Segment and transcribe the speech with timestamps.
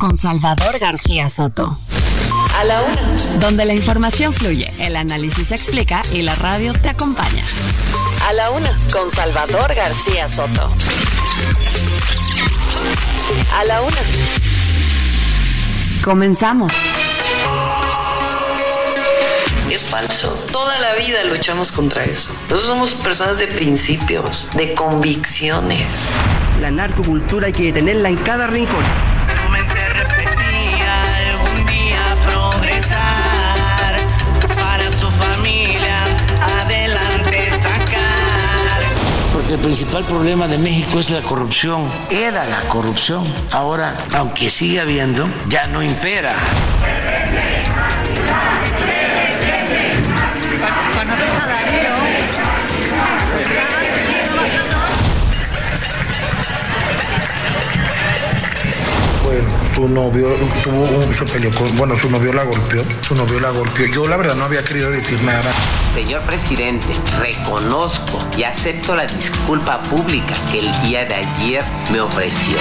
[0.00, 1.78] con Salvador García Soto.
[2.58, 3.02] A la una.
[3.38, 7.44] Donde la información fluye, el análisis se explica y la radio te acompaña.
[8.26, 10.66] A la una con Salvador García Soto.
[13.54, 13.98] A la una.
[16.02, 16.72] Comenzamos.
[19.70, 20.32] Es falso.
[20.50, 22.32] Toda la vida luchamos contra eso.
[22.48, 25.86] Nosotros somos personas de principios, de convicciones.
[26.58, 29.09] La narcocultura hay que detenerla en cada rincón.
[39.52, 41.90] El principal problema de México es la corrupción.
[42.08, 43.24] Era la corrupción.
[43.50, 46.34] Ahora, aunque sigue habiendo, ya no impera.
[59.80, 60.28] Su novio
[60.62, 63.86] tuvo un, se con, bueno, su novio la golpeó, su novio la golpeó.
[63.86, 65.50] Yo la verdad no había querido decir nada.
[65.94, 72.58] Señor presidente, reconozco y acepto la disculpa pública que el día de ayer me ofreció.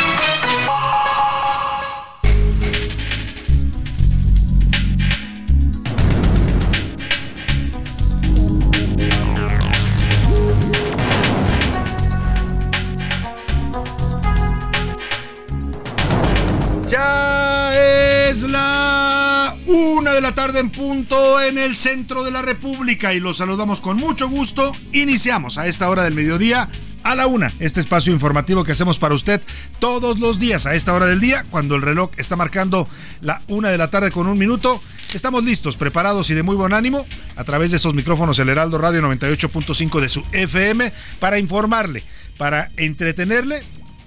[19.70, 23.82] Una de la tarde en punto en el centro de la República y los saludamos
[23.82, 24.76] con mucho gusto.
[24.94, 26.70] Iniciamos a esta hora del mediodía
[27.04, 29.42] a la una, este espacio informativo que hacemos para usted
[29.78, 32.90] todos los días a esta hora del día, cuando el reloj está marcando
[33.22, 34.82] la una de la tarde con un minuto.
[35.14, 37.06] Estamos listos, preparados y de muy buen ánimo
[37.36, 42.04] a través de esos micrófonos El Heraldo Radio 98.5 de su FM para informarle,
[42.38, 43.64] para entretenerle,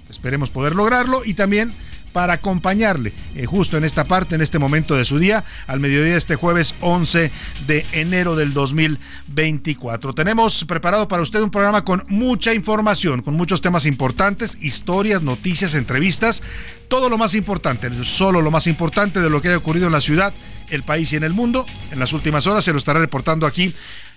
[0.09, 1.73] esperemos poder lograrlo y también
[2.13, 6.15] para acompañarle eh, justo en esta parte, en este momento de su día, al mediodía
[6.15, 7.31] este jueves 11
[7.67, 10.13] de enero del 2024.
[10.13, 15.75] Tenemos preparado para usted un programa con mucha información, con muchos temas importantes, historias, noticias,
[15.75, 16.41] entrevistas,
[16.87, 20.01] todo lo más importante, solo lo más importante de lo que ha ocurrido en la
[20.01, 20.33] ciudad,
[20.75, 21.65] el país y en el mundo.
[21.91, 23.73] En las últimas horas se lo estará reportando aquí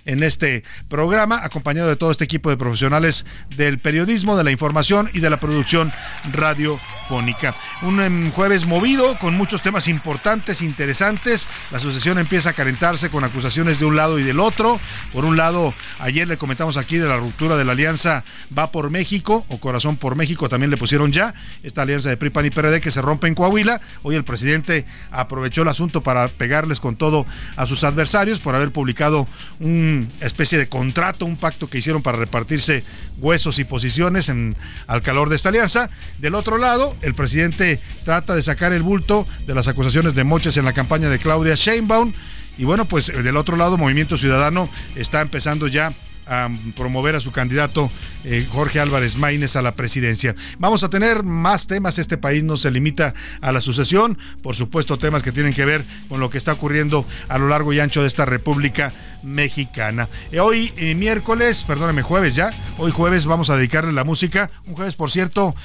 [0.07, 3.25] en este programa, acompañado de todo este equipo de profesionales
[3.55, 5.91] del periodismo, de la información y de la producción
[6.31, 7.53] radiofónica.
[7.81, 11.49] Un em, jueves movido con muchos temas importantes, interesantes.
[11.71, 14.79] La sucesión empieza a calentarse con acusaciones de un lado y del otro.
[15.11, 18.23] Por un lado, ayer le comentamos aquí de la ruptura de la alianza
[18.57, 22.29] Va por México o Corazón por México, también le pusieron ya esta alianza de PRI,
[22.29, 23.81] PAN y PRD que se rompe en Coahuila.
[24.03, 27.25] Hoy el presidente aprovechó el asunto para pegarles con todo
[27.57, 29.27] a sus adversarios por haber publicado
[29.59, 32.85] un especie de contrato, un pacto que hicieron para repartirse
[33.17, 34.55] huesos y posiciones en,
[34.87, 35.89] al calor de esta alianza.
[36.19, 40.55] Del otro lado, el presidente trata de sacar el bulto de las acusaciones de moches
[40.55, 42.13] en la campaña de Claudia Sheinbaum.
[42.57, 45.93] Y bueno, pues del otro lado, Movimiento Ciudadano está empezando ya
[46.27, 47.91] a promover a su candidato
[48.23, 50.35] eh, Jorge Álvarez Maínez a la presidencia.
[50.59, 54.97] Vamos a tener más temas, este país no se limita a la sucesión, por supuesto
[54.97, 58.01] temas que tienen que ver con lo que está ocurriendo a lo largo y ancho
[58.01, 58.93] de esta República
[59.23, 60.07] Mexicana.
[60.31, 64.73] Eh, hoy eh, miércoles, perdóneme, jueves ya, hoy jueves vamos a dedicarle la música, un
[64.73, 65.55] jueves por cierto,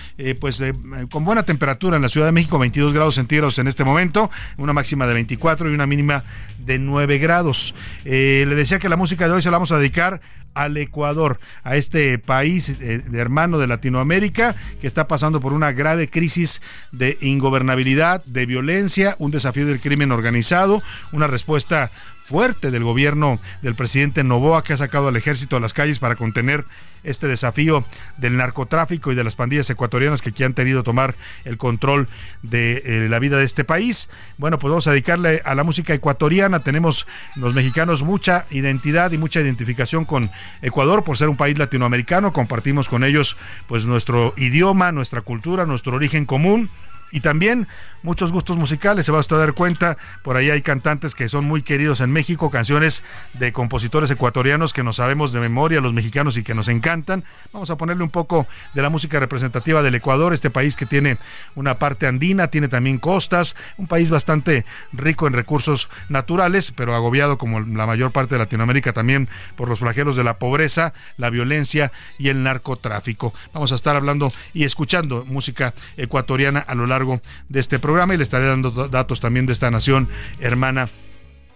[0.40, 0.62] pues
[1.10, 4.72] con buena temperatura en la Ciudad de México, 22 grados centígrados en este momento, una
[4.72, 6.24] máxima de 24 y una mínima
[6.58, 7.74] de 9 grados.
[8.04, 10.20] le decía que la música de hoy se la vamos a dedicar
[10.54, 12.76] al Ecuador, a este país
[13.12, 16.60] hermano de Latinoamérica que está pasando por una grave crisis
[16.92, 20.82] de ingobernabilidad, de violencia, un desafío del crimen organizado,
[21.12, 21.90] una respuesta
[22.32, 26.16] fuerte del gobierno del presidente Novoa que ha sacado al ejército a las calles para
[26.16, 26.64] contener
[27.04, 27.84] este desafío
[28.16, 31.14] del narcotráfico y de las pandillas ecuatorianas que han tenido tomar
[31.44, 32.08] el control
[32.40, 34.08] de eh, la vida de este país.
[34.38, 36.60] Bueno, pues vamos a dedicarle a la música ecuatoriana.
[36.60, 37.06] Tenemos
[37.36, 40.30] los mexicanos mucha identidad y mucha identificación con
[40.62, 42.32] Ecuador por ser un país latinoamericano.
[42.32, 43.36] Compartimos con ellos
[43.66, 46.70] pues nuestro idioma, nuestra cultura, nuestro origen común
[47.12, 47.68] Y también
[48.02, 51.28] muchos gustos musicales, se va a usted a dar cuenta, por ahí hay cantantes que
[51.28, 53.02] son muy queridos en México, canciones
[53.34, 57.22] de compositores ecuatorianos que nos sabemos de memoria los mexicanos y que nos encantan.
[57.52, 61.18] Vamos a ponerle un poco de la música representativa del Ecuador, este país que tiene
[61.54, 67.38] una parte andina, tiene también costas, un país bastante rico en recursos naturales, pero agobiado
[67.38, 71.92] como la mayor parte de Latinoamérica también por los flagelos de la pobreza, la violencia
[72.18, 73.34] y el narcotráfico.
[73.52, 77.01] Vamos a estar hablando y escuchando música ecuatoriana a lo largo
[77.48, 80.08] de este programa y le estaré dando datos también de esta nación
[80.40, 80.88] hermana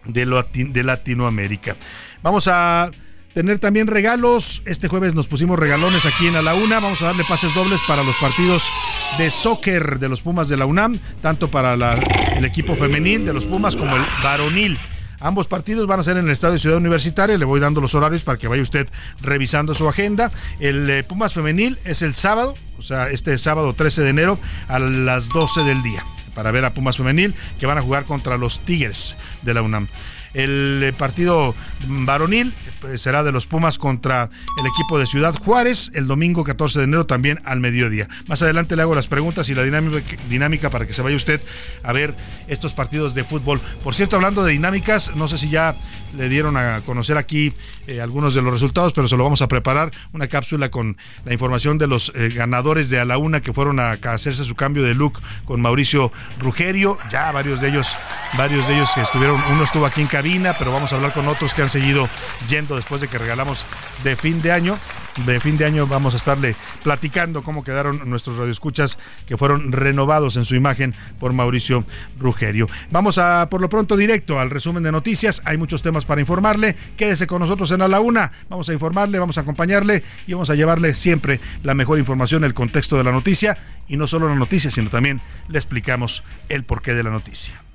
[0.05, 1.77] de, de Latinoamérica.
[2.23, 2.91] Vamos a
[3.35, 4.63] tener también regalos.
[4.65, 6.81] Este jueves nos pusimos regalones aquí en A la Una.
[6.81, 8.71] Vamos a darle pases dobles para los partidos
[9.19, 13.45] de soccer de los Pumas de la UNAM, tanto para el equipo femenil de los
[13.45, 14.79] Pumas como el varonil.
[15.21, 17.39] Ambos partidos van a ser en el Estadio Ciudad Universitaria.
[17.39, 18.89] Le voy dando los horarios para que vaya usted
[19.21, 20.31] revisando su agenda.
[20.61, 24.79] El eh, Pumas Femenil es el sábado, o sea, este sábado 13 de enero a
[24.79, 26.05] las 12 del día
[26.35, 29.89] para ver a Pumas Femenil que van a jugar contra los Tigres de la UNAM.
[30.37, 31.55] El eh, partido
[31.89, 34.29] varonil pues, será de los Pumas contra
[34.59, 38.07] el equipo de Ciudad Juárez el domingo 14 de enero también al mediodía.
[38.29, 41.41] Más adelante le hago las preguntas y la dinámica, para que se vaya usted
[41.83, 42.15] a ver
[42.49, 43.63] estos partidos de fútbol.
[43.83, 45.75] Por cierto, hablando de dinámicas, no sé si ya
[46.15, 47.55] le dieron a conocer aquí
[47.87, 51.33] eh, algunos de los resultados, pero se lo vamos a preparar una cápsula con la
[51.33, 54.83] información de los eh, ganadores de a la una que fueron a hacerse su cambio
[54.83, 56.99] de look con Mauricio Rugerio.
[57.11, 57.97] Ya varios de ellos,
[58.37, 60.09] varios de ellos que estuvieron, uno estuvo aquí en
[60.59, 62.09] pero vamos a hablar con otros que han seguido
[62.49, 63.65] yendo después de que regalamos
[64.03, 64.77] de fin de año.
[65.25, 70.37] De fin de año vamos a estarle platicando cómo quedaron nuestros radioescuchas que fueron renovados
[70.37, 71.85] en su imagen por Mauricio
[72.19, 72.69] Rugerio.
[72.91, 75.43] Vamos a por lo pronto directo al resumen de noticias.
[75.45, 76.75] Hay muchos temas para informarle.
[76.97, 78.33] Quédese con nosotros en A la Una.
[78.49, 82.53] Vamos a informarle, vamos a acompañarle y vamos a llevarle siempre la mejor información, el
[82.53, 83.57] contexto de la noticia
[83.87, 87.66] y no solo la noticia, sino también le explicamos el porqué de la noticia.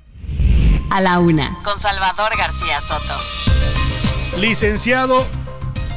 [0.90, 1.58] A la una.
[1.62, 3.16] Con Salvador García Soto.
[4.38, 5.26] Licenciado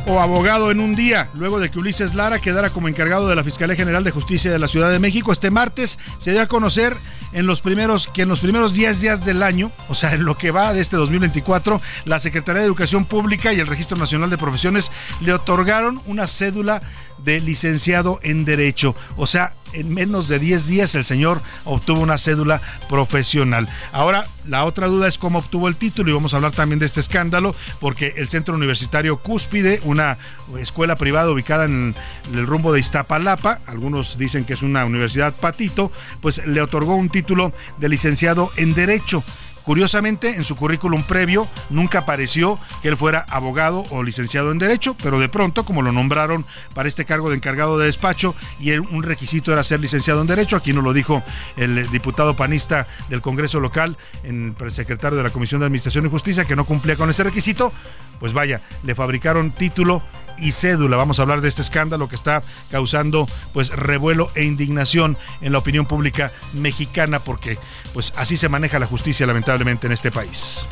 [0.07, 3.43] o abogado en un día, luego de que Ulises Lara quedara como encargado de la
[3.43, 5.31] Fiscalía General de Justicia de la Ciudad de México.
[5.31, 6.95] Este martes se dio a conocer
[7.33, 10.37] en los primeros, que en los primeros 10 días del año, o sea, en lo
[10.37, 14.37] que va de este 2024, la Secretaría de Educación Pública y el Registro Nacional de
[14.37, 14.91] Profesiones
[15.21, 16.81] le otorgaron una cédula
[17.25, 18.95] de licenciado en Derecho.
[19.17, 23.67] O sea, en menos de 10 días el señor obtuvo una cédula profesional.
[23.91, 26.85] Ahora, la otra duda es cómo obtuvo el título y vamos a hablar también de
[26.85, 30.17] este escándalo porque el Centro Universitario Cúspide, una
[30.59, 31.95] escuela privada ubicada en
[32.31, 35.91] el rumbo de Iztapalapa, algunos dicen que es una universidad patito,
[36.21, 39.23] pues le otorgó un título de licenciado en Derecho.
[39.65, 44.95] Curiosamente, en su currículum previo nunca apareció que él fuera abogado o licenciado en Derecho,
[45.01, 49.03] pero de pronto, como lo nombraron para este cargo de encargado de despacho y un
[49.03, 51.23] requisito era ser licenciado en Derecho, aquí nos lo dijo
[51.57, 56.45] el diputado panista del Congreso local, el secretario de la Comisión de Administración y Justicia,
[56.45, 57.73] que no cumplía con ese requisito,
[58.19, 60.03] pues vaya, le fabricaron título
[60.37, 60.97] y cédula.
[60.97, 65.59] Vamos a hablar de este escándalo que está causando pues revuelo e indignación en la
[65.59, 67.57] opinión pública mexicana porque
[67.93, 70.67] pues así se maneja la justicia lamentablemente en este país.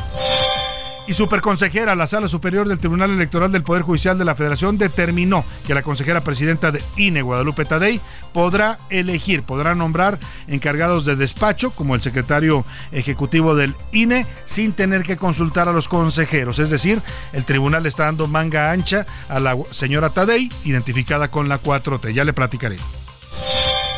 [1.05, 5.43] Y superconsejera, la Sala Superior del Tribunal Electoral del Poder Judicial de la Federación determinó
[5.67, 7.99] que la consejera presidenta de INE, Guadalupe Tadei,
[8.31, 10.17] podrá elegir, podrá nombrar
[10.47, 12.63] encargados de despacho, como el secretario
[12.93, 16.59] ejecutivo del INE, sin tener que consultar a los consejeros.
[16.59, 17.01] Es decir,
[17.33, 22.13] el tribunal está dando manga ancha a la señora Tadei, identificada con la 4T.
[22.13, 22.77] Ya le platicaré.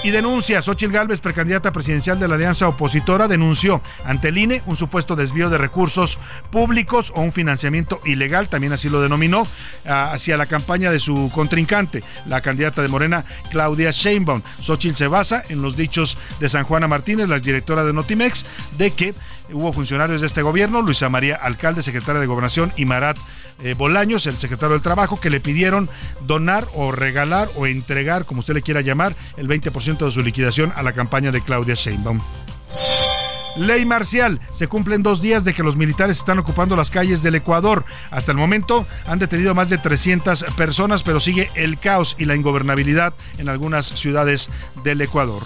[0.05, 4.75] Y denuncia, Xochitl Gálvez, precandidata presidencial de la alianza opositora, denunció ante el INE un
[4.75, 6.19] supuesto desvío de recursos
[6.51, 9.47] públicos o un financiamiento ilegal, también así lo denominó,
[9.83, 14.43] ah, hacia la campaña de su contrincante, la candidata de Morena, Claudia Sheinbaum.
[14.61, 18.45] Xochitl se basa en los dichos de San Juana Martínez, la directora de Notimex,
[18.77, 19.15] de que
[19.51, 23.17] hubo funcionarios de este gobierno, Luisa María Alcalde, secretaria de Gobernación, y Marat
[23.63, 25.89] eh, Bolaños, el secretario del Trabajo, que le pidieron
[26.21, 30.73] donar o regalar o entregar, como usted le quiera llamar, el 20% de su liquidación
[30.75, 32.21] a la campaña de Claudia Sheinbaum.
[33.57, 34.41] Ley marcial.
[34.53, 37.85] Se cumplen dos días de que los militares están ocupando las calles del Ecuador.
[38.11, 42.35] Hasta el momento han detenido más de 300 personas, pero sigue el caos y la
[42.35, 44.49] ingobernabilidad en algunas ciudades
[44.83, 45.43] del Ecuador.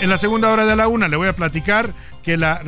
[0.00, 2.62] En la segunda hora de la una le voy a platicar que la,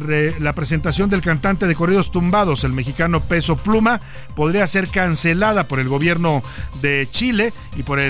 [0.55, 4.01] presentación del cantante de corridos tumbados, el mexicano Peso Pluma,
[4.37, 6.43] podría ser cancelada por el gobierno
[6.83, 8.01] de Chile y por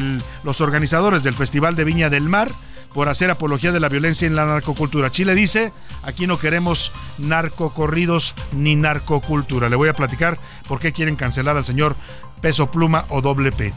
[0.42, 2.50] los organizadores del Festival de Viña del Mar
[2.92, 5.10] por hacer apología de la violencia en la narcocultura.
[5.10, 9.68] Chile dice, aquí no queremos narcocorridos ni narcocultura.
[9.68, 11.94] Le voy a platicar por qué quieren cancelar al señor
[12.40, 13.72] Peso Pluma o Doble P.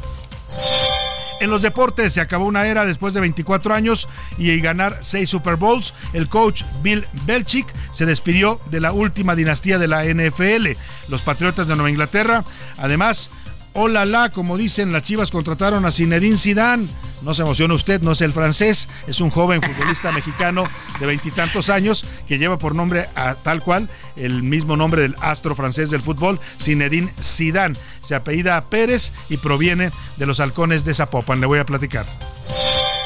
[1.42, 5.58] En los deportes se acabó una era después de 24 años y ganar 6 Super
[5.58, 5.94] Bowls.
[6.14, 10.78] El coach Bill Belichick se despidió de la última dinastía de la NFL,
[11.10, 12.46] los Patriotas de Nueva Inglaterra.
[12.78, 13.32] Además,
[13.76, 16.88] hola la, como dicen, las Chivas contrataron a Zinedine Zidane.
[17.22, 20.64] No se emociona usted, no es el francés, es un joven futbolista mexicano
[21.00, 25.56] de veintitantos años que lleva por nombre a, tal cual el mismo nombre del astro
[25.56, 27.78] francés del fútbol, Zinedine Zidane.
[28.02, 31.40] Se apellida Pérez y proviene de los halcones de Zapopan.
[31.40, 32.06] Le voy a platicar.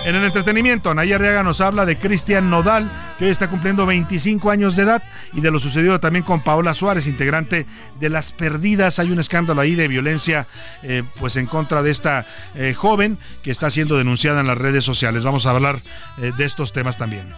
[0.10, 2.90] En el entretenimiento, Anaya Arriaga nos habla de Cristian Nodal,
[3.20, 6.74] que hoy está cumpliendo 25 años de edad, y de lo sucedido también con Paola
[6.74, 7.68] Suárez, integrante
[8.00, 8.98] de Las Perdidas.
[8.98, 10.48] Hay un escándalo ahí de violencia
[10.82, 12.26] eh, pues en contra de esta
[12.56, 15.24] eh, joven que está siendo denunciada en las redes sociales.
[15.24, 15.84] Vamos a hablar
[16.18, 17.32] eh, de estos temas también.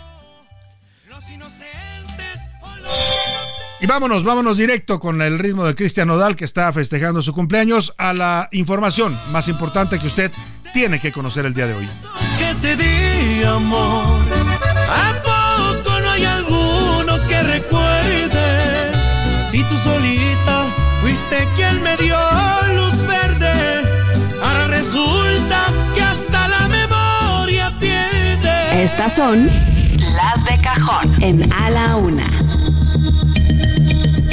[3.82, 7.96] Y vámonos, vámonos directo con el ritmo de Cristian Nodal que está festejando su cumpleaños
[7.98, 10.32] a la información más importante que usted
[10.72, 11.90] tiene que conocer el día de hoy.
[12.38, 14.22] que te di amor.
[14.88, 18.98] ¿A poco no hay alguno que recuerdes?
[19.50, 20.66] Si tú solita
[21.02, 22.18] fuiste quien me dio
[22.76, 23.82] luz verde,
[24.44, 28.84] ahora resulta que hasta la memoria pierde.
[28.84, 29.50] Estas son
[29.98, 32.26] las de cajón en A la Una.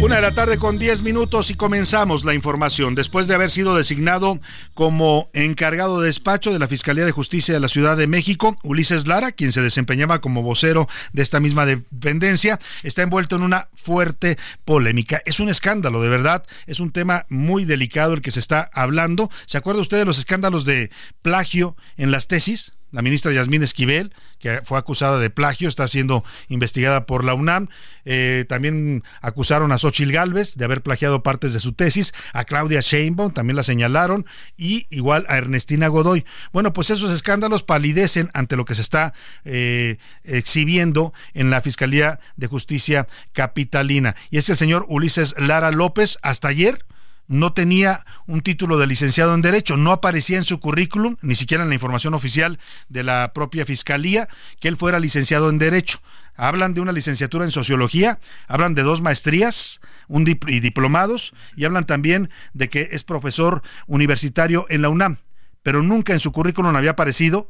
[0.00, 2.94] Una de la tarde con 10 minutos y comenzamos la información.
[2.94, 4.38] Después de haber sido designado
[4.72, 9.08] como encargado de despacho de la Fiscalía de Justicia de la Ciudad de México, Ulises
[9.08, 14.38] Lara, quien se desempeñaba como vocero de esta misma dependencia, está envuelto en una fuerte
[14.64, 15.20] polémica.
[15.26, 16.44] Es un escándalo, de verdad.
[16.68, 19.30] Es un tema muy delicado el que se está hablando.
[19.46, 22.72] ¿Se acuerda usted de los escándalos de plagio en las tesis?
[22.90, 27.68] La ministra Yasmín Esquivel, que fue acusada de plagio, está siendo investigada por la UNAM.
[28.04, 32.80] Eh, también acusaron a Xochil Gálvez de haber plagiado partes de su tesis, a Claudia
[32.80, 34.26] Sheinbaum también la señalaron,
[34.56, 36.24] y igual a Ernestina Godoy.
[36.52, 39.12] Bueno, pues esos escándalos palidecen ante lo que se está
[39.44, 44.16] eh, exhibiendo en la Fiscalía de Justicia Capitalina.
[44.30, 46.84] Y es el señor Ulises Lara López, hasta ayer,
[47.28, 51.62] no tenía un título de licenciado en Derecho, no aparecía en su currículum, ni siquiera
[51.62, 52.58] en la información oficial
[52.88, 54.28] de la propia Fiscalía,
[54.60, 56.00] que él fuera licenciado en Derecho.
[56.36, 61.84] Hablan de una licenciatura en Sociología, hablan de dos maestrías un y diplomados, y hablan
[61.84, 65.18] también de que es profesor universitario en la UNAM,
[65.62, 67.48] pero nunca en su currículum había aparecido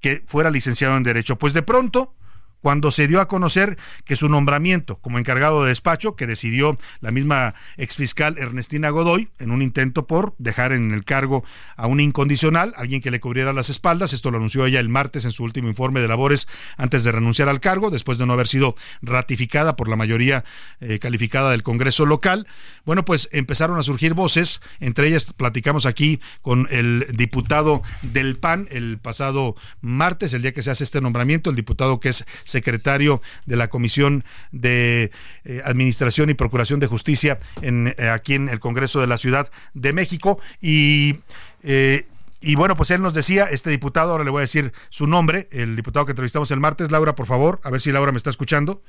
[0.00, 1.38] que fuera licenciado en Derecho.
[1.38, 2.14] Pues de pronto,
[2.60, 7.10] cuando se dio a conocer que su nombramiento como encargado de despacho, que decidió la
[7.10, 11.44] misma exfiscal Ernestina Godoy, en un intento por dejar en el cargo
[11.76, 15.24] a un incondicional, alguien que le cubriera las espaldas, esto lo anunció ella el martes
[15.24, 18.48] en su último informe de labores antes de renunciar al cargo, después de no haber
[18.48, 20.44] sido ratificada por la mayoría
[20.80, 22.46] eh, calificada del Congreso local,
[22.84, 28.68] bueno, pues empezaron a surgir voces, entre ellas platicamos aquí con el diputado del PAN
[28.70, 33.22] el pasado martes, el día que se hace este nombramiento, el diputado que es secretario
[33.46, 35.10] de la Comisión de
[35.44, 39.50] eh, Administración y Procuración de Justicia en, eh, aquí en el Congreso de la Ciudad
[39.74, 40.38] de México.
[40.60, 41.16] Y.
[41.62, 42.06] Eh,
[42.42, 45.46] y bueno, pues él nos decía, este diputado, ahora le voy a decir su nombre,
[45.52, 48.30] el diputado que entrevistamos el martes, Laura, por favor, a ver si Laura me está
[48.30, 48.80] escuchando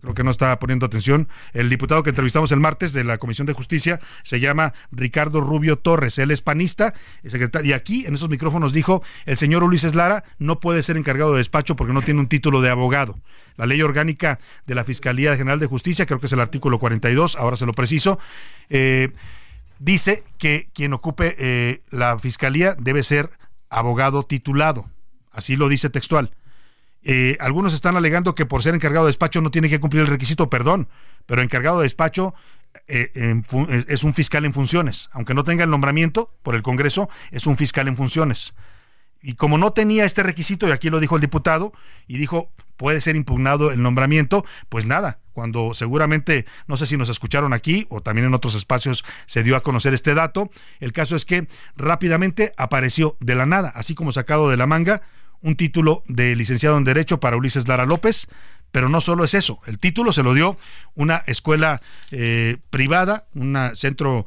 [0.00, 1.28] creo que no está poniendo atención.
[1.52, 5.76] El diputado que entrevistamos el martes de la Comisión de Justicia se llama Ricardo Rubio
[5.78, 6.18] Torres.
[6.18, 7.70] Él es panista, secretario.
[7.70, 11.38] Y aquí, en esos micrófonos, dijo: el señor Ulises Lara no puede ser encargado de
[11.38, 13.18] despacho porque no tiene un título de abogado.
[13.56, 17.36] La ley orgánica de la Fiscalía General de Justicia, creo que es el artículo 42,
[17.36, 18.18] ahora se lo preciso,
[18.68, 19.12] eh,
[19.78, 23.30] dice que quien ocupe eh, la fiscalía debe ser
[23.70, 24.90] abogado titulado.
[25.30, 26.32] Así lo dice textual.
[27.08, 30.08] Eh, algunos están alegando que por ser encargado de despacho no tiene que cumplir el
[30.08, 30.88] requisito, perdón,
[31.24, 32.34] pero encargado de despacho
[32.88, 35.08] eh, eh, es un fiscal en funciones.
[35.12, 38.54] Aunque no tenga el nombramiento por el Congreso, es un fiscal en funciones.
[39.22, 41.72] Y como no tenía este requisito, y aquí lo dijo el diputado,
[42.08, 47.08] y dijo, puede ser impugnado el nombramiento, pues nada, cuando seguramente, no sé si nos
[47.08, 51.14] escucharon aquí o también en otros espacios se dio a conocer este dato, el caso
[51.14, 51.46] es que
[51.76, 55.02] rápidamente apareció de la nada, así como sacado de la manga,
[55.42, 58.28] un título de licenciado en Derecho para Ulises Lara López,
[58.72, 60.58] pero no solo es eso, el título se lo dio
[60.94, 64.26] una escuela eh, privada, un centro,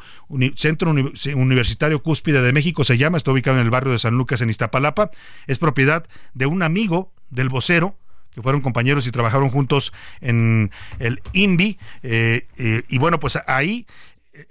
[0.56, 0.92] centro
[1.36, 4.50] universitario cúspide de México, se llama, está ubicado en el barrio de San Lucas en
[4.50, 5.12] Iztapalapa,
[5.46, 7.96] es propiedad de un amigo del vocero,
[8.32, 13.86] que fueron compañeros y trabajaron juntos en el INVI, eh, eh, y bueno, pues ahí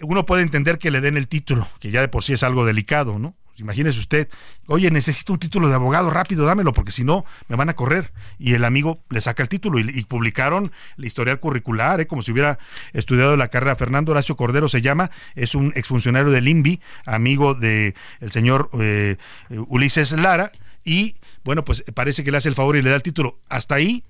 [0.00, 2.64] uno puede entender que le den el título, que ya de por sí es algo
[2.64, 3.34] delicado, ¿no?
[3.58, 4.28] Pues imagínese usted,
[4.68, 8.12] oye, necesito un título de abogado, rápido, dámelo, porque si no, me van a correr.
[8.38, 12.06] Y el amigo le saca el título y, publicaron la historial curricular, ¿eh?
[12.06, 12.60] como si hubiera
[12.92, 13.74] estudiado la carrera.
[13.74, 19.16] Fernando Horacio Cordero se llama, es un exfuncionario del INVI, amigo del el señor eh,
[19.50, 20.52] Ulises Lara,
[20.84, 23.40] y bueno, pues parece que le hace el favor y le da el título.
[23.48, 24.04] Hasta ahí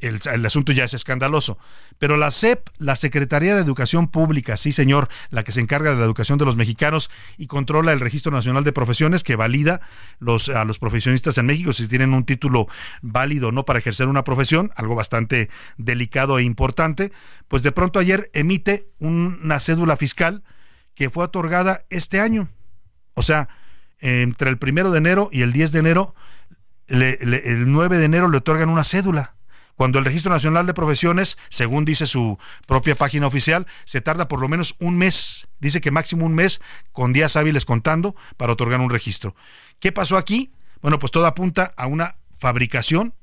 [0.00, 1.58] el, asunto ya es escandaloso.
[1.98, 5.96] Pero la SEP, la Secretaría de Educación Pública, sí señor, la que se encarga de
[5.96, 9.80] la educación de los mexicanos y controla el Registro Nacional de Profesiones que valida
[10.18, 12.66] los, a los profesionistas en México si tienen un título
[13.02, 17.12] válido o no para ejercer una profesión, algo bastante delicado e importante,
[17.46, 20.42] pues de pronto ayer emite una cédula fiscal
[20.94, 22.48] que fue otorgada este año.
[23.14, 23.48] O sea,
[24.00, 26.14] entre el primero de enero y el 10 de enero,
[26.88, 29.37] el 9 de enero le otorgan una cédula
[29.78, 34.40] cuando el Registro Nacional de Profesiones, según dice su propia página oficial, se tarda por
[34.40, 38.80] lo menos un mes, dice que máximo un mes con días hábiles contando para otorgar
[38.80, 39.36] un registro.
[39.78, 40.50] ¿Qué pasó aquí?
[40.82, 43.14] Bueno, pues todo apunta a una fabricación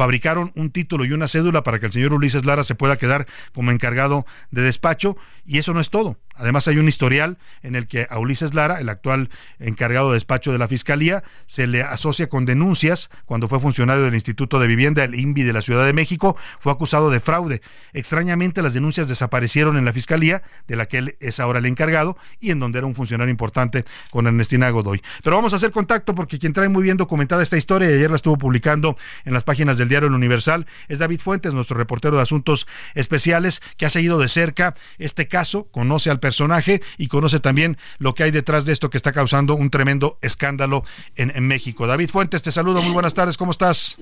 [0.00, 3.26] fabricaron un título y una cédula para que el señor Ulises Lara se pueda quedar
[3.52, 6.16] como encargado de despacho y eso no es todo.
[6.36, 9.28] Además hay un historial en el que a Ulises Lara, el actual
[9.58, 14.14] encargado de despacho de la Fiscalía, se le asocia con denuncias cuando fue funcionario del
[14.14, 17.60] Instituto de Vivienda, el INVI de la Ciudad de México, fue acusado de fraude.
[17.92, 22.16] Extrañamente las denuncias desaparecieron en la Fiscalía, de la que él es ahora el encargado,
[22.38, 25.02] y en donde era un funcionario importante con Ernestina Godoy.
[25.22, 28.08] Pero vamos a hacer contacto porque quien trae muy bien documentada esta historia, y ayer
[28.08, 32.16] la estuvo publicando en las páginas del diario El Universal, es David Fuentes, nuestro reportero
[32.16, 37.40] de asuntos especiales, que ha seguido de cerca este caso, conoce al personaje y conoce
[37.40, 40.84] también lo que hay detrás de esto que está causando un tremendo escándalo
[41.16, 41.86] en, en México.
[41.86, 43.98] David Fuentes, te saludo, muy buenas tardes, ¿cómo estás?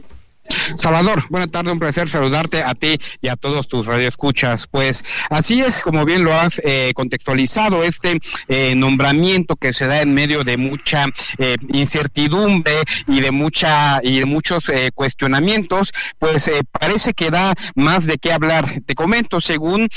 [0.77, 4.67] Salvador, buenas tardes, un placer saludarte a ti y a todos tus radioescuchas.
[4.67, 10.01] Pues así es, como bien lo has eh, contextualizado, este eh, nombramiento que se da
[10.01, 11.07] en medio de mucha
[11.39, 12.73] eh, incertidumbre
[13.07, 18.69] y de mucha y de muchos cuestionamientos, pues parece que da más de qué hablar.
[18.87, 19.89] Te comento, según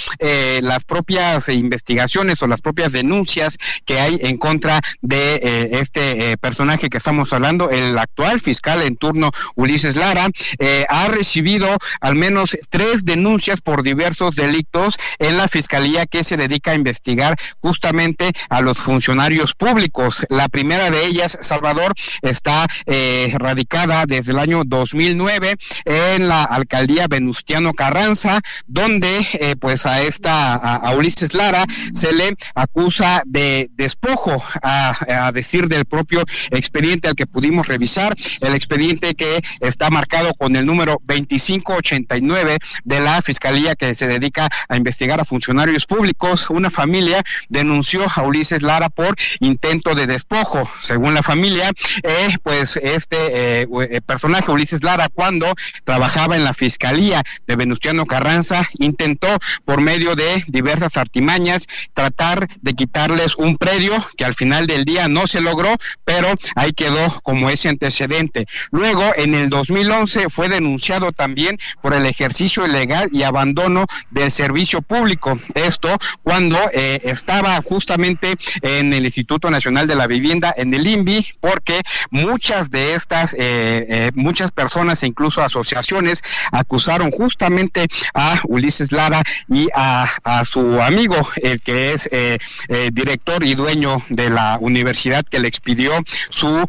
[0.62, 6.98] las propias investigaciones o las propias denuncias que hay en contra de este personaje que
[6.98, 10.30] estamos hablando, el actual fiscal en turno Ulises Lara,
[10.60, 16.38] eh, ha recibido al menos tres denuncias por diversos delitos en la fiscalía que se
[16.38, 20.26] dedica a investigar justamente a los funcionarios públicos.
[20.30, 25.56] La primera de ellas, Salvador, está eh, radicada desde el año 2009
[25.86, 32.36] en la alcaldía Venustiano Carranza, donde eh, pues a esta a, Ulises Lara se le
[32.56, 39.42] acusa de despojo a decir del propio expediente al que pudimos revisar, el expediente que
[39.60, 45.26] está marcado con el número 2589 de la Fiscalía que se dedica a investigar a
[45.26, 46.50] funcionarios públicos.
[46.50, 50.70] Una familia denunció a Ulises Lara por intento de despojo.
[50.80, 51.72] Según la familia,
[52.04, 58.68] eh, pues este eh, personaje, Ulises Lara, cuando trabajaba en la Fiscalía de Venustiano Carranza,
[58.80, 59.28] intentó
[59.66, 65.08] por medio de diversas artimañas tratar de quitarles un predio que al final del día
[65.08, 68.46] no se logró, pero ahí quedó como ese antecedente.
[68.72, 74.82] Luego, en el 2011, fue denunciado también por el ejercicio ilegal y abandono del servicio
[74.82, 75.40] público.
[75.54, 81.34] Esto cuando eh, estaba justamente en el Instituto Nacional de la Vivienda, en el INVI,
[81.40, 88.92] porque muchas de estas, eh, eh, muchas personas e incluso asociaciones acusaron justamente a Ulises
[88.92, 90.08] Lara y a,
[90.50, 92.10] su amigo, el que es
[92.94, 95.94] director y dueño de la universidad que le expidió
[96.30, 96.66] su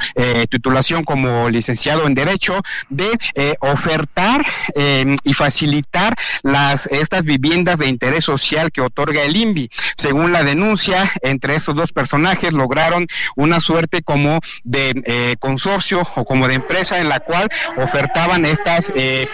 [0.50, 7.88] titulación como licenciado en Derecho, de eh, ofertar em, y facilitar las estas viviendas de
[7.88, 9.70] interés social que otorga el INVI.
[9.96, 16.24] Según la denuncia, entre estos dos personajes lograron una suerte como de eh, consorcio o
[16.24, 19.26] como de empresa en la cual ofertaban estas eh,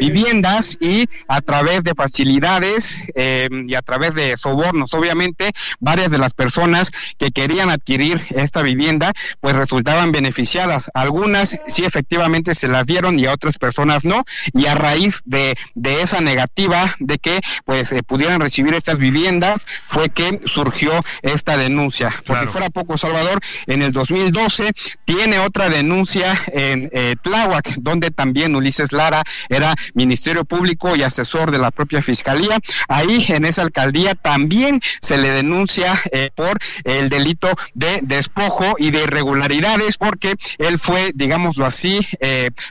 [0.00, 6.18] viviendas y a través de facilidades em, y a través de sobornos, obviamente, varias de
[6.18, 10.90] las personas que querían adquirir esta vivienda, pues resultaban beneficiadas.
[10.94, 15.56] Algunas sí efectivamente se las dieron y a otras personas no, y a raíz de,
[15.74, 21.56] de esa negativa de que pues eh, pudieran recibir estas viviendas fue que surgió esta
[21.56, 22.14] denuncia.
[22.26, 24.72] Porque fuera poco, Salvador, en el 2012
[25.04, 31.50] tiene otra denuncia en eh, Tláhuac, donde también Ulises Lara era Ministerio Público y asesor
[31.50, 32.58] de la propia Fiscalía.
[32.88, 38.90] Ahí en esa alcaldía también se le denuncia eh, por el delito de despojo y
[38.90, 42.06] de irregularidades, porque él fue, digámoslo así,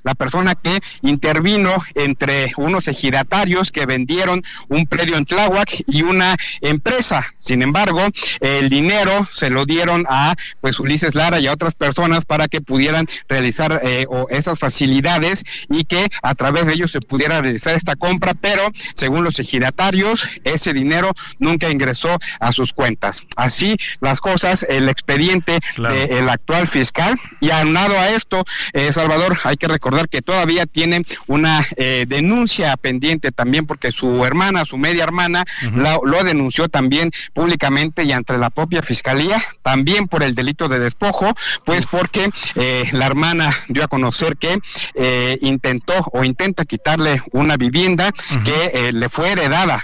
[0.03, 6.03] la persona persona que intervino entre unos ejidatarios que vendieron un predio en Tláhuac y
[6.03, 7.33] una empresa.
[7.37, 8.05] Sin embargo,
[8.39, 12.61] el dinero se lo dieron a pues Ulises Lara y a otras personas para que
[12.61, 17.95] pudieran realizar eh, esas facilidades y que a través de ellos se pudiera realizar esta
[17.95, 23.23] compra, pero según los ejidatarios, ese dinero nunca ingresó a sus cuentas.
[23.35, 29.57] Así las cosas, el expediente del actual fiscal y aunado a esto, eh, Salvador, hay
[29.57, 35.03] que recordar que todavía tiene una eh, denuncia pendiente también porque su hermana, su media
[35.03, 40.77] hermana, lo denunció también públicamente y ante la propia fiscalía, también por el delito de
[40.77, 41.33] despojo,
[41.65, 44.59] pues porque eh, la hermana dio a conocer que
[44.93, 48.11] eh, intentó o intenta quitarle una vivienda
[48.45, 49.83] que eh, le fue heredada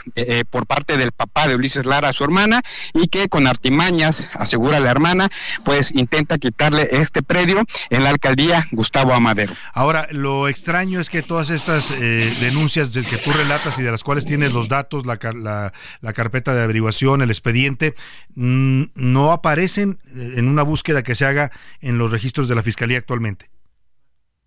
[0.52, 2.62] por parte del papá de Ulises Lara a su hermana
[2.94, 5.30] y que con artimañas, asegura la hermana,
[5.66, 9.54] pues intenta quitarle este predio en la alcaldía Gustavo Amadero.
[9.74, 14.26] Ahora, lo extraño es que todas estas denuncias que tú relatas y de las cuales
[14.26, 17.96] tienes los datos, la, la carpeta de averiguación, el expediente,
[18.36, 21.52] no aparecen en una búsqueda que se haga
[21.82, 23.53] en los registros de la Fiscalía actualmente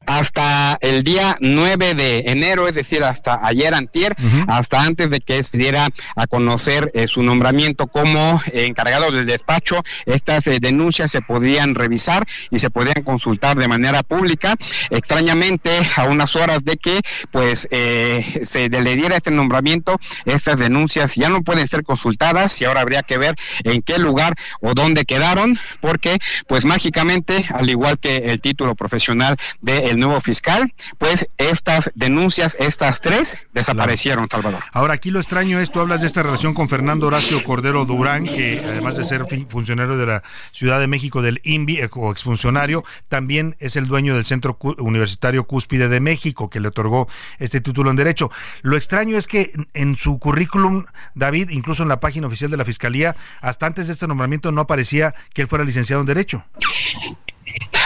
[0.07, 4.17] hasta el día 9 de enero, es decir, hasta ayer antier,
[4.47, 9.83] hasta antes de que se diera a conocer eh, su nombramiento como encargado del despacho,
[10.07, 14.57] estas eh, denuncias se podrían revisar y se podrían consultar de manera pública.
[14.91, 21.17] Extrañamente, a unas horas de que pues eh, se le diera este nombramiento, estas denuncias
[21.17, 25.05] ya no pueden ser consultadas y ahora habría que ver en qué lugar o dónde
[25.05, 31.91] quedaron, porque pues mágicamente, al igual que el título profesional del nuevo fiscal, pues estas
[31.95, 34.63] denuncias, estas tres, desaparecieron, Salvador.
[34.73, 38.25] Ahora, aquí lo extraño es, tú hablas de esta relación con Fernando Horacio Cordero Durán,
[38.25, 42.85] que además de ser funcionario de la Ciudad de México del INVI eh, o exfuncionario,
[43.09, 47.91] también es el dueño del Centro Universitario Cúspide de México, que le otorgó este título
[47.91, 48.31] en Derecho.
[48.63, 52.65] Lo extraño es que en su currículum, David, incluso en la página oficial de la
[52.65, 56.45] Fiscalía, hasta antes de este nombramiento no aparecía que él fuera licenciado en Derecho.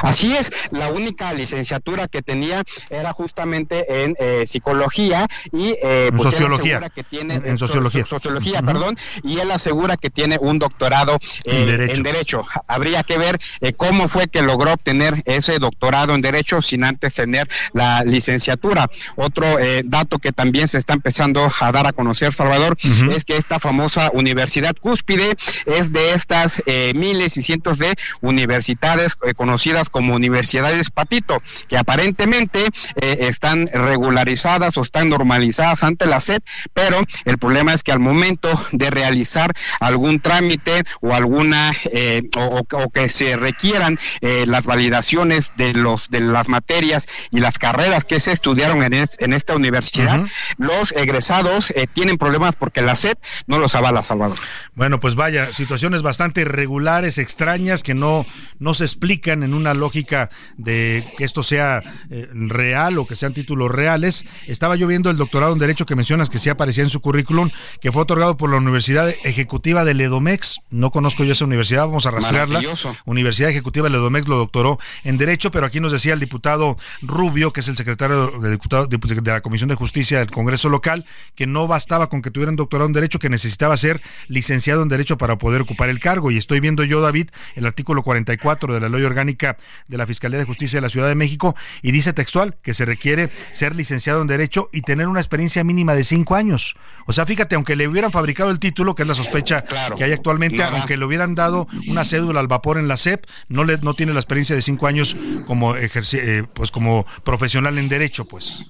[0.03, 6.23] Así es, la única licenciatura que tenía era justamente en eh, psicología y eh, pues
[6.23, 6.81] sociología.
[6.90, 12.03] que tiene, en, sociología, sociología perdón, y él asegura que tiene un doctorado eh, en,
[12.03, 12.44] derecho.
[12.66, 13.38] Habría que ver
[13.77, 18.90] cómo fue que logró obtener ese doctorado en derecho sin antes tener la licenciatura.
[19.16, 22.77] Otro dato que también se está empezando a dar a conocer, Salvador,
[23.12, 26.62] es que esta famosa universidad cúspide es de estas
[26.94, 29.16] miles y cientos de universidades
[29.50, 32.66] conocidas como universidades patito, que aparentemente
[33.00, 36.38] eh, están regularizadas o están normalizadas ante la SED,
[36.72, 42.90] pero el problema es que al momento de realizar algún trámite o alguna eh, o,
[42.90, 48.20] que se requieran eh, las validaciones de los de las materias y las carreras que
[48.20, 50.24] se estudiaron en, en esta universidad,
[50.58, 53.16] los egresados tienen problemas porque la SED
[53.48, 54.38] no los avala, Salvador.
[54.76, 58.26] Bueno, pues vaya, situaciones bastante irregulares, extrañas, que no,
[58.60, 63.33] no se explican en una lógica de que esto sea eh, real o que sean
[63.33, 64.24] títulos reales.
[64.46, 67.50] Estaba yo viendo el doctorado en Derecho que mencionas que sí aparecía en su currículum,
[67.81, 70.61] que fue otorgado por la Universidad Ejecutiva de Ledomex.
[70.70, 72.61] No conozco yo esa universidad, vamos a rastrearla.
[73.05, 77.53] Universidad Ejecutiva de Ledomex lo doctoró en Derecho, pero aquí nos decía el diputado Rubio,
[77.53, 81.46] que es el secretario de, diputado, de la Comisión de Justicia del Congreso local, que
[81.46, 85.38] no bastaba con que tuvieran doctorado en Derecho, que necesitaba ser licenciado en Derecho para
[85.38, 86.31] poder ocupar el cargo.
[86.31, 90.38] Y estoy viendo yo, David, el artículo 44 de la Ley Orgánica de la Fiscalía
[90.38, 94.23] de Justicia de la Ciudad de México y dice textual que se requiere ser licenciado
[94.23, 96.77] en Derecho y tener una experiencia mínima de cinco años.
[97.07, 99.64] O sea, fíjate, aunque le hubieran fabricado el título, que es la sospecha
[99.97, 103.64] que hay actualmente, aunque le hubieran dado una cédula al vapor en la SEP, no,
[103.64, 105.16] le, no tiene la experiencia de cinco años
[105.47, 108.64] como, eh, pues como profesional en Derecho, pues.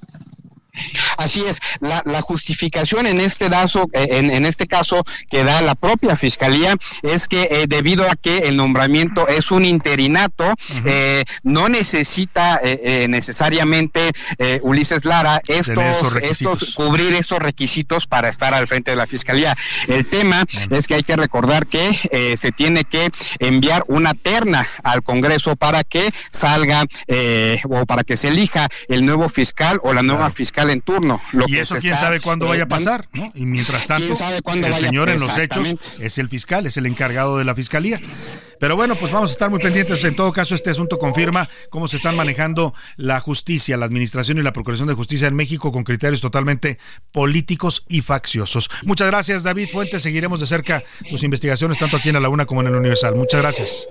[1.16, 6.16] Así es, la, justificación en este, caso, eh, en, este caso que da la propia
[6.16, 10.54] fiscalía es que eh, debido a que el nombramiento es un interinato,
[10.84, 12.60] eh, no necesita
[13.08, 14.12] necesariamente
[14.62, 19.56] Ulises Lara estos, estos, cubrir estos requisitos para estar al frente de la fiscalía.
[19.88, 25.02] El tema es que hay que recordar que se tiene que enviar una terna al
[25.02, 26.84] Congreso para que salga
[27.64, 31.20] o para que se elija el nuevo fiscal o la nueva fiscal en turno.
[31.32, 33.30] Lo y eso quién sabe cuándo vaya a pasar, ¿no?
[33.34, 34.12] Y mientras tanto,
[34.52, 38.00] el señor en los hechos es el fiscal, es el encargado de la fiscalía.
[38.60, 40.04] Pero bueno, pues vamos a estar muy pendientes.
[40.04, 44.42] En todo caso, este asunto confirma cómo se están manejando la justicia, la administración y
[44.42, 46.78] la procuración de justicia en México con criterios totalmente
[47.10, 48.68] políticos y facciosos.
[48.84, 50.02] Muchas gracias, David Fuentes.
[50.02, 53.14] Seguiremos de cerca tus investigaciones tanto aquí en la Laguna como en el Universal.
[53.14, 53.88] Muchas gracias.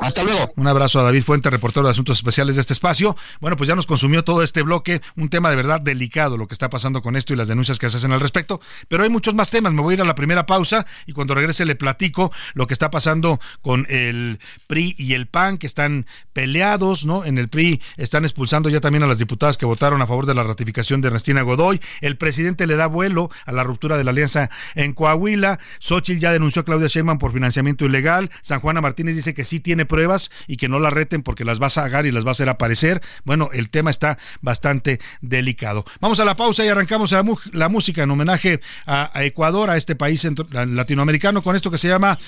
[0.00, 0.52] Hasta luego.
[0.56, 3.16] Un abrazo a David Fuente, reportero de Asuntos Especiales de este espacio.
[3.40, 6.54] Bueno, pues ya nos consumió todo este bloque, un tema de verdad delicado lo que
[6.54, 9.34] está pasando con esto y las denuncias que se hacen al respecto, pero hay muchos
[9.34, 9.72] más temas.
[9.72, 12.74] Me voy a ir a la primera pausa y cuando regrese le platico lo que
[12.74, 17.24] está pasando con el PRI y el PAN, que están peleados, ¿no?
[17.24, 20.34] En el PRI están expulsando ya también a las diputadas que votaron a favor de
[20.34, 21.80] la ratificación de Ernestina Godoy.
[22.00, 25.58] El presidente le da vuelo a la ruptura de la alianza en Coahuila.
[25.78, 28.30] Xochitl ya denunció a Claudia Sheinbaum por financiamiento ilegal.
[28.42, 31.60] San Juana Martínez dice que sí tiene pruebas y que no la reten porque las
[31.60, 33.02] va a sacar y las va a hacer aparecer.
[33.24, 35.84] Bueno, el tema está bastante delicado.
[36.00, 39.96] Vamos a la pausa y arrancamos la, la música en homenaje a, Ecuador, a este
[39.96, 42.18] país latinoamericano, con esto que se llama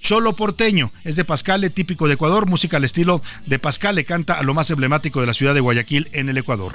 [0.00, 0.92] Cholo Porteño.
[1.04, 4.70] Es de Pascale, típico de Ecuador, música al estilo de Pascale, canta a lo más
[4.70, 6.74] emblemático de la ciudad de Guayaquil en el Ecuador.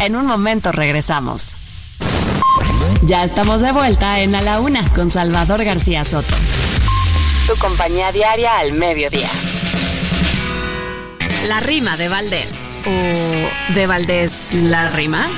[0.00, 1.56] En un momento regresamos.
[3.02, 6.36] Ya estamos de vuelta en A la Una con Salvador García Soto.
[7.46, 9.30] Tu compañía diaria al mediodía.
[11.46, 12.70] La rima de Valdés.
[12.86, 15.28] ¿O de Valdés la rima?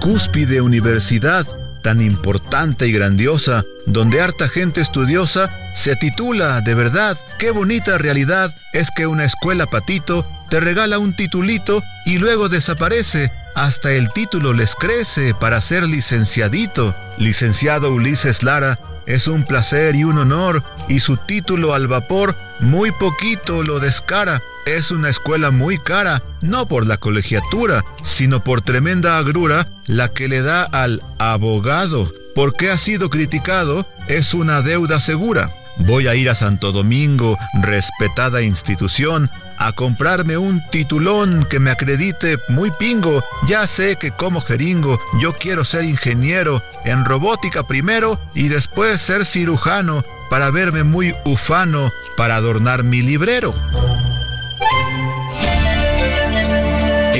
[0.00, 1.46] Cúspide Universidad,
[1.82, 8.54] tan importante y grandiosa, donde harta gente estudiosa se titula, de verdad, qué bonita realidad
[8.72, 13.30] es que una escuela patito te regala un titulito y luego desaparece.
[13.54, 16.94] Hasta el título les crece para ser licenciadito.
[17.18, 22.90] Licenciado Ulises Lara, es un placer y un honor, y su título al vapor muy
[22.90, 24.42] poquito lo descara.
[24.66, 30.28] Es una escuela muy cara, no por la colegiatura, sino por tremenda agrura la que
[30.28, 32.12] le da al abogado.
[32.34, 35.54] Porque ha sido criticado, es una deuda segura.
[35.78, 42.38] Voy a ir a Santo Domingo, respetada institución, a comprarme un titulón que me acredite
[42.48, 43.24] muy pingo.
[43.46, 49.24] Ya sé que como jeringo yo quiero ser ingeniero en robótica primero y después ser
[49.24, 53.54] cirujano para verme muy ufano para adornar mi librero.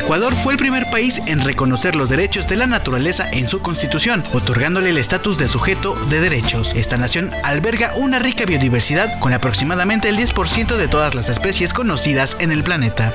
[0.07, 4.23] Ecuador fue el primer país en reconocer los derechos de la naturaleza en su constitución,
[4.33, 6.75] otorgándole el estatus de sujeto de derechos.
[6.77, 12.37] Esta nación alberga una rica biodiversidad con aproximadamente el 10% de todas las especies conocidas
[12.38, 13.12] en el planeta.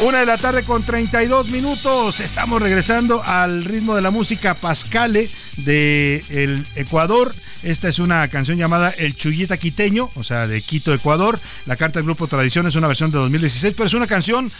[0.00, 2.18] Una de la tarde con 32 minutos.
[2.18, 7.32] Estamos regresando al ritmo de la música Pascale de el Ecuador.
[7.62, 11.38] Esta es una canción llamada El Chuyita Quiteño, o sea, de Quito, Ecuador.
[11.66, 14.50] La carta del grupo Tradición es una versión de 2016, pero es una canción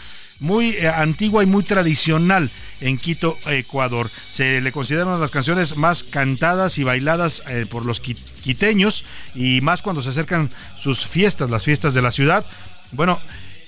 [0.41, 2.49] muy eh, antigua y muy tradicional
[2.81, 4.09] en Quito, Ecuador.
[4.29, 9.05] Se le considera una de las canciones más cantadas y bailadas eh, por los quiteños
[9.35, 12.43] y más cuando se acercan sus fiestas, las fiestas de la ciudad.
[12.91, 13.19] Bueno,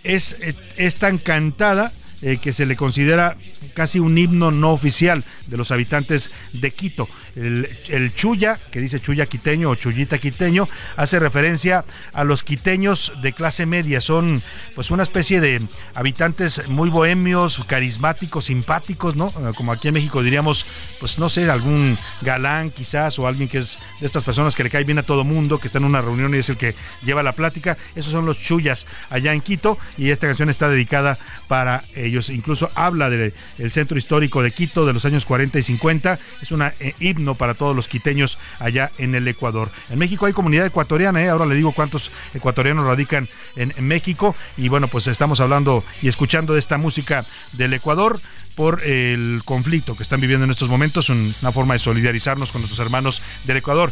[0.04, 1.94] es, eh, es tan cantada
[2.42, 3.38] que se le considera
[3.74, 7.08] casi un himno no oficial de los habitantes de Quito.
[7.36, 11.84] El, Chuya, que dice Chuya quiteño o Chuyita quiteño, hace referencia
[12.14, 14.02] a los quiteños de clase media.
[14.02, 14.42] Son
[14.76, 15.62] pues una especie de
[15.96, 19.34] habitantes muy bohemios, carismáticos, simpáticos, ¿no?
[19.56, 20.66] Como aquí en México diríamos,
[21.00, 24.70] pues no sé, algún galán quizás o alguien que es de estas personas que le
[24.70, 27.24] cae bien a todo mundo, que está en una reunión y es el que lleva
[27.24, 27.78] la plática.
[27.96, 32.12] Esos son los Chuyas allá en Quito y esta canción está dedicada para ellos.
[32.30, 33.34] Incluso habla del
[33.69, 36.19] centro histórico de Quito de los años 40 y 50.
[36.41, 39.69] Es un eh, himno para todos los quiteños allá en el Ecuador.
[39.89, 41.30] En México hay comunidad ecuatoriana, ¿eh?
[41.30, 44.36] ahora le digo cuántos ecuatorianos radican en, en México.
[44.58, 48.19] Y bueno, pues estamos hablando y escuchando de esta música del Ecuador
[48.56, 52.80] por el conflicto que están viviendo en estos momentos, una forma de solidarizarnos con nuestros
[52.80, 53.92] hermanos del Ecuador.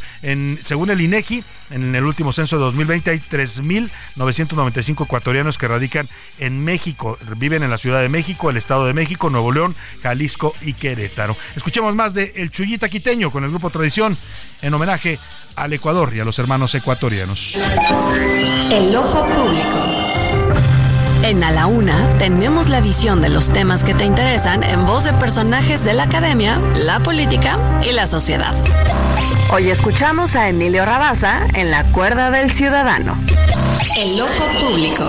[0.62, 6.08] Según el INEGI, en el último censo de 2020 hay 3.995 ecuatorianos que radican
[6.40, 10.54] en México, viven en la Ciudad de México, el Estado de México, Nuevo León, Jalisco
[10.62, 11.36] y Querétaro.
[11.56, 14.18] Escuchemos más de El Chuyita Quiteño con el grupo Tradición
[14.62, 15.20] en homenaje
[15.56, 17.58] al Ecuador y a los hermanos ecuatorianos.
[18.72, 20.21] El ojo público.
[21.24, 25.04] En A la Una tenemos la visión de los temas que te interesan en voz
[25.04, 28.56] de personajes de la academia, la política y la sociedad.
[29.54, 33.24] Hoy escuchamos a Emilio Rabaza en La Cuerda del Ciudadano.
[33.98, 35.06] El ojo público.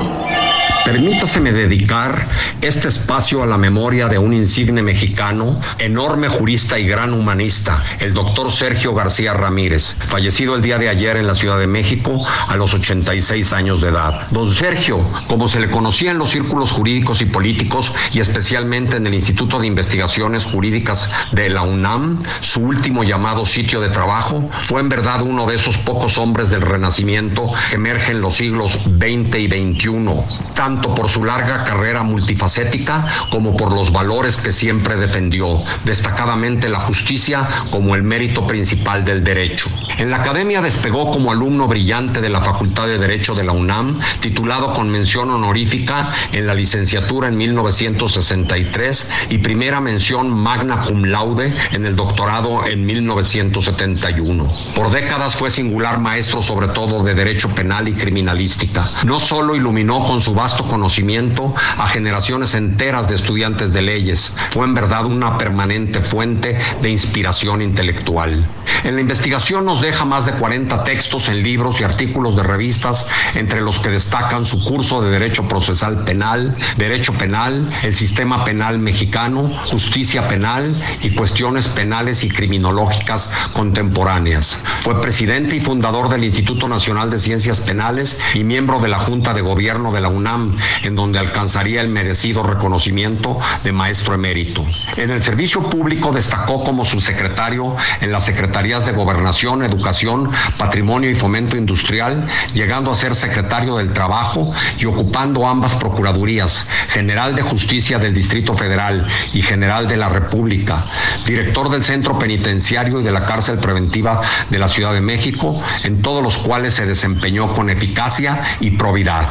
[0.85, 2.29] Permítaseme dedicar
[2.61, 8.13] este espacio a la memoria de un insigne mexicano, enorme jurista y gran humanista, el
[8.15, 12.57] doctor Sergio García Ramírez, fallecido el día de ayer en la Ciudad de México a
[12.57, 14.29] los 86 años de edad.
[14.33, 19.07] Don Sergio, como se le conocía en los círculos jurídicos y políticos y especialmente en
[19.07, 24.81] el Instituto de Investigaciones Jurídicas de la UNAM, su último llamado sitio de trabajo, fue
[24.81, 29.39] en verdad uno de esos pocos hombres del Renacimiento que emergen en los siglos XX
[29.39, 35.63] y XXI tanto por su larga carrera multifacética como por los valores que siempre defendió,
[35.85, 39.69] destacadamente la justicia como el mérito principal del derecho.
[39.99, 44.01] En la academia despegó como alumno brillante de la Facultad de Derecho de la UNAM,
[44.21, 51.55] titulado con mención honorífica en la licenciatura en 1963 y primera mención magna cum laude
[51.73, 54.49] en el doctorado en 1971.
[54.75, 58.91] Por décadas fue singular maestro sobre todo de derecho penal y criminalística.
[59.05, 64.65] No solo iluminó con su vasto conocimiento a generaciones enteras de estudiantes de leyes, fue
[64.65, 68.47] en verdad una permanente fuente de inspiración intelectual.
[68.85, 73.07] En la investigación nos deja más de 40 textos en libros y artículos de revistas,
[73.35, 78.79] entre los que destacan su curso de Derecho Procesal Penal, Derecho Penal, el Sistema Penal
[78.79, 84.59] Mexicano, Justicia Penal y Cuestiones Penales y Criminológicas Contemporáneas.
[84.83, 89.35] Fue presidente y fundador del Instituto Nacional de Ciencias Penales y miembro de la Junta
[89.35, 90.52] de Gobierno de la UNAM,
[90.83, 94.65] en donde alcanzaría el merecido reconocimiento de maestro emérito.
[94.97, 101.15] En el servicio público destacó como subsecretario en las Secretarías de Gobernación, Educación, Patrimonio y
[101.15, 107.99] Fomento Industrial, llegando a ser secretario del Trabajo y ocupando ambas procuradurías, General de Justicia
[107.99, 110.85] del Distrito Federal y General de la República,
[111.27, 116.03] director del Centro Penitenciario y de la Cárcel Preventiva de la Ciudad de México, en
[116.03, 119.27] todos los cuales se desempeñó con eficacia y probidad.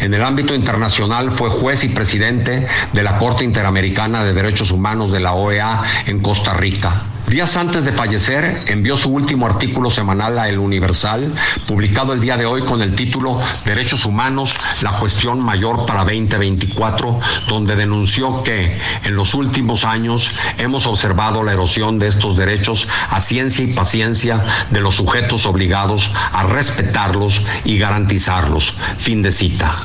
[0.00, 5.10] En el ámbito internacional fue juez y presidente de la Corte Interamericana de Derechos Humanos
[5.10, 7.02] de la OEA en Costa Rica.
[7.28, 11.34] Días antes de fallecer, envió su último artículo semanal a El Universal,
[11.66, 17.20] publicado el día de hoy con el título Derechos Humanos, la cuestión mayor para 2024,
[17.50, 23.20] donde denunció que en los últimos años hemos observado la erosión de estos derechos a
[23.20, 28.72] ciencia y paciencia de los sujetos obligados a respetarlos y garantizarlos.
[28.96, 29.76] Fin de cita.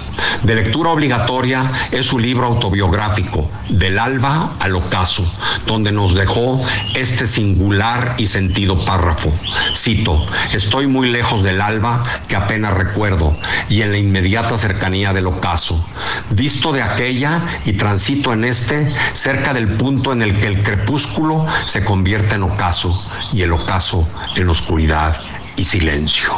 [0.43, 5.29] De lectura obligatoria es su libro autobiográfico, Del alba al ocaso,
[5.67, 6.63] donde nos dejó
[6.95, 9.34] este singular y sentido párrafo.
[9.76, 13.36] Cito, estoy muy lejos del alba que apenas recuerdo
[13.69, 15.84] y en la inmediata cercanía del ocaso.
[16.30, 21.48] Visto de aquella y transito en este cerca del punto en el que el crepúsculo
[21.65, 25.19] se convierte en ocaso y el ocaso en oscuridad
[25.56, 26.32] y silencio.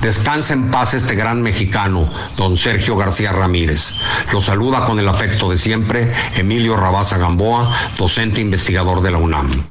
[0.00, 3.94] Descansa en paz este gran mexicano, don Sergio García Ramírez.
[4.32, 9.70] Lo saluda con el afecto de siempre Emilio Rabaza Gamboa, docente investigador de la UNAM.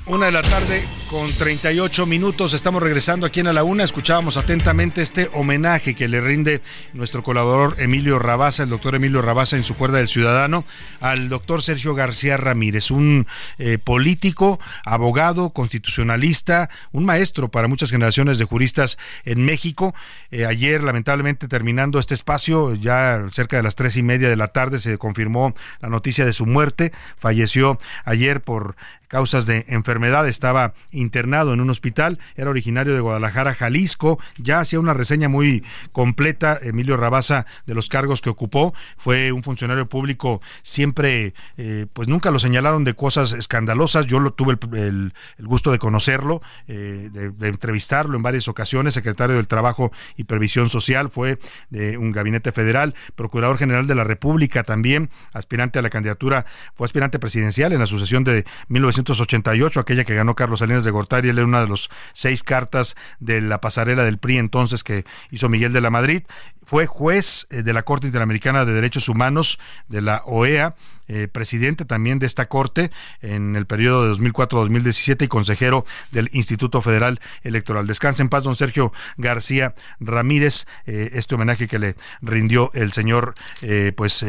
[0.11, 2.53] Una de la tarde con 38 minutos.
[2.53, 3.85] Estamos regresando aquí en A la Una.
[3.85, 9.55] Escuchábamos atentamente este homenaje que le rinde nuestro colaborador Emilio Rabaza, el doctor Emilio Rabaza
[9.55, 10.65] en su cuerda del ciudadano,
[10.99, 13.25] al doctor Sergio García Ramírez, un
[13.57, 19.95] eh, político, abogado, constitucionalista, un maestro para muchas generaciones de juristas en México.
[20.29, 24.49] Eh, ayer, lamentablemente, terminando este espacio, ya cerca de las tres y media de la
[24.49, 26.91] tarde, se confirmó la noticia de su muerte.
[27.15, 28.75] Falleció ayer por
[29.11, 34.79] causas de enfermedad, estaba internado en un hospital, era originario de Guadalajara, Jalisco, ya hacía
[34.79, 40.41] una reseña muy completa, Emilio Rabaza, de los cargos que ocupó, fue un funcionario público
[40.63, 45.77] siempre, eh, pues nunca lo señalaron de cosas escandalosas, yo lo tuve el, gusto de
[45.77, 51.37] conocerlo, eh, de, entrevistarlo en varias ocasiones, secretario del Trabajo y Previsión Social, fue
[51.69, 56.45] de un gabinete federal, procurador general de la República también, aspirante a la candidatura,
[56.75, 60.91] fue aspirante presidencial en la sucesión de 1900 1988, aquella que ganó Carlos Salinas de
[60.91, 65.05] Gortari, él era una de los seis cartas de la pasarela del PRI entonces que
[65.29, 66.23] hizo Miguel de la Madrid,
[66.65, 69.59] fue juez eh, de la Corte Interamericana de Derechos Humanos
[69.89, 70.75] de la OEA,
[71.13, 72.89] eh, presidente también de esta Corte
[73.21, 77.85] en el periodo de 2004-2017 y consejero del Instituto Federal Electoral.
[77.85, 83.33] Descansa en paz, don Sergio García Ramírez, eh, este homenaje que le rindió el señor,
[83.97, 84.23] pues,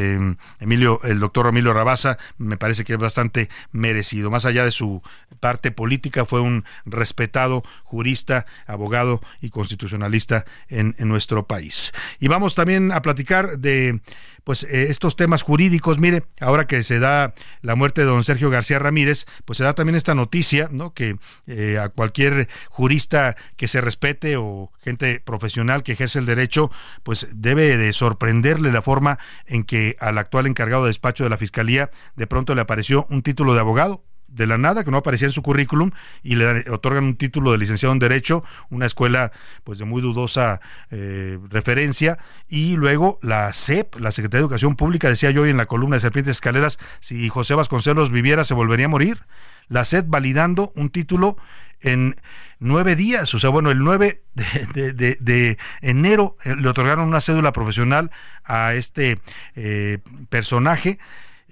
[0.59, 4.29] Emilio, el doctor Emilio Rabaza, me parece que es bastante merecido.
[4.29, 5.03] Más allá de su
[5.39, 11.93] parte política, fue un respetado jurista, abogado y constitucionalista en, en nuestro país.
[12.19, 14.01] Y vamos también a platicar de
[14.45, 15.99] pues eh, estos temas jurídicos.
[15.99, 19.75] Mire, ahora que se da la muerte de don Sergio García Ramírez, pues se da
[19.75, 20.95] también esta noticia, ¿no?
[20.95, 26.71] Que eh, a cualquier jurista que se respete o gente profesional que ejerce el derecho,
[27.03, 31.37] pues debe de sorprenderle la forma en que al actual encargado de despacho de la
[31.37, 35.27] Fiscalía de pronto le apareció un título de abogado de la nada, que no aparecía
[35.27, 35.91] en su currículum,
[36.23, 39.33] y le otorgan un título de licenciado en Derecho, una escuela
[39.65, 42.19] pues de muy dudosa eh, referencia,
[42.49, 45.97] y luego la CEP, la Secretaría de Educación Pública, decía yo hoy en la columna
[45.97, 49.25] de Serpientes Escaleras, si José Vasconcelos viviera se volvería a morir.
[49.69, 51.37] La SED validando un título
[51.81, 52.17] en
[52.59, 58.11] nueve días, o sea, bueno, el 9 de, enero eh, le otorgaron una cédula profesional
[58.45, 59.19] a este
[59.57, 60.99] eh, personaje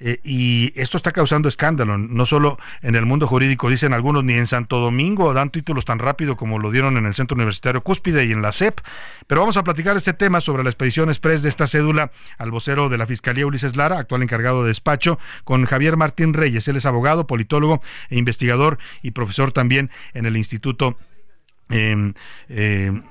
[0.00, 4.32] eh, y esto está causando escándalo, no solo en el mundo jurídico, dicen algunos, ni
[4.32, 8.24] en Santo Domingo dan títulos tan rápido como lo dieron en el Centro Universitario Cúspide
[8.24, 8.80] y en la CEP.
[9.26, 12.88] Pero vamos a platicar este tema sobre la expedición express de esta cédula al vocero
[12.88, 16.66] de la Fiscalía Ulises Lara, actual encargado de despacho, con Javier Martín Reyes.
[16.68, 20.96] Él es abogado, politólogo e investigador y profesor también en el Instituto
[21.68, 22.12] eh,
[22.48, 23.02] eh,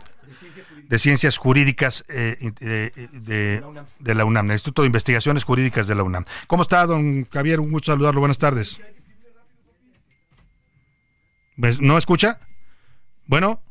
[1.38, 3.64] Jurídicas eh, de,
[4.00, 6.26] de, la UNAM, el Instituto de Investigaciones Jurídicas de la UNAM.
[6.48, 7.60] ¿Cómo está, don Javier?
[7.60, 8.20] Un gusto saludarlo.
[8.20, 8.80] Buenas tardes.
[11.80, 12.40] ¿No escucha?
[13.28, 13.62] Bueno.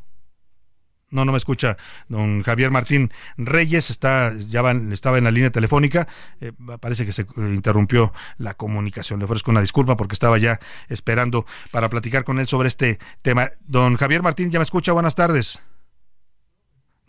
[1.11, 1.79] No, no me escucha.
[2.09, 4.61] Don Javier Martín Reyes está, ya
[4.93, 6.07] estaba en la línea telefónica.
[6.41, 9.19] Eh, parece que se interrumpió la comunicación.
[9.19, 13.53] Le ofrezco una disculpa porque estaba ya esperando para platicar con él sobre este tema.
[13.67, 14.93] Don Javier Martín, ¿ya me escucha?
[14.93, 15.63] Buenas tardes.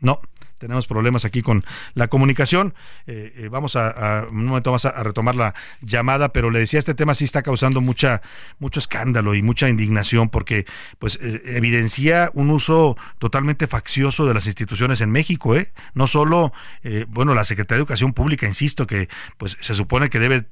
[0.02, 0.22] No,
[0.60, 2.76] tenemos problemas aquí con la comunicación.
[3.08, 6.94] Eh, eh, vamos a, un momento más a, retomar la llamada, pero le decía, este
[6.94, 8.22] tema sí está causando mucha,
[8.60, 10.66] mucho escándalo y mucha indignación porque
[11.00, 15.72] pues eh, evidencia un uso totalmente faccioso de las instituciones en México, ¿eh?
[15.94, 16.52] No solo,
[17.08, 20.46] bueno, la Secretaría de Educación Pública, insisto, que pues se supone que debe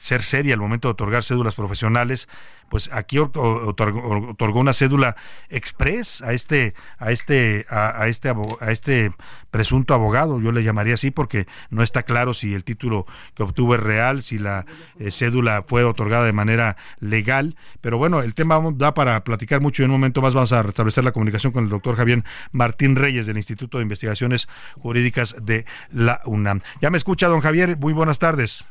[0.00, 2.28] ser seria al momento de otorgar cédulas profesionales,
[2.70, 5.16] pues aquí otorgó, una cédula
[5.50, 9.10] express a este a este a, este a este
[9.50, 13.74] presunto abogado yo le llamaría así porque no está claro si el título que obtuvo
[13.74, 14.64] es real si la
[14.98, 19.82] eh, cédula fue otorgada de manera legal pero bueno el tema da para platicar mucho
[19.82, 22.94] y en un momento más vamos a restablecer la comunicación con el doctor Javier Martín
[22.94, 24.48] Reyes del Instituto de Investigaciones
[24.78, 28.64] Jurídicas de la UNAM ya me escucha don Javier muy buenas tardes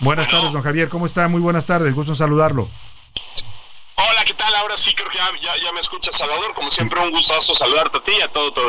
[0.00, 0.88] Buenas tardes, don Javier.
[0.88, 1.26] ¿Cómo está?
[1.26, 1.92] Muy buenas tardes.
[1.92, 2.68] Gusto en saludarlo.
[4.00, 4.54] Hola, ¿qué tal?
[4.54, 6.54] Ahora sí creo que ya, me escucha Salvador.
[6.54, 8.60] Como siempre, un gustazo saludarte a ti y a todo tu,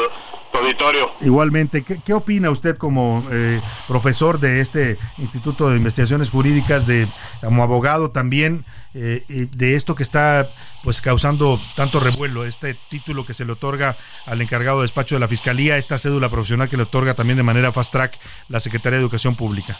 [0.57, 1.11] auditorio.
[1.21, 7.07] Igualmente, ¿qué, opina usted como eh, profesor de este Instituto de Investigaciones Jurídicas, de
[7.41, 10.49] como abogado también, eh, de esto que está
[10.83, 15.19] pues causando tanto revuelo, este título que se le otorga al encargado de despacho de
[15.19, 18.97] la Fiscalía, esta cédula profesional que le otorga también de manera fast track la Secretaría
[18.97, 19.77] de Educación Pública?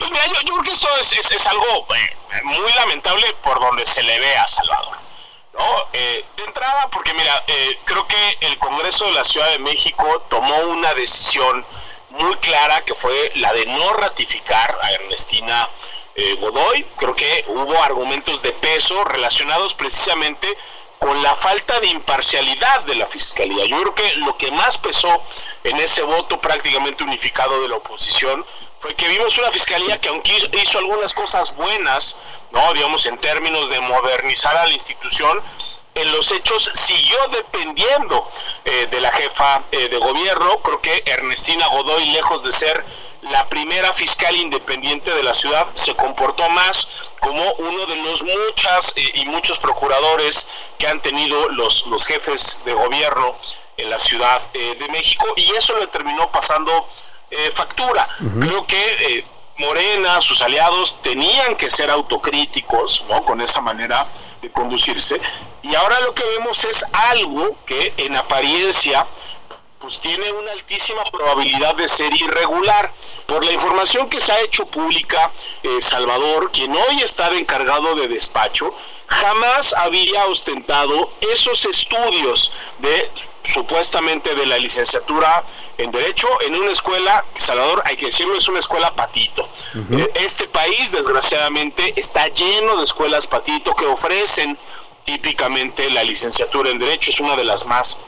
[0.00, 4.18] Pues mira, yo, creo que esto es, algo eh, muy lamentable por donde se le
[4.18, 4.96] ve a Salvador.
[5.52, 5.88] ¿no?
[5.92, 10.24] Eh, de entrada, porque mira, eh, creo que el Congreso de la Ciudad de México
[10.30, 11.66] tomó una decisión
[12.08, 15.68] muy clara que fue la de no ratificar a Ernestina
[16.38, 16.86] Godoy.
[16.96, 20.56] Creo que hubo argumentos de peso relacionados precisamente
[20.98, 23.66] con la falta de imparcialidad de la Fiscalía.
[23.66, 25.22] Yo creo que lo que más pesó
[25.64, 28.44] en ese voto prácticamente unificado de la oposición
[28.80, 32.16] fue que vimos una fiscalía que aunque hizo algunas cosas buenas,
[32.50, 35.38] no, digamos en términos de modernizar a la institución,
[35.94, 38.26] en los hechos siguió dependiendo
[38.64, 40.56] eh, de la jefa eh, de gobierno.
[40.62, 42.82] Creo que Ernestina Godoy, lejos de ser
[43.20, 46.88] la primera fiscal independiente de la ciudad, se comportó más
[47.20, 52.58] como uno de los muchas eh, y muchos procuradores que han tenido los, los jefes
[52.64, 53.36] de gobierno
[53.76, 56.86] en la Ciudad de México y eso le terminó pasando
[57.30, 58.08] eh, factura.
[58.40, 59.24] Creo que eh,
[59.58, 63.22] Morena, sus aliados, tenían que ser autocríticos ¿no?
[63.24, 64.06] con esa manera
[64.40, 65.20] de conducirse.
[65.62, 69.06] Y ahora lo que vemos es algo que en apariencia
[69.80, 72.92] pues tiene una altísima probabilidad de ser irregular.
[73.26, 77.94] Por la información que se ha hecho pública, eh, Salvador, quien hoy está de encargado
[77.94, 78.74] de despacho,
[79.06, 83.10] jamás había ostentado esos estudios de
[83.42, 85.44] supuestamente de la licenciatura
[85.78, 89.48] en Derecho en una escuela, Salvador, hay que decirlo, es una escuela patito.
[89.92, 94.58] Eh, este país, desgraciadamente, está lleno de escuelas patito que ofrecen
[95.04, 97.98] típicamente la licenciatura en Derecho, es una de las más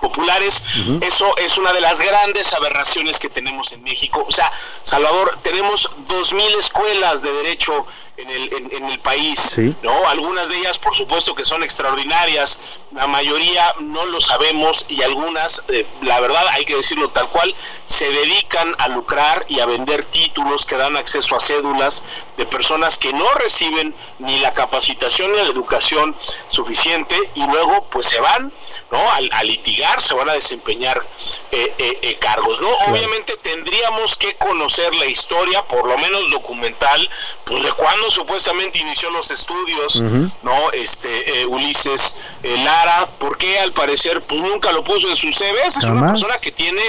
[0.00, 0.62] populares.
[1.00, 4.24] Eso es una de las grandes aberraciones que tenemos en México.
[4.26, 4.50] O sea,
[4.82, 7.86] Salvador, tenemos dos mil escuelas de derecho
[8.20, 10.08] en el, en, el país, ¿no?
[10.08, 12.60] Algunas de ellas, por supuesto, que son extraordinarias,
[12.92, 17.54] la mayoría no lo sabemos y algunas, eh, la verdad, hay que decirlo tal cual,
[17.86, 22.02] se dedican a lucrar y a vender títulos que dan acceso a cédulas
[22.36, 26.16] de personas que no reciben ni la capacitación ni la educación
[26.48, 28.52] suficiente y luego pues se van,
[28.90, 29.10] ¿no?
[29.10, 31.04] A, litigar, se van a desempeñar
[31.50, 32.68] eh, eh, cargos, ¿no?
[32.88, 37.08] Obviamente tendríamos que conocer la historia, por lo menos documental,
[37.44, 40.00] pues de cuándo supuestamente inició los estudios,
[40.42, 40.70] ¿no?
[40.72, 45.66] Este, eh, Ulises eh, Lara, porque al parecer pues nunca lo puso en su CV,
[45.66, 46.82] es una persona que tiene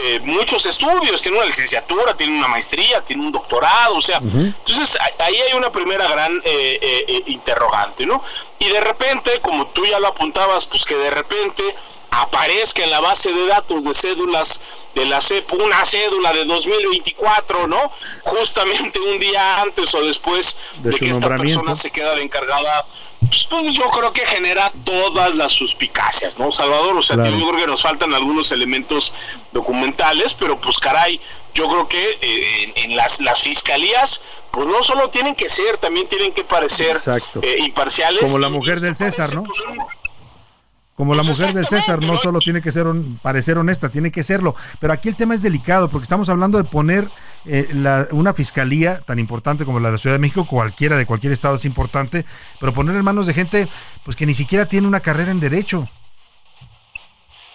[0.00, 4.96] eh, muchos estudios, tiene una licenciatura, tiene una maestría, tiene un doctorado, o sea, entonces
[5.18, 8.22] ahí hay una primera gran eh, eh, interrogante, ¿no?
[8.60, 11.64] Y de repente, como tú ya lo apuntabas, pues que de repente
[12.12, 14.60] aparezca en la base de datos de cédulas
[14.94, 17.90] de la CEP una cédula de 2024, ¿no?
[18.22, 22.86] Justamente un día antes o después de, que esta persona se queda de encargada
[23.20, 26.96] pues, yo creo que genera todas las suspicacias, ¿no, Salvador?
[26.96, 29.12] O sea, yo creo que nos faltan algunos elementos
[29.52, 31.20] documentales, pero pues caray,
[31.52, 36.08] yo creo que eh, en, las, las fiscalías, pues no solo tienen que ser, también
[36.08, 36.96] tienen que parecer
[37.42, 38.20] eh, imparciales.
[38.22, 39.42] Como la mujer del César, ¿no?
[39.42, 39.58] Pues,
[40.94, 42.86] como la mujer del César, no solo tiene que ser
[43.22, 44.56] parecer honesta, tiene que serlo.
[44.80, 47.08] Pero aquí el tema es delicado, porque estamos hablando de poner
[47.46, 47.68] eh,
[48.10, 51.56] una fiscalía tan importante como la de la Ciudad de México, cualquiera de cualquier estado
[51.56, 52.24] es importante,
[52.60, 53.68] pero poner en manos de gente
[54.04, 55.88] pues que ni siquiera tiene una carrera en derecho.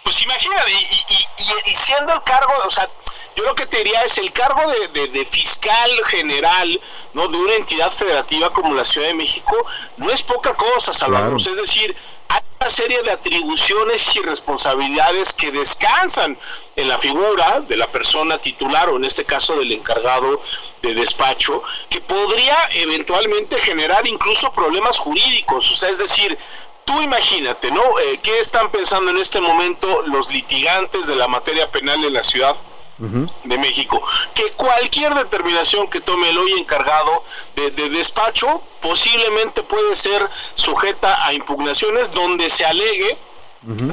[0.02, 2.88] Pues imagínate, y, siendo el cargo, o sea,
[3.36, 4.62] yo lo que te diría es el cargo
[4.92, 6.80] de, fiscal general,
[7.14, 7.28] ¿no?
[7.28, 9.56] De una entidad federativa como la Ciudad de México,
[9.96, 11.36] no es poca cosa, Salvador.
[11.38, 11.96] Es decir,
[12.28, 16.38] hay una serie de atribuciones y responsabilidades que descansan
[16.76, 20.40] en la figura de la persona titular o en este caso del encargado
[20.82, 25.70] de despacho, que podría eventualmente generar incluso problemas jurídicos.
[25.72, 26.38] O sea, es decir,
[26.84, 27.98] tú imagínate, ¿no?
[27.98, 32.22] Eh, ¿Qué están pensando en este momento los litigantes de la materia penal de la
[32.22, 32.56] ciudad?
[32.98, 34.02] De México,
[34.34, 37.24] que cualquier determinación que tome el hoy encargado
[37.56, 43.18] de, despacho posiblemente puede ser sujeta a impugnaciones donde se alegue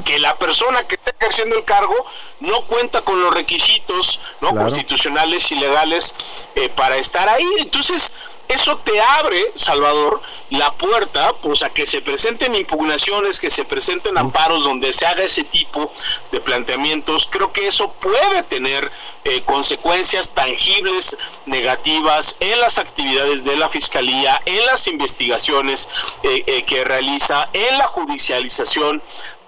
[0.04, 1.94] que la persona que está ejerciendo el cargo
[2.40, 6.14] no cuenta con los requisitos no constitucionales y legales
[6.54, 7.48] eh, para estar ahí.
[7.58, 8.12] Entonces,
[8.52, 14.18] eso te abre, Salvador, la puerta pues, a que se presenten impugnaciones, que se presenten
[14.18, 15.92] amparos donde se haga ese tipo
[16.30, 17.28] de planteamientos.
[17.30, 18.90] Creo que eso puede tener
[19.24, 25.88] eh, consecuencias tangibles, negativas en las actividades de la Fiscalía, en las investigaciones
[26.22, 29.02] eh, eh, que realiza, en la judicialización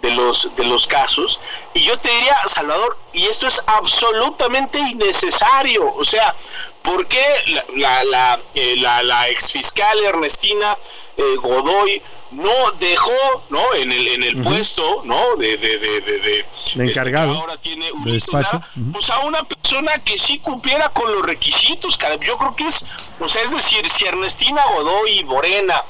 [0.05, 1.41] de los, de los casos.
[1.73, 5.95] Y yo te diría, Salvador, y esto es absolutamente innecesario.
[5.95, 6.37] O sea,
[6.83, 7.25] ¿por qué
[7.75, 10.77] la, la, eh, la, la exfiscal Ernestina
[11.17, 12.03] eh, Godoy
[12.33, 17.33] no dejó no en el en el puesto no de de, de, de, este, encargado
[17.35, 18.61] ahora tiene un despacho.
[18.93, 22.85] pues a una persona que sí cumpliera con los requisitos yo creo que es
[23.21, 25.85] o sea es decir si Ernestina Godoy y Morena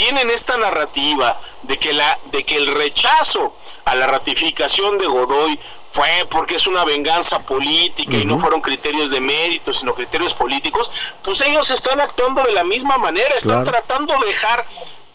[0.00, 3.52] tienen esta narrativa de que la de que el rechazo
[3.84, 5.60] a la ratificación de Godoy
[5.92, 10.90] fue porque es una venganza política y no fueron criterios de mérito, sino criterios políticos,
[11.22, 14.64] pues ellos están actuando de la misma manera, están tratando de dejar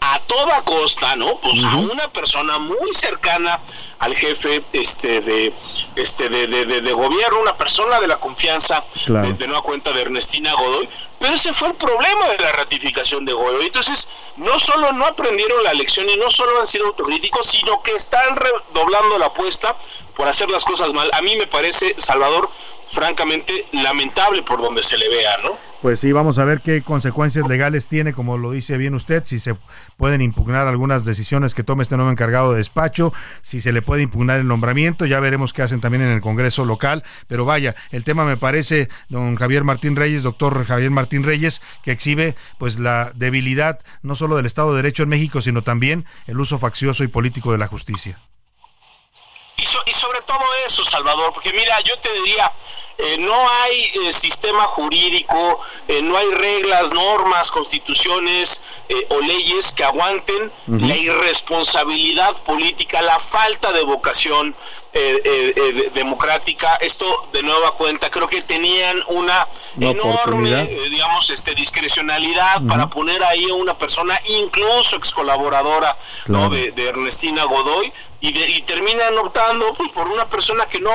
[0.00, 1.36] a toda costa, ¿no?
[1.36, 3.60] Pues a una persona muy cercana
[3.98, 5.52] al jefe este de
[5.96, 10.54] este de, de, gobierno, una persona de la confianza de, de nueva cuenta de Ernestina
[10.54, 10.88] Godoy,
[11.18, 13.66] pero ese fue el problema de la ratificación de Godoy.
[13.66, 17.92] Entonces, no solo no aprendieron la lección y no solo han sido autocríticos, sino que
[17.92, 19.76] están redoblando la apuesta
[20.14, 21.10] por hacer las cosas mal.
[21.14, 22.50] A mí me parece, Salvador,
[22.90, 25.56] francamente lamentable por donde se le vea, ¿no?
[25.82, 29.38] Pues sí, vamos a ver qué consecuencias legales tiene, como lo dice bien usted, si
[29.38, 29.54] se
[29.96, 33.12] pueden impugnar algunas decisiones que tome este nuevo encargado de despacho,
[33.42, 36.64] si se le puede impugnar el nombramiento, ya veremos qué hacen también en el Congreso
[36.64, 41.60] local, pero vaya, el tema me parece, don Javier Martín Reyes, doctor Javier Martín Reyes,
[41.84, 46.06] que exhibe pues la debilidad no solo del Estado de Derecho en México, sino también
[46.26, 48.18] el uso faccioso y político de la justicia.
[49.58, 52.52] Y, sobre todo eso, Salvador, porque mira, yo te diría,
[52.98, 58.62] eh, no hay eh, sistema jurídico, eh, no hay reglas, normas, constituciones
[59.08, 64.54] o leyes que aguanten la irresponsabilidad política, la falta de vocación
[65.94, 66.74] democrática.
[66.76, 69.46] Esto de nueva cuenta, creo que tenían una,
[69.80, 77.44] enorme, digamos, este discrecionalidad para poner ahí a una persona, incluso ex colaboradora de, Ernestina
[77.44, 80.90] Godoy, y, terminan optando pues, por una persona que no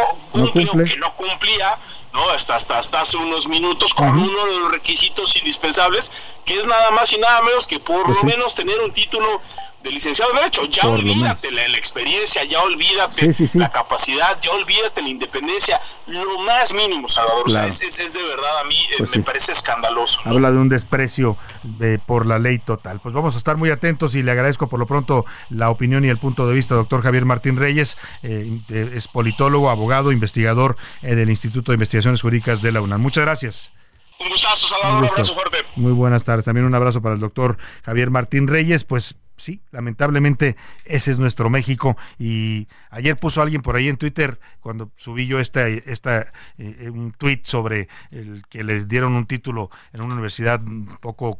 [0.54, 1.78] que no cumplía
[2.14, 2.30] ¿no?
[2.30, 6.12] Hasta, hasta, hasta hace unos minutos con uno de los requisitos indispensables,
[6.46, 9.42] que es nada más y nada menos que por pues lo menos tener un título
[9.84, 10.66] de licenciado de Derecho.
[10.66, 17.08] Ya olvídate la, experiencia, ya olvídate la capacidad, ya olvídate la independencia, lo más mínimo,
[17.08, 17.46] Salvador.
[17.68, 20.22] es, es, de verdad a mí eh, pues me parece escandaloso.
[20.26, 23.00] Habla de un desprecio de, por la ley total.
[23.00, 26.10] Pues vamos a estar muy atentos y le agradezco por lo pronto la opinión y
[26.10, 31.30] el punto de vista, doctor Javier Martín Reyes, eh, es politólogo, abogado, investigador eh, del
[31.30, 33.02] Instituto de Investigaciones Jurídicas de la UNAM.
[33.02, 33.72] Muchas gracias.
[34.22, 35.58] Un gustazo, Salvador, un, abrazo fuerte.
[35.76, 36.46] Muy buenas tardes.
[36.46, 38.84] También un abrazo para el doctor Javier Martín Reyes.
[38.84, 40.56] Pues sí, lamentablemente
[40.86, 41.98] ese es nuestro México.
[42.20, 47.14] Y ayer puso alguien por ahí en Twitter, cuando subí yo esta, esta eh, un
[47.14, 50.62] tweet sobre el que les dieron un título en una universidad
[51.00, 51.40] poco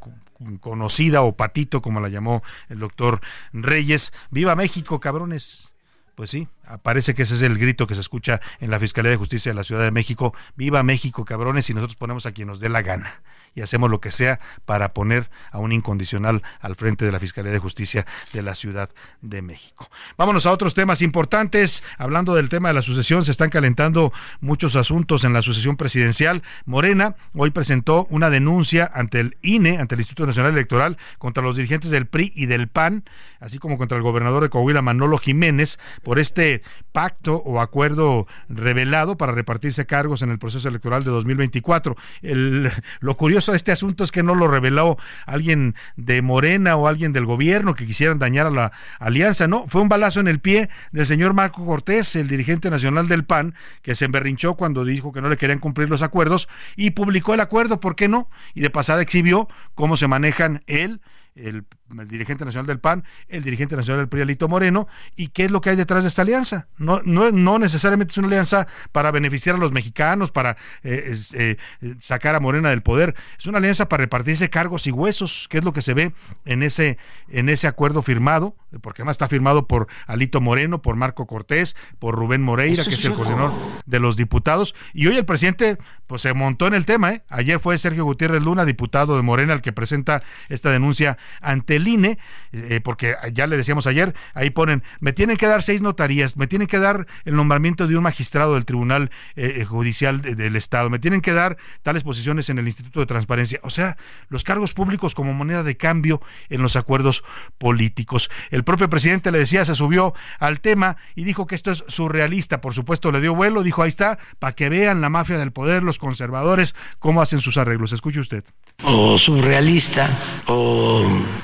[0.60, 3.22] conocida o patito, como la llamó el doctor
[3.54, 4.12] Reyes.
[4.32, 5.72] ¡Viva México, cabrones!
[6.16, 6.48] Pues sí,
[6.78, 9.56] parece que ese es el grito que se escucha en la Fiscalía de Justicia de
[9.56, 10.34] la Ciudad de México.
[10.56, 13.22] Viva México, cabrones, y nosotros ponemos a quien nos dé la gana
[13.54, 17.52] y hacemos lo que sea para poner a un incondicional al frente de la Fiscalía
[17.52, 18.90] de Justicia de la Ciudad
[19.22, 19.90] de México.
[20.18, 21.84] Vámonos a otros temas importantes.
[21.98, 26.44] Hablando del tema de la sucesión, se están calentando muchos asuntos en la sucesión presidencial.
[26.66, 31.56] Morena hoy presentó una denuncia ante el INE, ante el Instituto Nacional Electoral, contra los
[31.56, 33.04] dirigentes del PRI y del PAN,
[33.40, 36.61] así como contra el gobernador de Coahuila, Manolo Jiménez, por este
[36.92, 41.96] pacto o acuerdo revelado para repartirse cargos en el proceso electoral de 2024.
[42.22, 46.88] El, lo curioso de este asunto es que no lo reveló alguien de Morena o
[46.88, 50.40] alguien del gobierno que quisieran dañar a la alianza, no, fue un balazo en el
[50.40, 55.12] pie del señor Marco Cortés, el dirigente nacional del PAN, que se emberrinchó cuando dijo
[55.12, 58.30] que no le querían cumplir los acuerdos y publicó el acuerdo, ¿por qué no?
[58.54, 61.02] Y de pasada exhibió cómo se manejan él,
[61.36, 61.66] el
[62.00, 65.52] el dirigente nacional del PAN, el dirigente nacional del PRI, Alito Moreno, y qué es
[65.52, 66.68] lo que hay detrás de esta alianza.
[66.78, 71.58] No, no, no necesariamente es una alianza para beneficiar a los mexicanos, para eh, eh,
[72.00, 75.64] sacar a Morena del poder, es una alianza para repartirse cargos y huesos, que es
[75.64, 76.14] lo que se ve
[76.46, 76.98] en ese,
[77.30, 82.16] en ese acuerdo firmado, porque además está firmado por Alito Moreno, por Marco Cortés, por
[82.16, 83.54] Rubén Moreira, que es el coordinador
[83.86, 85.78] de los diputados, y hoy el presidente
[86.08, 87.24] pues se montó en el tema, ¿eh?
[87.30, 91.88] ayer fue Sergio Gutiérrez Luna, diputado de Morena, el que presenta esta denuncia ante el
[91.88, 92.18] INE,
[92.52, 96.48] eh, porque ya le decíamos ayer, ahí ponen, me tienen que dar seis notarías, me
[96.48, 100.90] tienen que dar el nombramiento de un magistrado del Tribunal eh, eh, Judicial del Estado,
[100.90, 103.60] me tienen que dar tales posiciones en el Instituto de Transparencia.
[103.64, 103.98] O sea,
[104.30, 107.24] los cargos públicos como moneda de cambio en los acuerdos
[107.58, 108.30] políticos.
[108.50, 112.62] El propio presidente le decía, se subió al tema y dijo que esto es surrealista.
[112.62, 115.84] Por supuesto, le dio vuelo, dijo, ahí está, para que vean la mafia del poder,
[115.84, 117.94] los conservadores, cómo hacen sus arreglos.
[117.94, 118.44] Escuche usted.
[118.84, 121.04] O surrealista o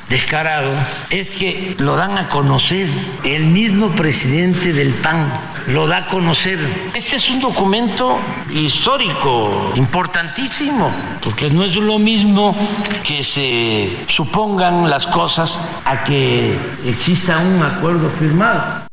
[0.10, 0.74] descarado
[1.10, 2.88] es que lo dan a conocer.
[3.24, 5.32] El mismo presidente del PAN
[5.68, 6.60] lo da a conocer.
[6.94, 8.18] Este es un documento
[8.50, 10.92] histórico importantísimo,
[11.22, 12.56] porque no es lo mismo
[13.04, 18.88] que se supongan las cosas a que exista un acuerdo firmado.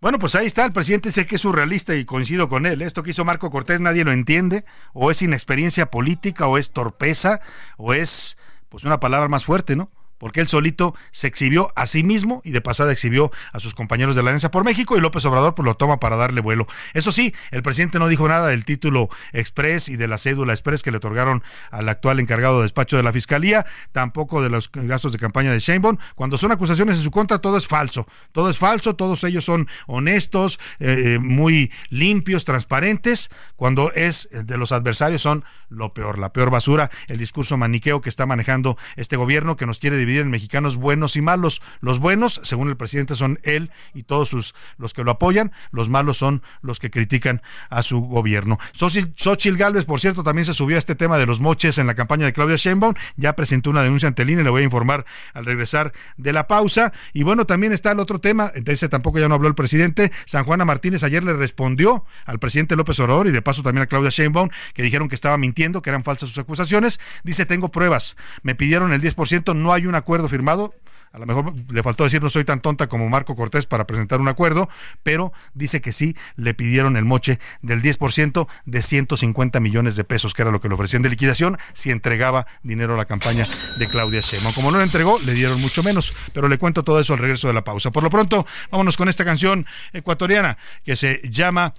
[0.00, 2.82] Bueno, pues ahí está, el presidente sé que es surrealista y coincido con él.
[2.82, 7.40] Esto que hizo Marco Cortés nadie lo entiende, o es inexperiencia política, o es torpeza,
[7.78, 8.38] o es
[8.68, 9.90] pues una palabra más fuerte, ¿no?
[10.18, 14.16] Porque él solito se exhibió a sí mismo y de pasada exhibió a sus compañeros
[14.16, 16.66] de la Alianza por México y López Obrador pues lo toma para darle vuelo.
[16.94, 20.82] Eso sí, el presidente no dijo nada del título express y de la cédula express
[20.82, 25.12] que le otorgaron al actual encargado de despacho de la Fiscalía, tampoco de los gastos
[25.12, 25.98] de campaña de Sheinbaum.
[26.14, 28.06] Cuando son acusaciones en su contra, todo es falso.
[28.32, 33.30] Todo es falso, todos ellos son honestos, eh, eh, muy limpios, transparentes.
[33.56, 38.08] Cuando es de los adversarios son lo peor, la peor basura, el discurso maniqueo que
[38.08, 41.60] está manejando este gobierno que nos quiere en mexicanos buenos y malos.
[41.80, 45.52] Los buenos, según el presidente, son él y todos sus los que lo apoyan.
[45.70, 48.58] Los malos son los que critican a su gobierno.
[48.72, 51.94] Xochitl Gálvez, por cierto, también se subió a este tema de los moches en la
[51.94, 52.94] campaña de Claudia Sheinbaum.
[53.16, 55.04] Ya presentó una denuncia ante el INE, le voy a informar
[55.34, 56.92] al regresar de la pausa.
[57.12, 60.12] Y bueno, también está el otro tema, de tampoco ya no habló el presidente.
[60.24, 63.86] San Juana Martínez ayer le respondió al presidente López Obrador y de paso también a
[63.86, 67.00] Claudia Sheinbaum, que dijeron que estaba mintiendo, que eran falsas sus acusaciones.
[67.24, 68.16] Dice, tengo pruebas.
[68.42, 70.74] Me pidieron el 10%, no hay una acuerdo firmado.
[71.12, 74.20] A lo mejor le faltó decir no soy tan tonta como Marco Cortés para presentar
[74.20, 74.68] un acuerdo,
[75.02, 80.34] pero dice que sí le pidieron el moche del 10% de 150 millones de pesos,
[80.34, 83.46] que era lo que le ofrecían de liquidación, si entregaba dinero a la campaña
[83.78, 84.54] de Claudia Sheinbaum.
[84.54, 87.48] Como no lo entregó, le dieron mucho menos, pero le cuento todo eso al regreso
[87.48, 87.90] de la pausa.
[87.90, 91.74] Por lo pronto, vámonos con esta canción ecuatoriana que se llama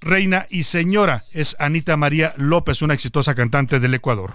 [0.00, 1.24] Reina y Señora.
[1.32, 4.34] Es Anita María López, una exitosa cantante del Ecuador.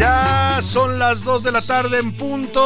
[0.00, 2.62] Ya son las 2 de la tarde en punto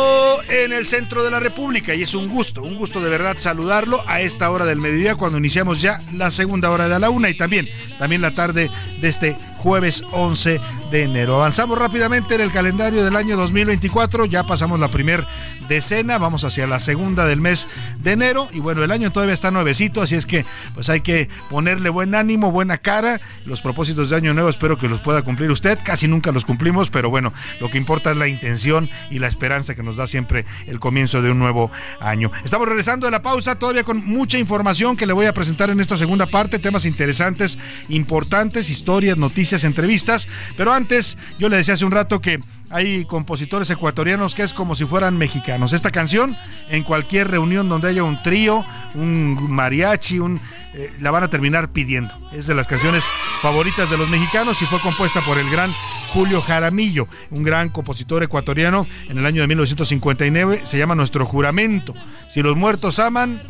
[0.49, 4.05] en el centro de la República y es un gusto, un gusto de verdad saludarlo
[4.07, 7.37] a esta hora del mediodía cuando iniciamos ya la segunda hora de la una y
[7.37, 7.69] también,
[7.99, 8.71] también la tarde
[9.01, 10.61] de este jueves 11
[10.91, 11.37] de enero.
[11.37, 15.27] Avanzamos rápidamente en el calendario del año 2024, ya pasamos la primer
[15.69, 17.67] decena, vamos hacia la segunda del mes
[17.99, 21.31] de enero y bueno, el año todavía está nuevecito, así es que pues hay que
[21.49, 25.51] ponerle buen ánimo, buena cara, los propósitos de año nuevo espero que los pueda cumplir
[25.51, 27.24] usted, casi nunca los cumplimos, pero bueno,
[27.61, 31.23] lo que importa es la intención y la esperanza que nos da siempre el comienzo
[31.23, 31.71] de un nuevo
[32.01, 32.31] año.
[32.45, 35.81] Estamos regresando de la pausa, todavía con mucha información que le voy a presentar en
[35.81, 37.59] esta segunda parte, temas interesantes,
[37.89, 42.41] importantes, historias, noticias, entrevistas, pero antes yo le decía hace un rato que
[42.71, 45.73] hay compositores ecuatorianos que es como si fueran mexicanos.
[45.73, 46.37] Esta canción,
[46.69, 50.41] en cualquier reunión donde haya un trío, un mariachi, un,
[50.75, 52.15] eh, la van a terminar pidiendo.
[52.33, 53.05] Es de las canciones
[53.41, 55.71] favoritas de los mexicanos y fue compuesta por el gran
[56.13, 60.63] Julio Jaramillo, un gran compositor ecuatoriano en el año de 1959.
[60.65, 61.95] Se llama Nuestro Juramento.
[62.29, 63.41] Si los muertos aman,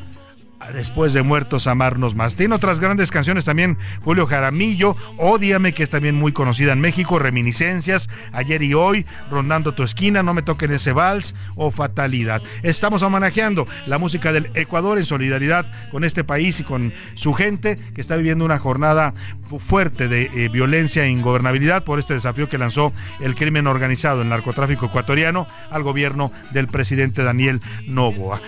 [0.72, 2.36] Después de Muertos Amarnos Más.
[2.36, 7.18] Tiene otras grandes canciones también, Julio Jaramillo, Ódiame, que es también muy conocida en México,
[7.18, 12.42] Reminiscencias, Ayer y Hoy, Rondando tu esquina, No me toquen ese vals o Fatalidad.
[12.62, 17.76] Estamos homenajeando la música del Ecuador en solidaridad con este país y con su gente
[17.94, 19.14] que está viviendo una jornada
[19.58, 24.28] fuerte de eh, violencia e ingobernabilidad por este desafío que lanzó el crimen organizado, el
[24.28, 28.40] narcotráfico ecuatoriano, al gobierno del presidente Daniel Novoa.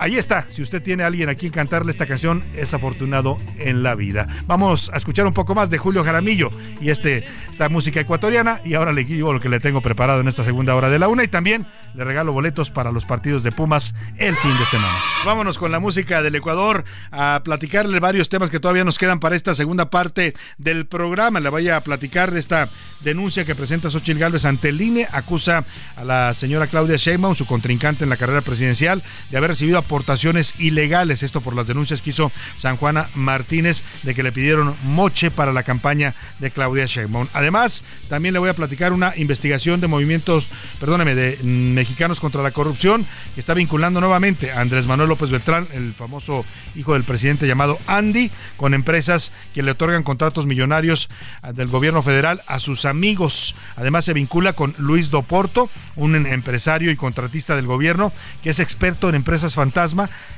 [0.00, 0.46] Ahí está.
[0.48, 4.26] Si usted tiene a alguien a quien cantarle esta canción, es afortunado en la vida.
[4.46, 6.48] Vamos a escuchar un poco más de Julio Jaramillo
[6.80, 8.62] y este, esta música ecuatoriana.
[8.64, 11.08] Y ahora le digo lo que le tengo preparado en esta segunda hora de la
[11.08, 11.22] una.
[11.22, 14.96] Y también le regalo boletos para los partidos de Pumas el fin de semana.
[15.26, 16.82] Vámonos con la música del Ecuador
[17.12, 21.40] a platicarle varios temas que todavía nos quedan para esta segunda parte del programa.
[21.40, 22.70] Le voy a platicar de esta
[23.02, 25.06] denuncia que presenta Xochitl Gálvez ante el INE.
[25.12, 29.76] Acusa a la señora Claudia Sheinbaum, su contrincante en la carrera presidencial, de haber recibido
[29.90, 31.24] aportaciones ilegales.
[31.24, 35.52] Esto por las denuncias que hizo San Juana Martínez de que le pidieron moche para
[35.52, 37.26] la campaña de Claudia Sheinbaum.
[37.32, 42.52] Además, también le voy a platicar una investigación de movimientos, perdóneme, de mexicanos contra la
[42.52, 46.44] corrupción que está vinculando nuevamente a Andrés Manuel López Beltrán, el famoso
[46.76, 51.08] hijo del presidente llamado Andy, con empresas que le otorgan contratos millonarios
[51.52, 53.56] del gobierno federal a sus amigos.
[53.74, 58.12] Además, se vincula con Luis Doporto, un empresario y contratista del gobierno
[58.44, 59.56] que es experto en empresas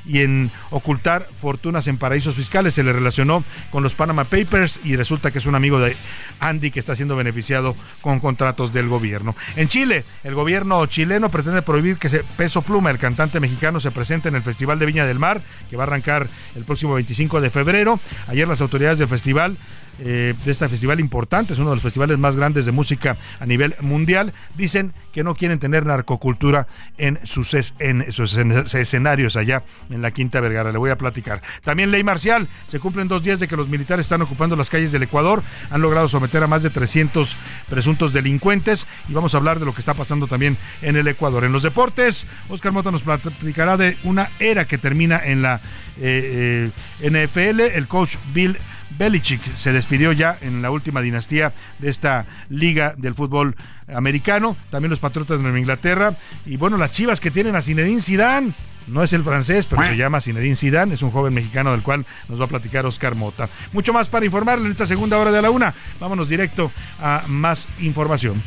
[0.05, 2.73] y en ocultar fortunas en paraísos fiscales.
[2.73, 5.95] Se le relacionó con los Panama Papers y resulta que es un amigo de
[6.39, 9.35] Andy que está siendo beneficiado con contratos del gobierno.
[9.55, 14.29] En Chile, el gobierno chileno pretende prohibir que Peso Pluma, el cantante mexicano, se presente
[14.29, 17.49] en el Festival de Viña del Mar, que va a arrancar el próximo 25 de
[17.49, 17.99] febrero.
[18.27, 19.57] Ayer las autoridades del festival
[19.99, 23.45] eh, de este festival importante, es uno de los festivales más grandes de música a
[23.45, 26.67] nivel mundial, dicen que no quieren tener narcocultura
[26.97, 28.35] en sus, en sus
[28.73, 30.71] escenarios allá en la Quinta Vergara.
[30.71, 31.41] Le voy a platicar.
[31.63, 32.47] También ley marcial.
[32.67, 35.43] Se cumplen dos días de que los militares están ocupando las calles del Ecuador.
[35.69, 37.37] Han logrado someter a más de 300
[37.69, 41.43] presuntos delincuentes y vamos a hablar de lo que está pasando también en el Ecuador.
[41.43, 45.61] En los deportes, Oscar Mota nos platicará de una era que termina en la
[45.99, 46.71] eh,
[47.01, 47.59] eh, NFL.
[47.61, 48.57] El coach Bill
[48.97, 53.55] Belichick se despidió ya en la última dinastía de esta liga del fútbol
[53.93, 54.55] americano.
[54.69, 56.15] También los Patriotas de Nueva Inglaterra.
[56.45, 58.53] Y bueno, las chivas que tienen a Zinedine Zidane.
[58.87, 62.05] No es el francés, pero se llama Zinedine Zidane, es un joven mexicano del cual
[62.27, 63.47] nos va a platicar Oscar Mota.
[63.71, 65.73] Mucho más para informarle en esta segunda hora de la una.
[66.01, 66.69] Vámonos directo
[66.99, 68.43] a más información.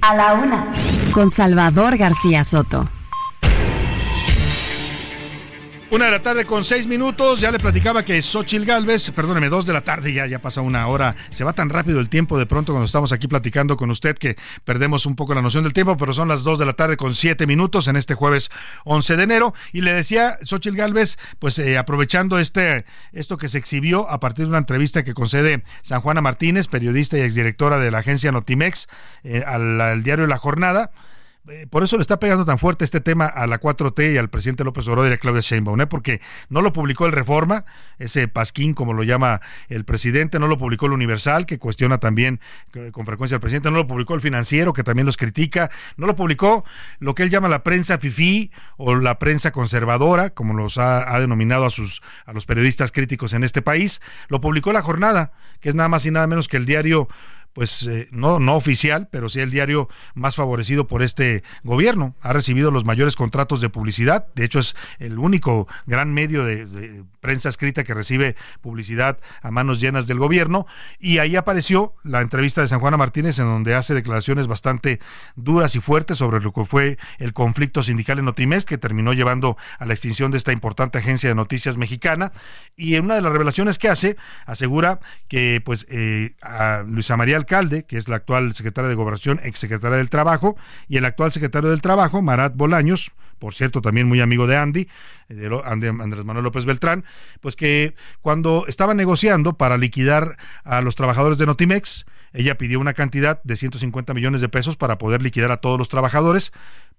[0.00, 0.72] A la una,
[1.12, 2.90] con Salvador García Soto.
[5.94, 7.38] Una de la tarde con seis minutos.
[7.38, 10.88] Ya le platicaba que Xochil Galvez, perdóneme, dos de la tarde ya, ya pasa una
[10.88, 11.14] hora.
[11.30, 14.34] Se va tan rápido el tiempo de pronto cuando estamos aquí platicando con usted que
[14.64, 17.14] perdemos un poco la noción del tiempo, pero son las dos de la tarde con
[17.14, 18.50] siete minutos en este jueves
[18.86, 19.54] 11 de enero.
[19.72, 24.46] Y le decía Xochil Galvez, pues eh, aprovechando este, esto que se exhibió a partir
[24.46, 28.88] de una entrevista que concede San Juana Martínez, periodista y exdirectora de la agencia Notimex,
[29.22, 30.90] eh, al diario La Jornada
[31.70, 34.64] por eso le está pegando tan fuerte este tema a la 4T y al presidente
[34.64, 35.86] López Obrador y a Claudia Sheinbaum, ¿eh?
[35.86, 37.66] porque no lo publicó el Reforma,
[37.98, 42.40] ese pasquín como lo llama el presidente, no lo publicó el Universal, que cuestiona también
[42.92, 46.16] con frecuencia al presidente, no lo publicó el Financiero, que también los critica, no lo
[46.16, 46.64] publicó
[46.98, 51.20] lo que él llama la prensa fifí o la prensa conservadora, como los ha, ha
[51.20, 55.68] denominado a sus a los periodistas críticos en este país, lo publicó la jornada, que
[55.68, 57.08] es nada más y nada menos que el diario
[57.54, 62.16] pues eh, no, no oficial, pero sí el diario más favorecido por este gobierno.
[62.20, 64.26] Ha recibido los mayores contratos de publicidad.
[64.34, 69.80] De hecho, es el único gran medio de, prensa escrita que recibe publicidad a manos
[69.80, 70.66] llenas del gobierno.
[70.98, 75.00] Y ahí apareció la entrevista de San Juana Martínez, en donde hace declaraciones bastante
[75.36, 79.56] duras y fuertes sobre lo que fue el conflicto sindical en Notimex, que terminó llevando
[79.78, 82.32] a la extinción de esta importante agencia de noticias mexicana.
[82.76, 84.98] Y en una de las revelaciones que hace, asegura
[85.28, 89.98] que pues eh, a Luisa María Alcalde, que es la actual secretaria de Gobernación, exsecretaria
[89.98, 90.56] del Trabajo,
[90.88, 94.88] y el actual secretario del Trabajo, Marat Bolaños, por cierto, también muy amigo de Andy,
[95.28, 97.04] de Andrés Manuel López Beltrán,
[97.40, 102.94] pues que cuando estaba negociando para liquidar a los trabajadores de Notimex, ella pidió una
[102.94, 106.52] cantidad de 150 millones de pesos para poder liquidar a todos los trabajadores,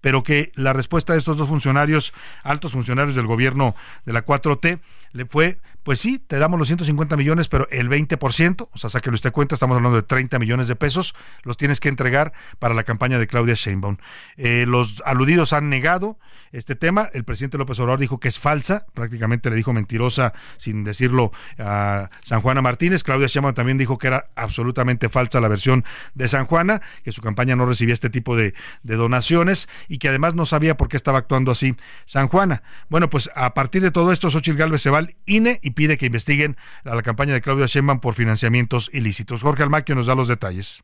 [0.06, 3.74] pero que la respuesta de estos dos funcionarios, altos funcionarios del gobierno
[4.06, 4.80] de la 4T,
[5.14, 9.16] le fue, pues sí, te damos los 150 millones, pero el 20%, o sea, sáquelo
[9.16, 12.84] usted cuenta, estamos hablando de 30 millones de pesos, los tienes que entregar para la
[12.84, 13.97] campaña de Claudia Sheinbaum.
[14.38, 16.20] Eh, los aludidos han negado
[16.51, 20.84] este tema, el presidente López Obrador dijo que es falsa, prácticamente le dijo mentirosa sin
[20.84, 25.84] decirlo a San Juana Martínez, Claudia Sheinbaum también dijo que era absolutamente falsa la versión
[26.14, 28.53] de San Juana, que su campaña no recibía este tipo de,
[28.84, 29.68] donaciones
[29.98, 31.76] que además no sabía por qué estaba actuando así
[32.06, 32.64] San Juana.
[32.89, 36.08] Bueno, pues a partir de todo esto, Xochitl Galvez se va INE y pide que
[36.08, 39.41] investiguen a la campaña de Claudia Sheinbaum por financiamientos ilícitos.
[39.41, 40.84] Jorge Almaquio nos da los detalles.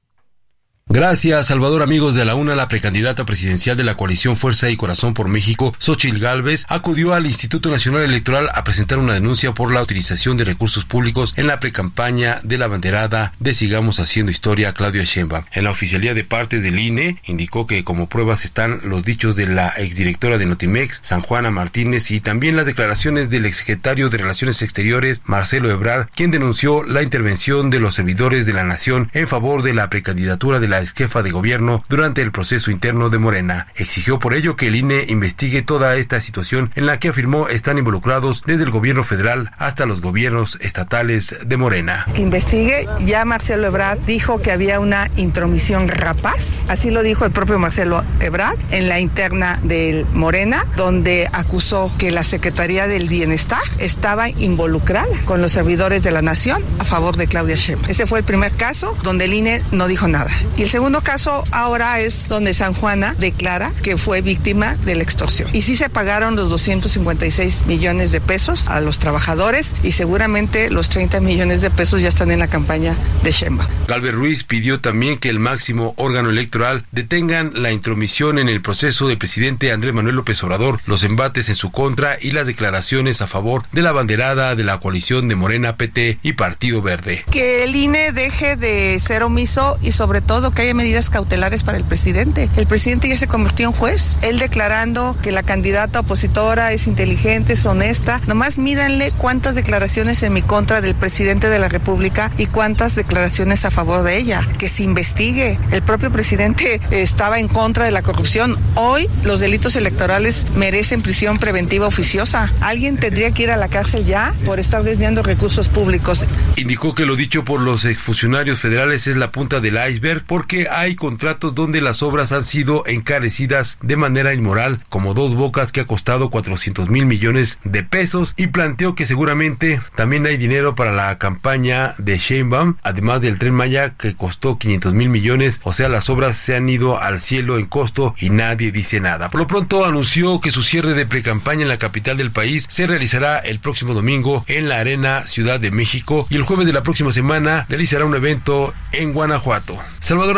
[0.94, 1.84] Gracias, Salvador.
[1.84, 5.74] Amigos de la UNA, la precandidata presidencial de la coalición Fuerza y Corazón por México,
[5.80, 10.44] Xochil Gálvez, acudió al Instituto Nacional Electoral a presentar una denuncia por la utilización de
[10.44, 15.46] recursos públicos en la precampaña de la banderada de Sigamos Haciendo Historia Claudia Sheinbaum.
[15.54, 19.48] En la oficialía de parte del INE indicó que como pruebas están los dichos de
[19.48, 24.62] la exdirectora de Notimex, San Juana Martínez, y también las declaraciones del exsecretario de Relaciones
[24.62, 29.64] Exteriores, Marcelo Ebrard, quien denunció la intervención de los servidores de la nación en favor
[29.64, 33.68] de la precandidatura de la jefa de gobierno durante el proceso interno de Morena.
[33.76, 37.78] Exigió por ello que el INE investigue toda esta situación en la que afirmó están
[37.78, 42.06] involucrados desde el gobierno federal hasta los gobiernos estatales de Morena.
[42.14, 47.32] Que investigue, ya Marcelo Ebrard dijo que había una intromisión rapaz, así lo dijo el
[47.32, 53.62] propio Marcelo Ebrard en la interna del Morena, donde acusó que la Secretaría del Bienestar
[53.80, 57.90] estaba involucrada con los servidores de la nación a favor de Claudia Sheinbaum.
[57.90, 60.30] Ese fue el primer caso donde el INE no dijo nada.
[60.62, 65.02] Y el segundo caso ahora es donde San Juana declara que fue víctima de la
[65.02, 65.50] extorsión.
[65.54, 70.90] Y sí se pagaron los 256 millones de pesos a los trabajadores y seguramente los
[70.90, 73.68] 30 millones de pesos ya están en la campaña de Shemba.
[73.88, 79.08] Galvez Ruiz pidió también que el máximo órgano electoral detengan la intromisión en el proceso
[79.08, 83.26] del presidente Andrés Manuel López Obrador, los embates en su contra y las declaraciones a
[83.26, 87.26] favor de la banderada de la coalición de Morena PT y Partido Verde.
[87.32, 91.78] Que el INE deje de ser omiso y sobre todo que haya medidas cautelares para
[91.78, 92.50] el presidente.
[92.56, 97.54] El presidente ya se convirtió en juez, él declarando que la candidata opositora es inteligente,
[97.54, 98.22] es honesta.
[98.28, 103.66] Nomás mídanle cuántas declaraciones en mi contra del presidente de la República y cuántas declaraciones
[103.66, 104.48] a favor de ella.
[104.58, 105.60] Que se investigue.
[105.72, 108.58] El propio presidente estaba en contra de la corrupción.
[108.76, 112.54] Hoy los delitos electorales merecen prisión preventiva oficiosa.
[112.62, 116.26] Alguien tendría que ir a la cárcel ya por estar desviando recursos públicos.
[116.56, 120.70] Indicó que lo dicho por los exfuncionarios federales es la punta del iceberg porque que
[120.70, 125.82] hay contratos donde las obras han sido encarecidas de manera inmoral, como dos bocas que
[125.82, 130.94] ha costado 400 mil millones de pesos y planteó que seguramente también hay dinero para
[130.94, 135.90] la campaña de Sheinbaum, además del tren Maya que costó 500 mil millones, o sea
[135.90, 139.30] las obras se han ido al cielo en costo y nadie dice nada.
[139.30, 142.88] Por lo pronto anunció que su cierre de precampaña en la capital del país se
[142.88, 146.84] realizará el próximo domingo en la Arena Ciudad de México y el jueves de la
[146.84, 149.78] próxima semana realizará un evento en Guanajuato.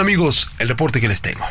[0.02, 1.46] Amigos, el reporte que les tengo.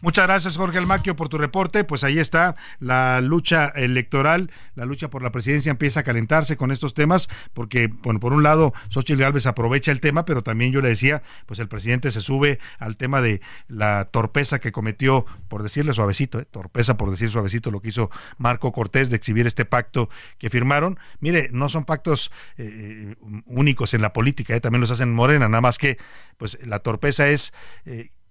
[0.00, 1.82] Muchas gracias, Jorge Almaquio, por tu reporte.
[1.82, 6.70] Pues ahí está la lucha electoral, la lucha por la presidencia empieza a calentarse con
[6.70, 10.82] estos temas, porque, bueno, por un lado, Xochitl Gálvez aprovecha el tema, pero también yo
[10.82, 15.64] le decía, pues el presidente se sube al tema de la torpeza que cometió, por
[15.64, 16.46] decirle suavecito, ¿eh?
[16.48, 20.96] torpeza por decir suavecito, lo que hizo Marco Cortés de exhibir este pacto que firmaron.
[21.18, 24.60] Mire, no son pactos eh, únicos en la política, ¿eh?
[24.60, 25.98] también los hacen Morena, nada más que,
[26.36, 27.52] pues la torpeza es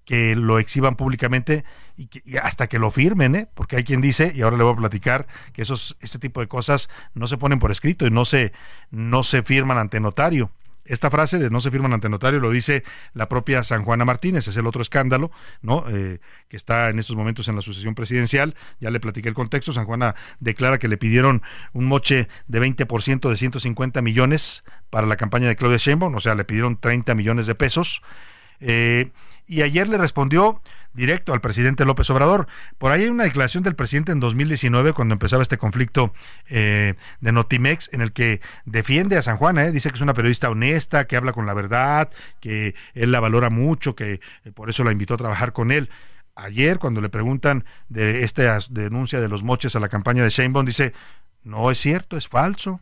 [0.08, 1.66] que lo exhiban públicamente
[1.98, 3.50] y, que, hasta que lo firmen, ¿eh?
[3.54, 6.48] porque hay quien dice, y ahora le voy a platicar, que esos, este tipo de
[6.48, 8.54] cosas no se ponen por escrito y no se,
[8.90, 10.50] no se firman ante notario.
[10.86, 14.48] Esta frase de no se firman ante notario lo dice la propia San Juana Martínez,
[14.48, 15.30] es el otro escándalo,
[15.62, 15.84] ¿no?
[15.90, 18.56] Eh, que está en estos momentos en la sucesión presidencial.
[18.80, 19.74] Ya le platiqué el contexto.
[19.74, 21.42] San Juana declara que le pidieron
[21.74, 26.36] un moche de 20% de 150 millones para la campaña de Claudia Sheinbaum, o sea,
[26.36, 28.02] le pidieron 30 millones de pesos.
[28.62, 29.12] Eh,
[29.48, 30.62] y ayer le respondió
[30.94, 32.48] directo al presidente López Obrador.
[32.78, 36.14] Por ahí hay una declaración del presidente en 2019, cuando empezaba este conflicto
[36.50, 40.14] eh, de Notimex, en el que defiende a San Juana, eh, dice que es una
[40.14, 42.10] periodista honesta, que habla con la verdad,
[42.42, 45.90] que él la valora mucho, que eh, por eso la invitó a trabajar con él.
[46.36, 50.66] Ayer, cuando le preguntan de esta denuncia de los moches a la campaña de Sheinbaum,
[50.66, 50.94] dice,
[51.44, 52.82] no es cierto, es falso,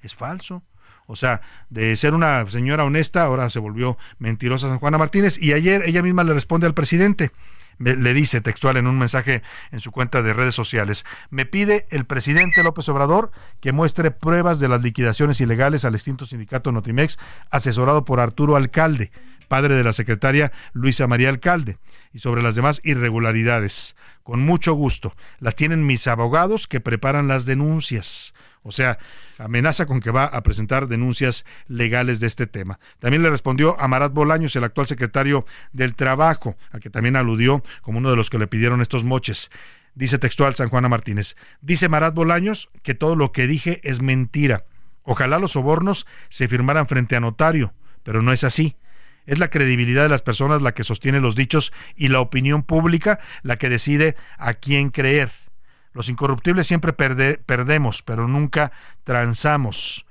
[0.00, 0.62] es falso.
[1.06, 1.40] O sea,
[1.70, 5.40] de ser una señora honesta, ahora se volvió mentirosa San Juana Martínez.
[5.40, 7.32] Y ayer ella misma le responde al presidente
[7.78, 12.06] le dice textual en un mensaje en su cuenta de redes sociales, me pide el
[12.06, 13.30] presidente López Obrador
[13.60, 17.18] que muestre pruebas de las liquidaciones ilegales al extinto sindicato Notimex,
[17.50, 19.10] asesorado por Arturo Alcalde,
[19.48, 21.78] padre de la secretaria Luisa María Alcalde,
[22.12, 23.94] y sobre las demás irregularidades.
[24.22, 25.14] Con mucho gusto.
[25.38, 28.34] Las tienen mis abogados que preparan las denuncias.
[28.66, 28.98] O sea,
[29.38, 32.80] amenaza con que va a presentar denuncias legales de este tema.
[32.98, 37.62] También le respondió a Marat Bolaños, el actual secretario del Trabajo, a que también aludió
[37.80, 39.50] como uno de los que le pidieron estos moches.
[39.94, 41.36] Dice textual San Juana Martínez.
[41.60, 44.64] Dice Marat Bolaños que todo lo que dije es mentira.
[45.04, 48.76] Ojalá los sobornos se firmaran frente a notario, pero no es así.
[49.26, 53.20] Es la credibilidad de las personas la que sostiene los dichos y la opinión pública
[53.42, 55.30] la que decide a quién creer.
[55.96, 58.70] Los incorruptibles siempre perdemos, pero nunca
[59.02, 60.04] transamos.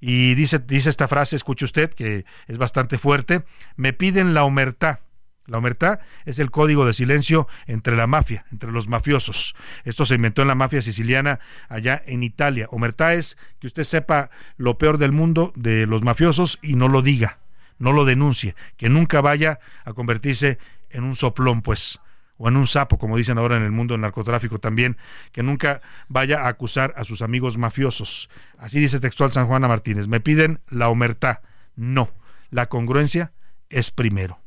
[0.00, 3.44] Y dice, dice esta frase, escuche usted, que es bastante fuerte,
[3.76, 5.00] me piden la omertá.
[5.44, 9.54] La omertá es el código de silencio entre la mafia, entre los mafiosos.
[9.84, 12.66] Esto se inventó en la mafia siciliana allá en Italia.
[12.70, 17.02] Omertá es que usted sepa lo peor del mundo de los mafiosos y no lo
[17.02, 17.40] diga,
[17.78, 20.58] no lo denuncie, que nunca vaya a convertirse
[20.88, 22.00] en un soplón, pues
[22.38, 24.96] o en un sapo, como dicen ahora en el mundo del narcotráfico también,
[25.32, 28.28] que nunca vaya a acusar a sus amigos mafiosos.
[28.58, 30.06] Así dice textual San Juana Martínez.
[30.06, 31.42] Me piden la omertá.
[31.74, 32.10] No,
[32.50, 33.32] la congruencia
[33.68, 34.40] es primero.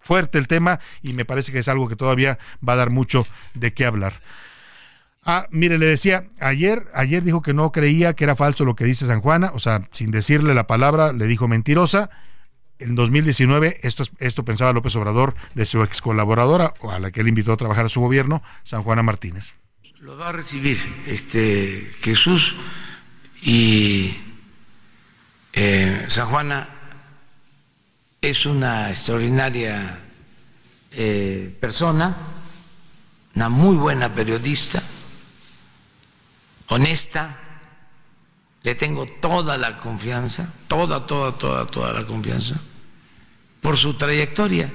[0.00, 3.26] Fuerte el tema y me parece que es algo que todavía va a dar mucho
[3.54, 4.20] de qué hablar.
[5.24, 8.84] Ah, mire, le decía, ayer, ayer dijo que no creía que era falso lo que
[8.84, 12.08] dice San Juana, o sea, sin decirle la palabra, le dijo mentirosa
[12.78, 17.28] en 2019, esto, esto pensaba López Obrador de su ex colaboradora, a la que él
[17.28, 19.54] invitó a trabajar a su gobierno, San Juana Martínez.
[20.00, 22.54] Lo va a recibir este Jesús
[23.42, 24.16] y
[25.52, 26.68] eh, San Juana
[28.20, 29.98] es una extraordinaria
[30.92, 32.16] eh, persona,
[33.34, 34.82] una muy buena periodista,
[36.68, 37.38] honesta,
[38.62, 42.60] le tengo toda la confianza, toda, toda, toda, toda la confianza
[43.60, 44.72] por su trayectoria.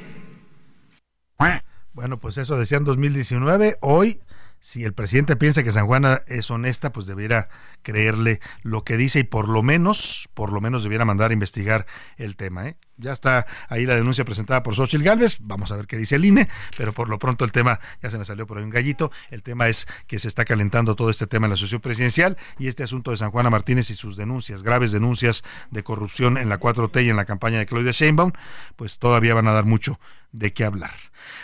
[1.93, 3.77] Bueno, pues eso decía en 2019.
[3.81, 4.19] Hoy,
[4.65, 7.49] si el presidente piensa que San Juana es honesta, pues debiera
[7.81, 11.85] creerle lo que dice y por lo menos, por lo menos debiera mandar a investigar
[12.15, 12.69] el tema.
[12.69, 12.77] ¿eh?
[12.95, 15.39] Ya está ahí la denuncia presentada por Xochitl Gálvez.
[15.41, 16.47] Vamos a ver qué dice el INE,
[16.77, 19.11] pero por lo pronto el tema, ya se me salió por ahí un gallito.
[19.31, 22.69] El tema es que se está calentando todo este tema en la asociación presidencial y
[22.69, 26.57] este asunto de San Juana Martínez y sus denuncias, graves denuncias de corrupción en la
[26.57, 28.31] 4T y en la campaña de Claudia Sheinbaum,
[28.77, 29.99] pues todavía van a dar mucho
[30.33, 30.91] de qué hablar.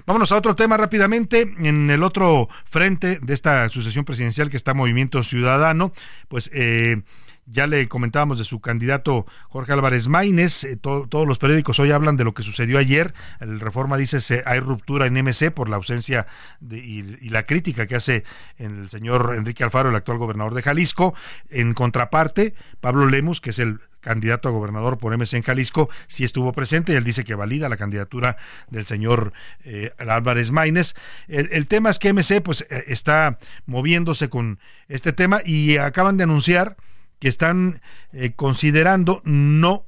[0.05, 1.41] Vámonos a otro tema rápidamente.
[1.59, 5.93] En el otro frente de esta sucesión presidencial que está Movimiento Ciudadano,
[6.27, 7.03] pues eh,
[7.51, 10.63] ya le comentábamos de su candidato Jorge Álvarez Maínez.
[10.63, 13.13] Eh, todos los periódicos hoy hablan de lo que sucedió ayer.
[13.39, 16.27] El Reforma dice que hay ruptura en MC por la ausencia
[16.61, 18.23] y, la crítica que hace
[18.57, 21.13] el señor Enrique Alfaro, el actual gobernador de Jalisco.
[21.49, 26.23] En contraparte, Pablo Lemus, que es el candidato a gobernador por MC en Jalisco, sí
[26.23, 28.37] estuvo presente y él dice que valida la candidatura
[28.69, 29.33] del señor
[29.63, 30.95] eh, Álvarez Maínez.
[31.27, 36.17] El, el, tema es que MC pues eh, está moviéndose con este tema y acaban
[36.17, 36.77] de anunciar
[37.19, 39.85] que están eh, considerando no,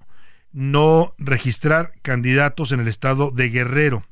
[0.51, 4.05] no registrar candidatos en el estado de Guerrero,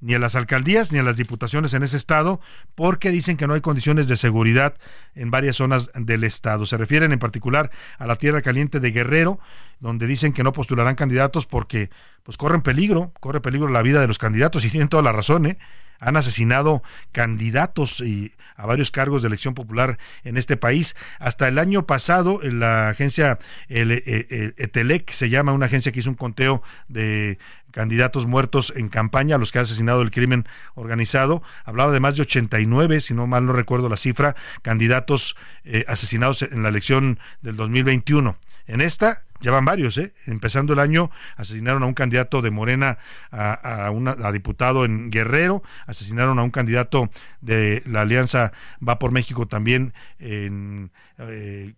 [0.00, 2.40] ni a las alcaldías ni a las diputaciones en ese estado,
[2.74, 4.74] porque dicen que no hay condiciones de seguridad
[5.14, 6.64] en varias zonas del estado.
[6.64, 9.38] Se refieren en particular a la Tierra Caliente de Guerrero,
[9.78, 11.90] donde dicen que no postularán candidatos porque
[12.22, 15.46] pues corren peligro, corre peligro la vida de los candidatos y tienen toda la razón,
[15.46, 15.58] ¿eh?
[16.00, 16.82] Han asesinado
[17.12, 20.96] candidatos y a varios cargos de elección popular en este país.
[21.18, 23.38] Hasta el año pasado, la agencia
[23.68, 27.38] el, eh, eh, Etelec se llama una agencia que hizo un conteo de
[27.70, 31.42] candidatos muertos en campaña, a los que ha asesinado el crimen organizado.
[31.64, 36.42] Hablaba de más de 89, si no mal no recuerdo la cifra, candidatos eh, asesinados
[36.42, 38.36] en la elección del 2021.
[38.66, 40.12] En esta, ya van varios, ¿eh?
[40.26, 42.98] Empezando el año, asesinaron a un candidato de Morena
[43.30, 47.08] a, a, una, a diputado en Guerrero, asesinaron a un candidato
[47.40, 48.52] de la Alianza
[48.86, 51.74] Va por México también en, eh,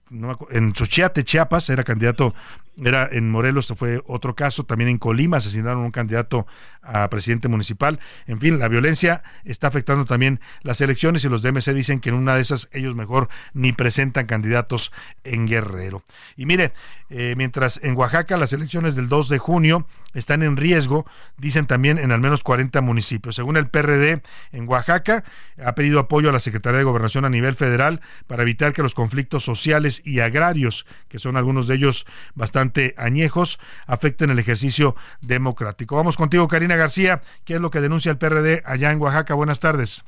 [0.51, 2.35] en Xochiate, Chiapas, era candidato
[2.77, 6.47] era en Morelos, fue otro caso, también en Colima asesinaron un candidato
[6.83, 8.01] a presidente municipal.
[8.27, 12.15] En fin, la violencia está afectando también las elecciones y los DMC dicen que en
[12.15, 14.91] una de esas ellos mejor ni presentan candidatos
[15.23, 16.03] en Guerrero.
[16.37, 16.73] Y mire,
[17.11, 21.99] eh, mientras en Oaxaca las elecciones del 2 de junio están en riesgo, dicen también
[21.99, 23.35] en al menos 40 municipios.
[23.35, 24.23] Según el PRD,
[24.53, 25.25] en Oaxaca
[25.63, 28.95] ha pedido apoyo a la Secretaría de Gobernación a nivel federal para evitar que los
[28.95, 35.97] conflictos sociales y agrarios, que son algunos de ellos bastante añejos, afecten el ejercicio democrático.
[35.97, 37.23] Vamos contigo, Karina García.
[37.45, 39.35] ¿Qué es lo que denuncia el PRD allá en Oaxaca?
[39.35, 40.05] Buenas tardes.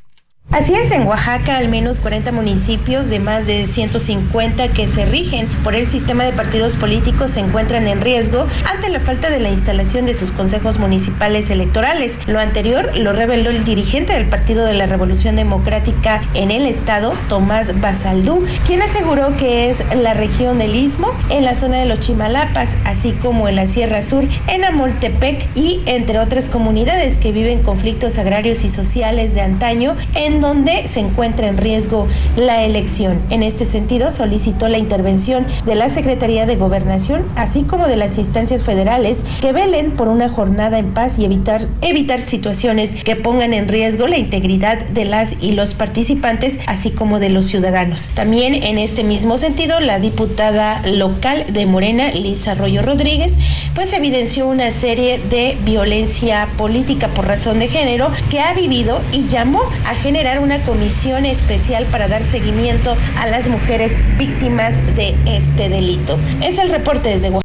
[0.50, 5.48] Así es, en Oaxaca al menos 40 municipios de más de 150 que se rigen
[5.64, 9.48] por el sistema de partidos políticos se encuentran en riesgo ante la falta de la
[9.48, 12.20] instalación de sus consejos municipales electorales.
[12.26, 17.14] Lo anterior lo reveló el dirigente del Partido de la Revolución Democrática en el estado,
[17.28, 22.00] Tomás Basaldú, quien aseguró que es la región del Istmo en la zona de los
[22.00, 27.62] Chimalapas, así como en la Sierra Sur, en Amoltepec y entre otras comunidades que viven
[27.62, 32.06] conflictos agrarios y sociales de antaño en donde se encuentra en riesgo
[32.36, 33.20] la elección.
[33.30, 38.18] En este sentido, solicitó la intervención de la Secretaría de Gobernación, así como de las
[38.18, 43.54] instancias federales que velen por una jornada en paz y evitar, evitar situaciones que pongan
[43.54, 48.10] en riesgo la integridad de las y los participantes, así como de los ciudadanos.
[48.14, 53.38] También en este mismo sentido, la diputada local de Morena, Liz Arroyo Rodríguez,
[53.74, 59.26] pues evidenció una serie de violencia política por razón de género que ha vivido y
[59.28, 65.68] llamó a generar una comisión especial para dar seguimiento a las mujeres víctimas de este
[65.68, 66.18] delito.
[66.42, 67.44] Es el reporte desde Oaxaca.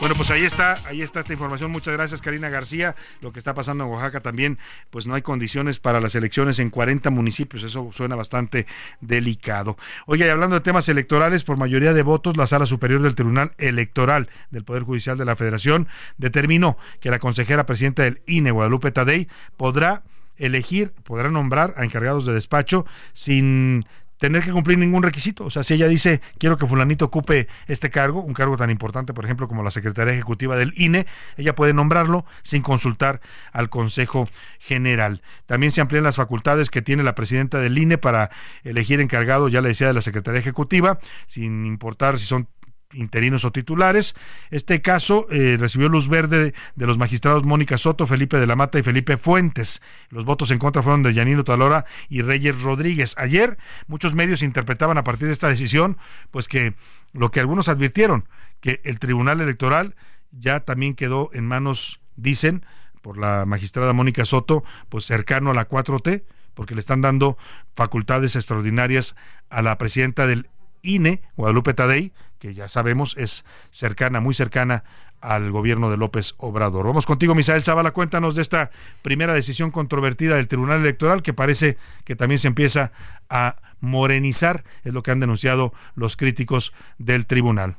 [0.00, 1.70] Bueno, pues ahí está, ahí está esta información.
[1.70, 2.96] Muchas gracias, Karina García.
[3.22, 4.58] Lo que está pasando en Oaxaca también,
[4.90, 7.62] pues no hay condiciones para las elecciones en 40 municipios.
[7.62, 8.66] Eso suena bastante
[9.00, 9.76] delicado.
[10.06, 13.52] Oye, y hablando de temas electorales, por mayoría de votos, la Sala Superior del Tribunal
[13.58, 15.86] Electoral del Poder Judicial de la Federación
[16.18, 20.02] determinó que la consejera presidenta del INE, Guadalupe Tadei, podrá
[20.36, 23.84] elegir, podrá nombrar a encargados de despacho sin
[24.18, 25.44] tener que cumplir ningún requisito.
[25.44, 29.12] O sea, si ella dice, quiero que fulanito ocupe este cargo, un cargo tan importante,
[29.12, 31.06] por ejemplo, como la Secretaría Ejecutiva del INE,
[31.36, 33.20] ella puede nombrarlo sin consultar
[33.52, 34.28] al Consejo
[34.60, 35.20] General.
[35.46, 38.30] También se amplían las facultades que tiene la presidenta del INE para
[38.62, 42.48] elegir encargado, ya le decía, de la Secretaría Ejecutiva, sin importar si son
[42.94, 44.14] interinos o titulares.
[44.50, 48.78] Este caso eh, recibió luz verde de los magistrados Mónica Soto, Felipe de la Mata
[48.78, 49.82] y Felipe Fuentes.
[50.10, 53.14] Los votos en contra fueron de Yanino Talora y Reyes Rodríguez.
[53.18, 55.98] Ayer muchos medios interpretaban a partir de esta decisión,
[56.30, 56.74] pues que
[57.12, 58.28] lo que algunos advirtieron,
[58.60, 59.94] que el Tribunal Electoral
[60.32, 62.64] ya también quedó en manos, dicen,
[63.02, 66.24] por la magistrada Mónica Soto, pues cercano a la 4T,
[66.54, 67.36] porque le están dando
[67.74, 69.14] facultades extraordinarias
[69.50, 70.48] a la presidenta del
[70.82, 72.12] INE, Guadalupe Tadei,
[72.44, 74.84] que ya sabemos es cercana, muy cercana
[75.22, 76.86] al gobierno de López Obrador.
[76.86, 78.70] Vamos contigo, Misael Zavala, cuéntanos de esta
[79.00, 82.92] primera decisión controvertida del Tribunal Electoral que parece que también se empieza
[83.30, 87.78] a morenizar, es lo que han denunciado los críticos del tribunal.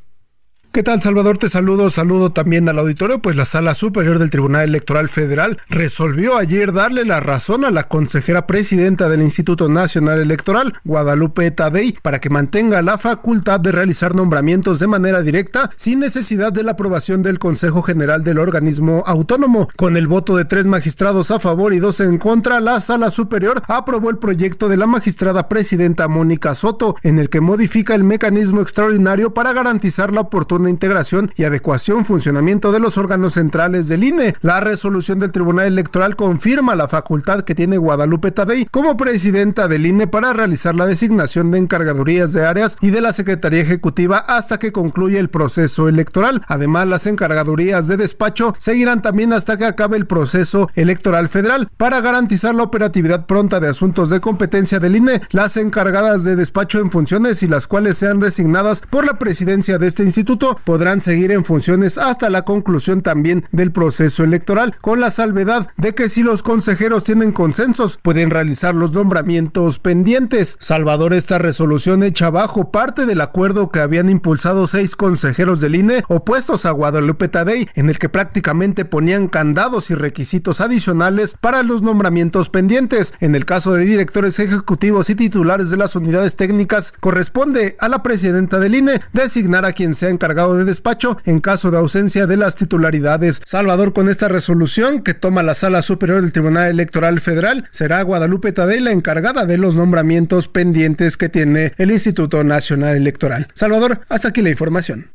[0.75, 1.37] ¿Qué tal, Salvador?
[1.37, 6.35] Te saludo, saludo también al auditorio, pues la Sala Superior del Tribunal Electoral Federal resolvió
[6.35, 12.19] ayer darle la razón a la consejera presidenta del Instituto Nacional Electoral, Guadalupe Tadei, para
[12.19, 17.23] que mantenga la facultad de realizar nombramientos de manera directa sin necesidad de la aprobación
[17.23, 19.69] del Consejo General del organismo autónomo.
[19.77, 23.61] Con el voto de tres magistrados a favor y dos en contra, la Sala Superior
[23.69, 28.59] aprobó el proyecto de la magistrada presidenta Mónica Soto, en el que modifica el mecanismo
[28.59, 34.35] extraordinario para garantizar la oportunidad integración y adecuación funcionamiento de los órganos centrales del INE.
[34.41, 39.85] La resolución del Tribunal Electoral confirma la facultad que tiene Guadalupe Tadei como presidenta del
[39.85, 44.59] INE para realizar la designación de encargadurías de áreas y de la Secretaría Ejecutiva hasta
[44.59, 46.43] que concluya el proceso electoral.
[46.47, 51.69] Además, las encargadurías de despacho seguirán también hasta que acabe el proceso electoral federal.
[51.77, 56.79] Para garantizar la operatividad pronta de asuntos de competencia del INE, las encargadas de despacho
[56.79, 61.31] en funciones y las cuales sean designadas por la presidencia de este instituto podrán seguir
[61.31, 66.23] en funciones hasta la conclusión también del proceso electoral, con la salvedad de que si
[66.23, 70.57] los consejeros tienen consensos, pueden realizar los nombramientos pendientes.
[70.59, 76.03] Salvador, esta resolución echa abajo parte del acuerdo que habían impulsado seis consejeros del INE
[76.07, 81.81] opuestos a Guadalupe Tadei, en el que prácticamente ponían candados y requisitos adicionales para los
[81.81, 83.13] nombramientos pendientes.
[83.19, 88.03] En el caso de directores ejecutivos y titulares de las unidades técnicas, corresponde a la
[88.03, 92.35] presidenta del INE designar a quien sea encargado de despacho en caso de ausencia de
[92.35, 93.41] las titularidades.
[93.45, 98.51] Salvador, con esta resolución que toma la Sala Superior del Tribunal Electoral Federal, será Guadalupe
[98.51, 103.47] Tadei la encargada de los nombramientos pendientes que tiene el Instituto Nacional Electoral.
[103.53, 105.11] Salvador, hasta aquí la información.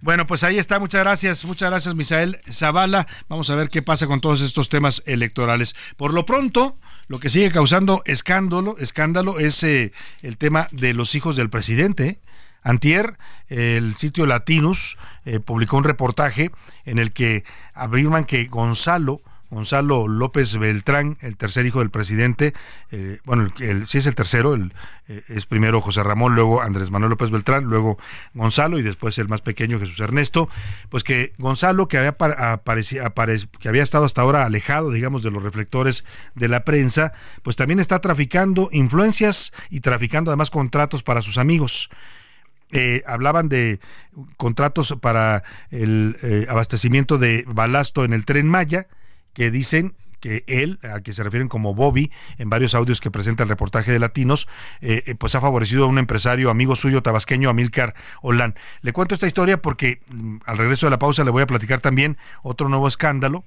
[0.00, 0.78] Bueno, pues ahí está.
[0.78, 1.44] Muchas gracias.
[1.46, 3.06] Muchas gracias, Misael Zavala.
[3.28, 5.74] Vamos a ver qué pasa con todos estos temas electorales.
[5.96, 11.14] Por lo pronto, lo que sigue causando escándalo, escándalo es eh, el tema de los
[11.14, 12.20] hijos del presidente.
[12.64, 14.96] Antier, el sitio Latinus
[15.26, 16.50] eh, publicó un reportaje
[16.84, 19.20] en el que afirman que Gonzalo,
[19.50, 22.54] Gonzalo López Beltrán, el tercer hijo del presidente,
[22.90, 24.72] eh, bueno, el, sí es el tercero, el,
[25.06, 27.98] eh, es primero José Ramón, luego Andrés Manuel López Beltrán, luego
[28.32, 30.48] Gonzalo y después el más pequeño Jesús Ernesto,
[30.88, 36.04] pues que Gonzalo, que había, que había estado hasta ahora alejado, digamos, de los reflectores
[36.34, 37.12] de la prensa,
[37.42, 41.90] pues también está traficando influencias y traficando además contratos para sus amigos.
[42.74, 43.80] Eh, hablaban de
[44.36, 46.16] contratos para el
[46.48, 48.88] abastecimiento de balasto en el tren Maya,
[49.32, 49.94] que dicen
[50.24, 53.92] que él, a que se refieren como Bobby, en varios audios que presenta el reportaje
[53.92, 54.48] de Latinos,
[54.80, 58.54] eh, eh, pues ha favorecido a un empresario amigo suyo tabasqueño, Amilcar Olán.
[58.80, 61.82] Le cuento esta historia porque mm, al regreso de la pausa le voy a platicar
[61.82, 63.44] también otro nuevo escándalo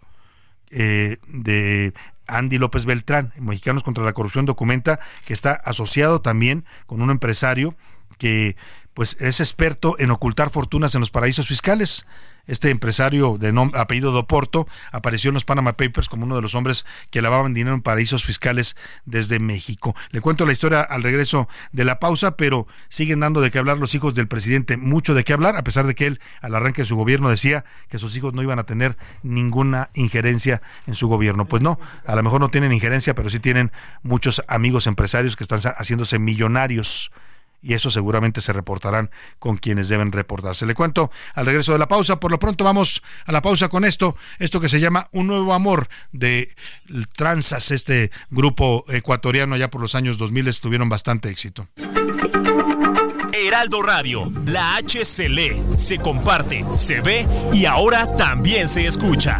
[0.70, 1.95] eh, de
[2.28, 7.76] Andy López Beltrán, Mexicanos contra la Corrupción, documenta que está asociado también con un empresario
[8.20, 8.56] que
[8.98, 12.03] pues es experto en ocultar fortunas en los paraísos fiscales
[12.48, 16.86] este empresario de apellido Doporto apareció en los Panama Papers como uno de los hombres
[17.11, 18.76] que lavaban dinero en paraísos fiscales
[19.06, 19.95] desde México.
[20.11, 23.78] Le cuento la historia al regreso de la pausa, pero siguen dando de qué hablar
[23.78, 26.84] los hijos del presidente, mucho de qué hablar, a pesar de que él al arranque
[26.84, 31.07] de su gobierno decía que sus hijos no iban a tener ninguna injerencia en su
[31.07, 31.48] gobierno.
[31.48, 33.72] Pues no, a lo mejor no tienen injerencia, pero sí tienen
[34.03, 37.11] muchos amigos empresarios que están haciéndose millonarios
[37.68, 40.65] y eso seguramente se reportarán con quienes deben reportarse.
[40.65, 42.18] Le cuento al regreso de la pausa.
[42.18, 45.53] Por lo pronto vamos a la pausa con esto, esto que se llama Un Nuevo
[45.53, 46.56] Amor de
[47.18, 51.68] Transas, este grupo ecuatoriano ya por los años 2000 tuvieron bastante éxito.
[53.34, 59.39] Heraldo Radio, la H se lee, se comparte, se ve y ahora también se escucha.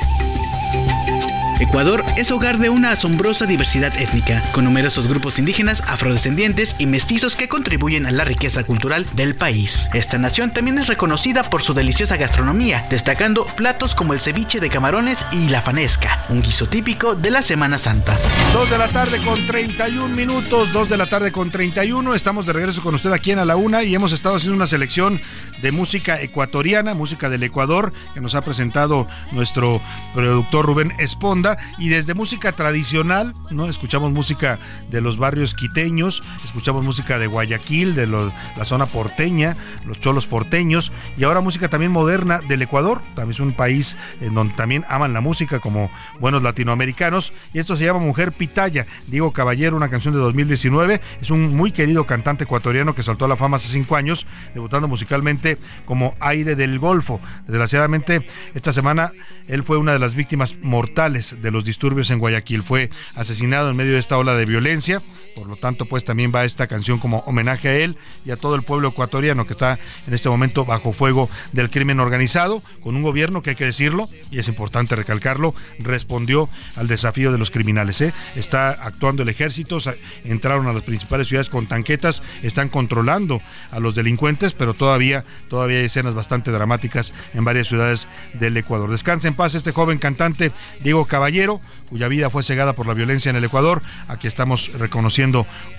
[1.61, 7.35] Ecuador es hogar de una asombrosa diversidad étnica, con numerosos grupos indígenas, afrodescendientes y mestizos
[7.35, 9.87] que contribuyen a la riqueza cultural del país.
[9.93, 14.71] Esta nación también es reconocida por su deliciosa gastronomía, destacando platos como el ceviche de
[14.71, 18.17] camarones y la fanesca, un guiso típico de la Semana Santa.
[18.53, 22.53] Dos de la tarde con 31 minutos, dos de la tarde con 31, estamos de
[22.53, 25.21] regreso con usted aquí en A la Una y hemos estado haciendo una selección
[25.61, 29.79] de música ecuatoriana, música del Ecuador, que nos ha presentado nuestro
[30.15, 33.67] productor Rubén Esponda y desde música tradicional, ¿no?
[33.67, 34.59] Escuchamos música
[34.89, 40.91] de los barrios quiteños, escuchamos música de Guayaquil, de la zona porteña, los cholos porteños,
[41.17, 45.13] y ahora música también moderna del Ecuador, también es un país en donde también aman
[45.13, 50.13] la música como buenos latinoamericanos, y esto se llama Mujer Pitaya, Diego Caballero, una canción
[50.13, 53.95] de 2019, es un muy querido cantante ecuatoriano que saltó a la fama hace cinco
[53.95, 57.19] años, debutando musicalmente como Aire del Golfo.
[57.47, 59.11] Desgraciadamente, esta semana
[59.47, 62.63] él fue una de las víctimas mortales de los disturbios en Guayaquil.
[62.63, 65.01] Fue asesinado en medio de esta ola de violencia.
[65.35, 68.55] Por lo tanto, pues también va esta canción como homenaje a él y a todo
[68.55, 73.03] el pueblo ecuatoriano que está en este momento bajo fuego del crimen organizado, con un
[73.03, 78.01] gobierno que hay que decirlo, y es importante recalcarlo, respondió al desafío de los criminales.
[78.01, 78.13] ¿eh?
[78.35, 79.77] Está actuando el ejército,
[80.23, 83.41] entraron a las principales ciudades con tanquetas, están controlando
[83.71, 88.91] a los delincuentes, pero todavía, todavía hay escenas bastante dramáticas en varias ciudades del Ecuador.
[88.91, 90.51] Descansa en paz este joven cantante
[90.83, 93.81] Diego Caballero, cuya vida fue cegada por la violencia en el Ecuador.
[94.07, 95.20] Aquí estamos reconociendo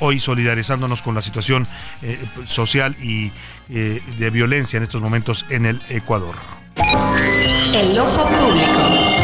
[0.01, 1.67] hoy, solidarizándonos con la situación
[2.03, 3.33] eh, social y
[3.71, 6.35] eh, de violencia en estos momentos en el Ecuador.
[7.75, 9.23] El ojo público.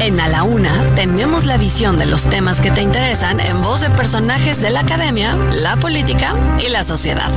[0.00, 3.80] En A la Una tenemos la visión de los temas que te interesan en voz
[3.80, 6.34] de personajes de la academia, la política
[6.64, 7.30] y la sociedad.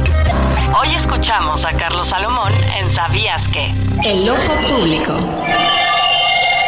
[0.80, 3.74] Hoy escuchamos a Carlos Salomón en Sabías que.
[4.06, 5.18] El ojo público.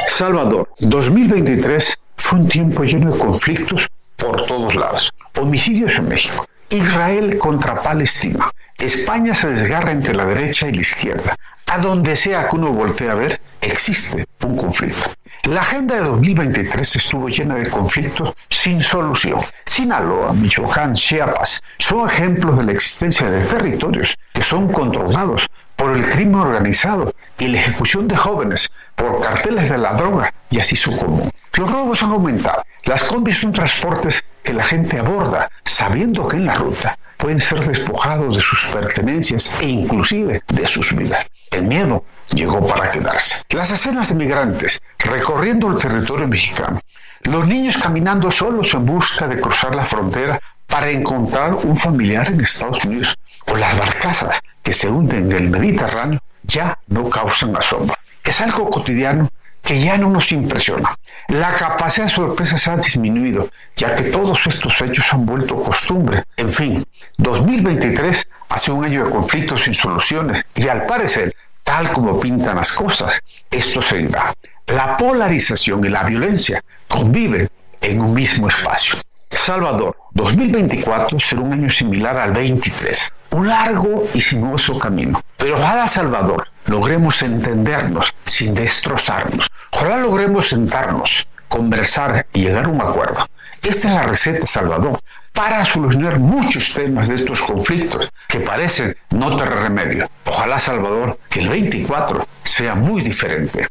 [0.08, 3.88] Salvador, 2023 fue un tiempo lleno de conflictos
[4.22, 5.12] por todos lados.
[5.38, 6.46] Homicidios en México.
[6.70, 8.50] Israel contra Palestina.
[8.78, 11.36] España se desgarra entre la derecha y la izquierda.
[11.68, 15.10] A donde sea que uno voltee a ver, existe un conflicto.
[15.44, 19.40] La agenda de 2023 estuvo llena de conflictos sin solución.
[19.66, 25.48] Sinaloa, Michoacán, Chiapas son ejemplos de la existencia de territorios que son controlados
[25.82, 30.60] por el crimen organizado y la ejecución de jóvenes por carteles de la droga y
[30.60, 31.32] así su común.
[31.54, 32.64] Los robos han aumentado.
[32.86, 37.66] Las combis son transportes que la gente aborda sabiendo que en la ruta pueden ser
[37.66, 41.26] despojados de sus pertenencias e inclusive de sus vidas.
[41.50, 43.38] El miedo llegó para quedarse.
[43.50, 46.80] Las escenas de migrantes recorriendo el territorio mexicano,
[47.24, 50.40] los niños caminando solos en busca de cruzar la frontera
[50.72, 53.16] para encontrar un familiar en Estados Unidos,
[53.46, 57.96] o las barcazas que se hunden en el Mediterráneo, ya no causan asombro.
[58.24, 59.30] Es algo cotidiano
[59.62, 60.98] que ya no nos impresiona.
[61.28, 66.24] La capacidad de sorpresa se ha disminuido, ya que todos estos hechos han vuelto costumbre.
[66.38, 66.86] En fin,
[67.18, 72.72] 2023 hace un año de conflictos sin soluciones y al parecer, tal como pintan las
[72.72, 73.20] cosas,
[73.50, 74.34] esto seguirá.
[74.68, 77.50] La polarización y la violencia conviven
[77.82, 78.96] en un mismo espacio.
[79.32, 85.22] Salvador, 2024 será un año similar al 23, un largo y sinuoso camino.
[85.38, 89.48] Pero ojalá, Salvador, logremos entendernos sin destrozarnos.
[89.72, 93.26] Ojalá logremos sentarnos, conversar y llegar a un acuerdo.
[93.64, 95.00] Esta es la receta, Salvador,
[95.34, 100.10] para solucionar muchos temas de estos conflictos que parecen no tener remedio.
[100.26, 103.68] Ojalá, Salvador, que el 24 sea muy diferente.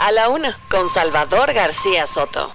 [0.00, 2.54] A la una, con Salvador García Soto.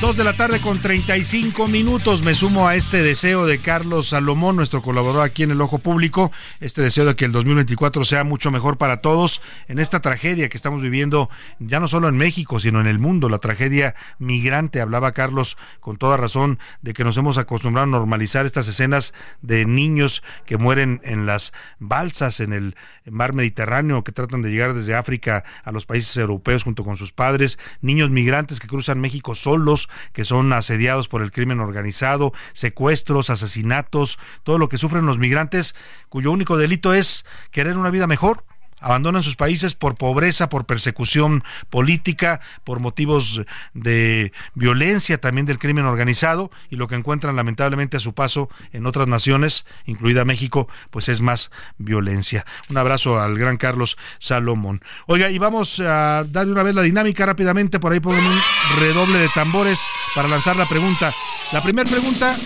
[0.00, 2.22] Dos de la tarde con 35 minutos.
[2.22, 6.30] Me sumo a este deseo de Carlos Salomón, nuestro colaborador aquí en el Ojo Público.
[6.60, 10.56] Este deseo de que el 2024 sea mucho mejor para todos en esta tragedia que
[10.56, 13.28] estamos viviendo, ya no solo en México, sino en el mundo.
[13.28, 14.80] La tragedia migrante.
[14.80, 19.12] Hablaba Carlos con toda razón de que nos hemos acostumbrado a normalizar estas escenas
[19.42, 24.74] de niños que mueren en las balsas en el mar Mediterráneo, que tratan de llegar
[24.74, 27.58] desde África a los países europeos junto con sus padres.
[27.80, 34.18] Niños migrantes que cruzan México solos que son asediados por el crimen organizado, secuestros, asesinatos,
[34.42, 35.74] todo lo que sufren los migrantes,
[36.08, 38.44] cuyo único delito es querer una vida mejor
[38.80, 43.42] abandonan sus países por pobreza, por persecución política, por motivos
[43.74, 48.86] de violencia también del crimen organizado y lo que encuentran lamentablemente a su paso en
[48.86, 52.44] otras naciones, incluida México, pues es más violencia.
[52.68, 54.80] Un abrazo al gran Carlos Salomón.
[55.06, 58.38] Oiga, y vamos a dar una vez la dinámica rápidamente, por ahí ponen un
[58.78, 61.12] redoble de tambores para lanzar la pregunta.
[61.52, 62.36] La primera pregunta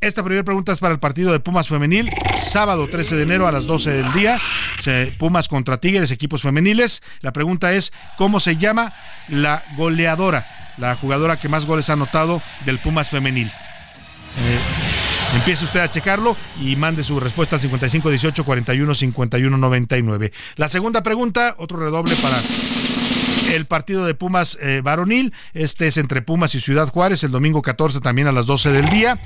[0.00, 3.52] esta primera pregunta es para el partido de Pumas Femenil, sábado 13 de enero a
[3.52, 4.40] las 12 del día.
[5.18, 7.02] Pumas contra Tigres, equipos femeniles.
[7.20, 8.94] La pregunta es, ¿cómo se llama
[9.28, 10.46] la goleadora,
[10.78, 13.48] la jugadora que más goles ha anotado del Pumas Femenil?
[13.48, 20.32] Eh, empiece usted a checarlo y mande su respuesta al 55 18 41 51 99.
[20.56, 22.42] La segunda pregunta, otro redoble para
[23.52, 25.34] el partido de Pumas eh, varonil.
[25.52, 28.88] Este es entre Pumas y Ciudad Juárez, el domingo 14 también a las 12 del
[28.88, 29.20] día.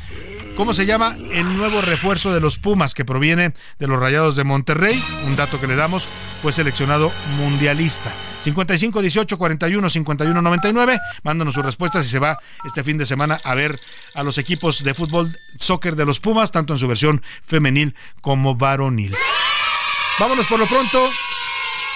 [0.56, 4.44] ¿Cómo se llama el nuevo refuerzo de los Pumas que proviene de los Rayados de
[4.44, 5.02] Monterrey?
[5.26, 6.08] Un dato que le damos,
[6.42, 8.12] fue seleccionado mundialista.
[8.40, 11.00] 55 18 41 51 99.
[11.24, 13.80] Mándanos sus respuestas y se va este fin de semana a ver
[14.14, 18.54] a los equipos de fútbol soccer de los Pumas, tanto en su versión femenil como
[18.54, 19.16] varonil.
[20.20, 21.10] Vámonos por lo pronto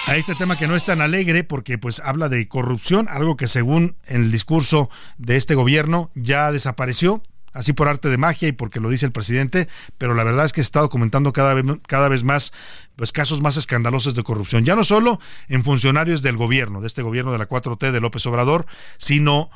[0.05, 3.47] a este tema que no es tan alegre porque pues habla de corrupción, algo que
[3.47, 7.23] según el discurso de este gobierno ya desapareció
[7.59, 9.67] así por arte de magia y porque lo dice el presidente,
[9.97, 12.53] pero la verdad es que se está documentando cada vez, cada vez más
[12.95, 15.19] pues, casos más escandalosos de corrupción, ya no solo
[15.49, 18.65] en funcionarios del gobierno, de este gobierno de la 4T de López Obrador,
[18.97, 19.51] sino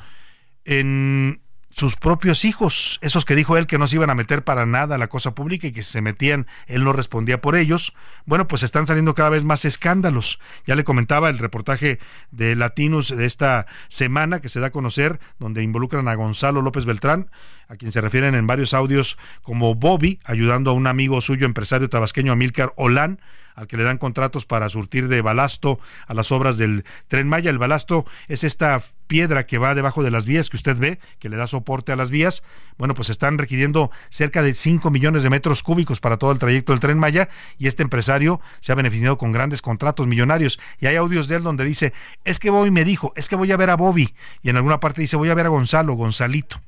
[0.66, 1.40] en
[1.74, 4.94] sus propios hijos, esos que dijo él que no se iban a meter para nada
[4.94, 7.94] a la cosa pública y que si se metían, él no respondía por ellos,
[8.26, 10.38] bueno, pues están saliendo cada vez más escándalos.
[10.68, 11.98] Ya le comentaba el reportaje
[12.30, 16.84] de Latinos de esta semana que se da a conocer, donde involucran a Gonzalo López
[16.84, 17.28] Beltrán,
[17.68, 21.90] a quien se refieren en varios audios como Bobby, ayudando a un amigo suyo, empresario
[21.90, 23.18] tabasqueño, Amílcar Olán,
[23.54, 27.50] al que le dan contratos para surtir de balasto a las obras del tren Maya.
[27.50, 31.28] El balasto es esta piedra que va debajo de las vías que usted ve, que
[31.28, 32.42] le da soporte a las vías.
[32.78, 36.72] Bueno, pues están requiriendo cerca de 5 millones de metros cúbicos para todo el trayecto
[36.72, 37.28] del tren Maya
[37.58, 40.58] y este empresario se ha beneficiado con grandes contratos millonarios.
[40.80, 41.92] Y hay audios de él donde dice,
[42.24, 44.14] es que Bobby me dijo, es que voy a ver a Bobby.
[44.42, 46.60] Y en alguna parte dice, voy a ver a Gonzalo, Gonzalito.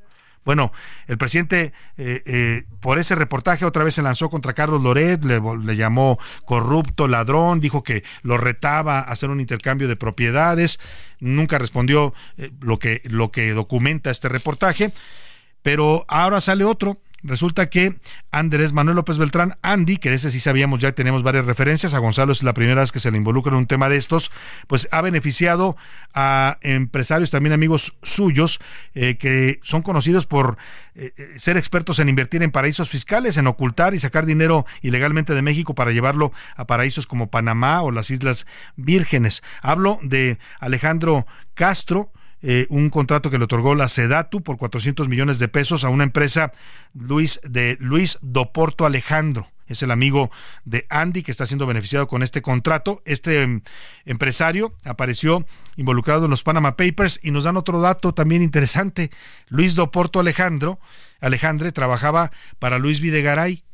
[0.47, 0.70] Bueno,
[1.09, 5.77] el presidente eh, eh, por ese reportaje otra vez se lanzó contra Carlos Loret, le,
[5.77, 10.78] llamó corrupto, ladrón, dijo que lo retaba a hacer un intercambio de propiedades,
[11.18, 14.93] nunca respondió eh, lo, que, lo que documenta este reportaje,
[15.62, 17.94] pero ahora sale otro resulta que
[18.31, 21.98] Andrés Manuel López Beltrán, Andy, que de ese sí sabíamos ya tenemos varias referencias, a
[21.98, 24.31] Gonzalo es la primera vez que se le involucra en un tema de estos,
[24.66, 25.77] pues ha beneficiado
[26.15, 28.61] a empresarios, también amigos suyos,
[28.94, 30.57] eh, que son conocidos por
[30.94, 35.35] eh, eh, ser expertos en invertir en paraísos fiscales, en ocultar y sacar dinero ilegalmente
[35.35, 38.47] de México para llevarlo a paraísos como Panamá o las Islas
[38.77, 39.43] Vírgenes.
[39.61, 42.12] Hablo de Alejandro Castro,
[42.43, 46.05] eh, un contrato que le otorgó la Sedatu por 400 millones de pesos a una
[46.05, 46.53] empresa
[46.95, 49.49] Luis de Luis Doporto Alejandro.
[49.67, 50.31] Es el amigo
[50.65, 53.03] de Andy que está siendo beneficiado con este contrato.
[53.05, 53.63] Este em,
[54.05, 55.45] empresario apareció
[55.77, 59.11] involucrado en los Panama Papers y nos dan otro dato también interesante.
[59.49, 60.79] Luis Doporto Alejandro,
[61.21, 63.65] Alejandre trabajaba para Luis Videgaray.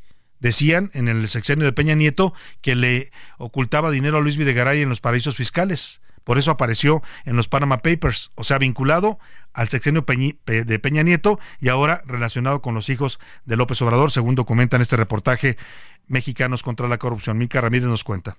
[0.41, 4.89] Decían en el sexenio de Peña Nieto que le ocultaba dinero a Luis Videgaray en
[4.89, 6.02] los paraísos fiscales.
[6.25, 9.19] Por eso apareció en los Panama Papers, o sea, vinculado
[9.53, 10.05] al sexenio
[10.47, 14.83] de Peña Nieto y ahora relacionado con los hijos de López Obrador, según documenta en
[14.83, 15.57] este reportaje
[16.07, 17.39] Mexicanos contra la Corrupción.
[17.39, 18.37] Mica Ramírez nos cuenta.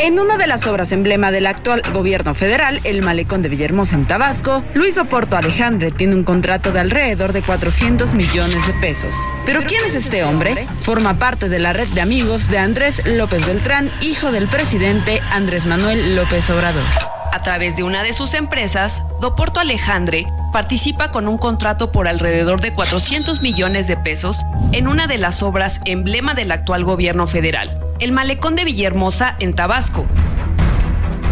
[0.00, 4.06] En una de las obras emblema del actual gobierno federal, el malecón de Villahermosa en
[4.06, 9.12] Tabasco, Luis Oporto Alejandre tiene un contrato de alrededor de 400 millones de pesos.
[9.44, 10.68] ¿Pero quién es este hombre?
[10.80, 15.66] Forma parte de la red de amigos de Andrés López Beltrán, hijo del presidente Andrés
[15.66, 17.17] Manuel López Obrador.
[17.30, 22.60] A través de una de sus empresas, Doporto Alejandre participa con un contrato por alrededor
[22.60, 27.78] de 400 millones de pesos en una de las obras emblema del actual gobierno federal,
[28.00, 30.06] el malecón de Villahermosa en Tabasco.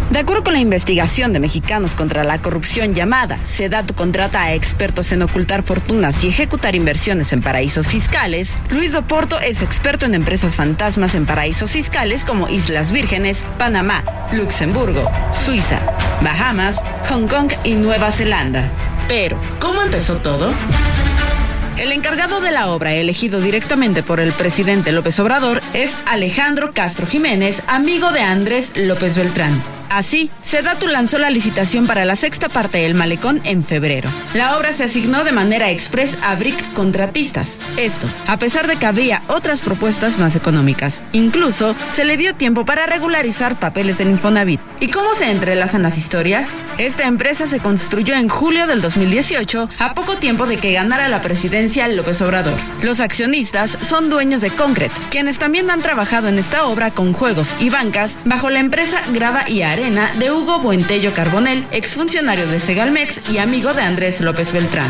[0.09, 5.11] De acuerdo con la investigación de Mexicanos contra la Corrupción llamada, Sedatu contrata a expertos
[5.11, 10.55] en ocultar fortunas y ejecutar inversiones en paraísos fiscales, Luis Oporto es experto en empresas
[10.55, 14.01] fantasmas en paraísos fiscales como Islas Vírgenes, Panamá,
[14.31, 15.81] Luxemburgo, Suiza,
[16.21, 18.71] Bahamas, Hong Kong y Nueva Zelanda.
[19.09, 20.53] Pero, ¿cómo empezó todo?
[21.77, 27.05] El encargado de la obra, elegido directamente por el presidente López Obrador, es Alejandro Castro
[27.05, 29.76] Jiménez, amigo de Andrés López Beltrán.
[29.89, 34.09] Así, Sedatu lanzó la licitación para la sexta parte del malecón en febrero.
[34.33, 37.59] La obra se asignó de manera express a BRIC contratistas.
[37.77, 41.03] Esto, a pesar de que había otras propuestas más económicas.
[41.13, 44.59] Incluso, se le dio tiempo para regularizar papeles del Infonavit.
[44.79, 46.55] ¿Y cómo se entrelazan las historias?
[46.77, 51.21] Esta empresa se construyó en julio del 2018, a poco tiempo de que ganara la
[51.21, 52.57] presidencia López Obrador.
[52.81, 57.55] Los accionistas son dueños de Concret, quienes también han trabajado en esta obra con juegos
[57.59, 63.29] y bancas bajo la empresa Grava y Arena de Hugo Buentello Carbonel, exfuncionario de Segalmex
[63.29, 64.89] y amigo de Andrés López Beltrán.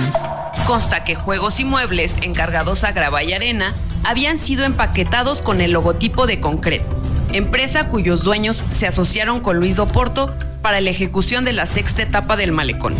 [0.65, 3.73] Consta que juegos y muebles encargados a Grava y Arena
[4.05, 6.85] habían sido empaquetados con el logotipo de Concret,
[7.33, 12.37] empresa cuyos dueños se asociaron con Luis Doporto para la ejecución de la sexta etapa
[12.37, 12.95] del malecón.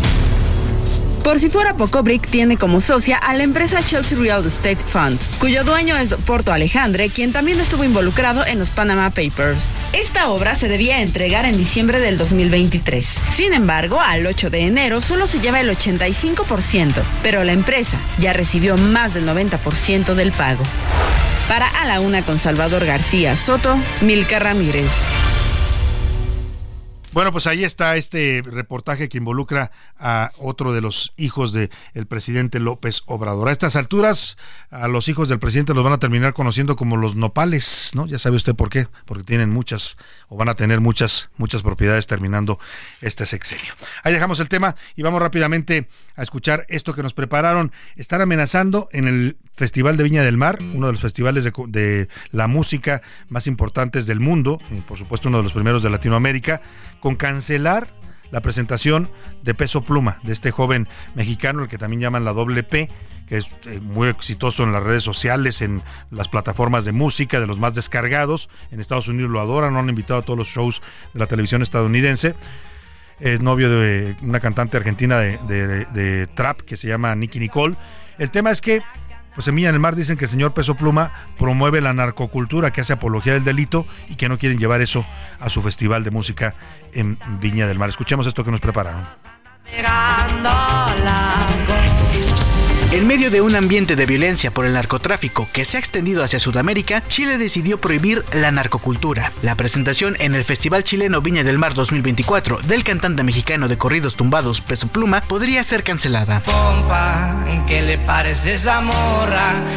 [1.28, 5.20] Por si fuera poco, Brick tiene como socia a la empresa Chelsea Real Estate Fund,
[5.38, 9.72] cuyo dueño es Porto Alejandre, quien también estuvo involucrado en los Panama Papers.
[9.92, 13.20] Esta obra se debía entregar en diciembre del 2023.
[13.28, 18.32] Sin embargo, al 8 de enero solo se lleva el 85%, pero la empresa ya
[18.32, 20.64] recibió más del 90% del pago.
[21.46, 24.92] Para A la Una con Salvador García Soto, Milka Ramírez.
[27.12, 31.70] Bueno, pues ahí está este reportaje que involucra a otro de los hijos del
[32.06, 33.48] presidente López Obrador.
[33.48, 34.36] A estas alturas,
[34.70, 38.06] a los hijos del presidente los van a terminar conociendo como los nopales, ¿no?
[38.06, 39.96] Ya sabe usted por qué, porque tienen muchas
[40.28, 42.58] o van a tener muchas muchas propiedades terminando
[43.00, 43.72] este sexenio.
[44.02, 47.72] Ahí dejamos el tema y vamos rápidamente a escuchar esto que nos prepararon.
[47.96, 52.46] Están amenazando en el Festival de Viña del Mar, uno de los festivales de, la
[52.46, 56.60] música más importantes del mundo, y por supuesto uno de los primeros de Latinoamérica
[57.00, 57.88] con cancelar
[58.30, 59.10] la presentación
[59.42, 60.86] de Peso Pluma, de este joven
[61.16, 62.88] mexicano, el que también llaman la doble P,
[63.26, 65.82] que es eh, muy exitoso en las redes sociales, en
[66.12, 68.48] las plataformas de música, de los más descargados.
[68.70, 70.82] En Estados Unidos lo adoran, lo han invitado a todos los shows
[71.14, 72.36] de la televisión estadounidense.
[73.18, 75.36] Es novio de una cantante argentina de,
[75.92, 77.74] de trap que se llama Nicky Nicole.
[78.18, 78.82] El tema es que
[79.38, 82.72] pues en Milla en el Mar dicen que el señor Peso Pluma promueve la narcocultura,
[82.72, 85.06] que hace apología del delito y que no quieren llevar eso
[85.38, 86.54] a su festival de música
[86.92, 87.88] en Viña del Mar.
[87.88, 89.06] Escuchemos esto que nos prepararon.
[92.90, 96.38] En medio de un ambiente de violencia por el narcotráfico que se ha extendido hacia
[96.38, 99.30] Sudamérica, Chile decidió prohibir la narcocultura.
[99.42, 104.16] La presentación en el Festival Chileno Viña del Mar 2024 del cantante mexicano de corridos
[104.16, 106.42] tumbados Peso Pluma podría ser cancelada.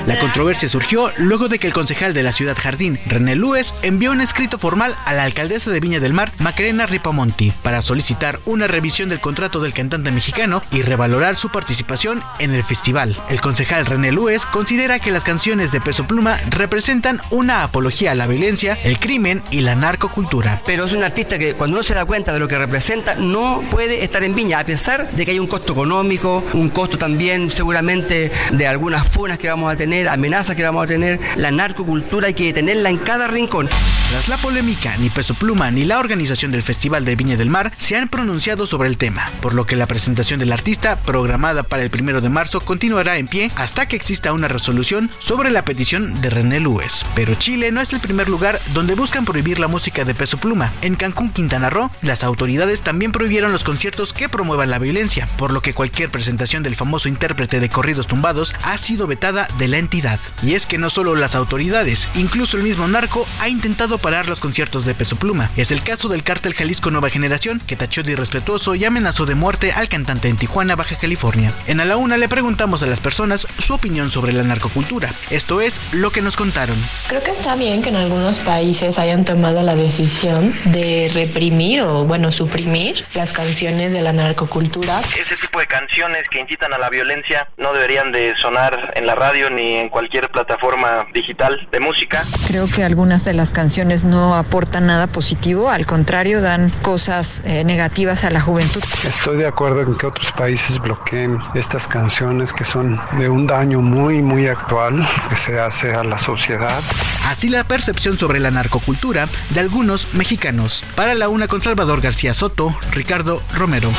[0.08, 4.14] La controversia surgió luego de que el concejal de la ciudad Jardín, René Lues, envió
[4.14, 8.68] un escrito formal a la alcaldesa de Viña del Mar, Macarena Ripamonti, para solicitar una
[8.68, 13.88] revisión del contrato del cantante mexicano y revalorar su participación en el festival El concejal
[13.88, 18.78] René Luez considera que las canciones de Peso Pluma representan una apología a la violencia,
[18.84, 20.62] el crimen y la narcocultura.
[20.68, 23.64] Pero es un artista que cuando uno se da cuenta de lo que representa no
[23.72, 27.50] puede estar en Viña, a pesar de que hay un costo económico, un costo también
[27.50, 32.28] seguramente de algunas funas que vamos a tener, amenazas que vamos a tener, la narcocultura
[32.28, 33.68] hay que tenerla en cada rincón.
[34.12, 37.72] Tras la polémica, ni Peso Pluma ni la organización del Festival de Viña del Mar
[37.78, 41.82] se han pronunciado sobre el tema, por lo que la presentación del artista, programada para
[41.82, 42.60] el primero de marzo,
[42.92, 47.06] continuará en pie hasta que exista una resolución sobre la petición de René Lues.
[47.16, 50.74] Pero Chile no es el primer lugar donde buscan prohibir la música de Peso Pluma.
[50.82, 55.54] En Cancún, Quintana Roo, las autoridades también prohibieron los conciertos que promuevan la violencia, por
[55.54, 59.78] lo que cualquier presentación del famoso intérprete de corridos tumbados ha sido vetada de la
[59.78, 60.20] entidad.
[60.44, 64.42] Y es que no solo las autoridades, incluso el mismo narco ha intentado parar los
[64.42, 65.50] conciertos de Peso Pluma.
[65.56, 69.36] Es el caso del cártel Jalisco Nueva Generación, que tachó de irrespetuoso y amenazó de
[69.36, 71.54] muerte al cantante en Tijuana, Baja California.
[71.68, 75.14] En A la Una le preguntamos a las personas su opinión sobre la narcocultura.
[75.30, 76.78] Esto es lo que nos contaron.
[77.08, 82.06] Creo que está bien que en algunos países hayan tomado la decisión de reprimir o,
[82.06, 85.00] bueno, suprimir las canciones de la narcocultura.
[85.20, 89.16] Ese tipo de canciones que incitan a la violencia no deberían de sonar en la
[89.16, 92.24] radio ni en cualquier plataforma digital de música.
[92.48, 97.64] Creo que algunas de las canciones no aportan nada positivo, al contrario, dan cosas eh,
[97.64, 98.84] negativas a la juventud.
[99.06, 103.82] Estoy de acuerdo en que otros países bloqueen estas canciones que son de un daño
[103.82, 106.82] muy, muy actual que se hace a la sociedad.
[107.28, 110.86] Así la percepción sobre la narcocultura de algunos mexicanos.
[110.96, 113.92] Para la una con Salvador García Soto, Ricardo Romero.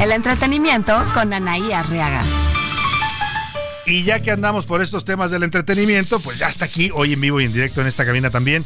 [0.00, 2.22] El entretenimiento con Anaí Arriaga.
[3.88, 7.20] Y ya que andamos por estos temas del entretenimiento, pues ya está aquí, hoy en
[7.20, 8.64] vivo y en directo en esta cabina también,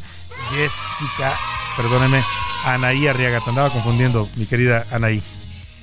[0.49, 1.39] Jessica,
[1.77, 2.21] perdóneme,
[2.65, 3.39] Anaí Arriaga.
[3.39, 5.23] Te andaba confundiendo, mi querida Anaí.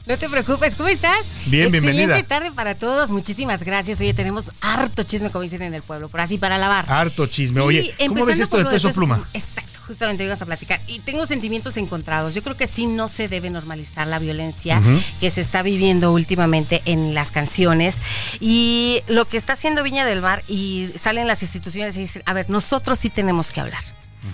[0.07, 1.25] No te preocupes, ¿cómo estás?
[1.47, 2.03] Bien, bienvenida.
[2.03, 4.01] Excelente tarde para todos, muchísimas gracias.
[4.01, 6.85] Oye, tenemos harto chisme, como dicen en el pueblo, por así para lavar.
[6.89, 7.61] Harto chisme.
[7.61, 9.27] Oye, ¿cómo ves esto del peso pluma?
[9.33, 10.81] Exacto, justamente ibas a platicar.
[10.87, 12.33] Y tengo sentimientos encontrados.
[12.33, 14.81] Yo creo que sí no se debe normalizar la violencia
[15.19, 18.01] que se está viviendo últimamente en las canciones.
[18.39, 22.33] Y lo que está haciendo Viña del Mar y salen las instituciones y dicen, a
[22.35, 23.83] ver, nosotros sí tenemos que hablar.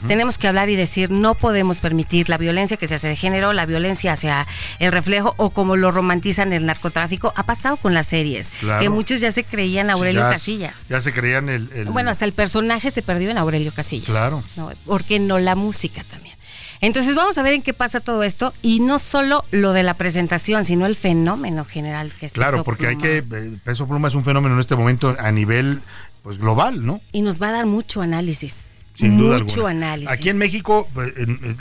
[0.08, 3.52] Tenemos que hablar y decir, no podemos permitir la violencia que se hace de género,
[3.52, 4.46] la violencia hacia
[4.78, 7.32] el reflejo o como lo romantizan el narcotráfico.
[7.36, 8.82] Ha pasado con las series, Claro.
[8.82, 10.88] que muchos ya se creían Aurelio Ya- Casillas.
[10.88, 11.70] Ya se creían el.
[11.74, 14.06] el- Bueno, hasta el personaje se perdió en Aurelio Casillas.
[14.06, 14.42] Claro.
[14.56, 14.70] ¿no?
[14.84, 16.34] ¿Por qué no la música también?
[16.80, 19.94] Entonces vamos a ver en qué pasa todo esto y no solo lo de la
[19.94, 23.18] presentación, sino el fenómeno general que es Claro, Peso porque hay que.
[23.18, 25.80] eh, Peso pluma es un fenómeno en este momento a nivel
[26.22, 27.00] pues global, ¿no?
[27.12, 28.72] Y nos va a dar mucho análisis.
[28.96, 29.70] Sin duda mucho alguna.
[29.92, 30.10] análisis.
[30.12, 31.12] Aquí en México pues,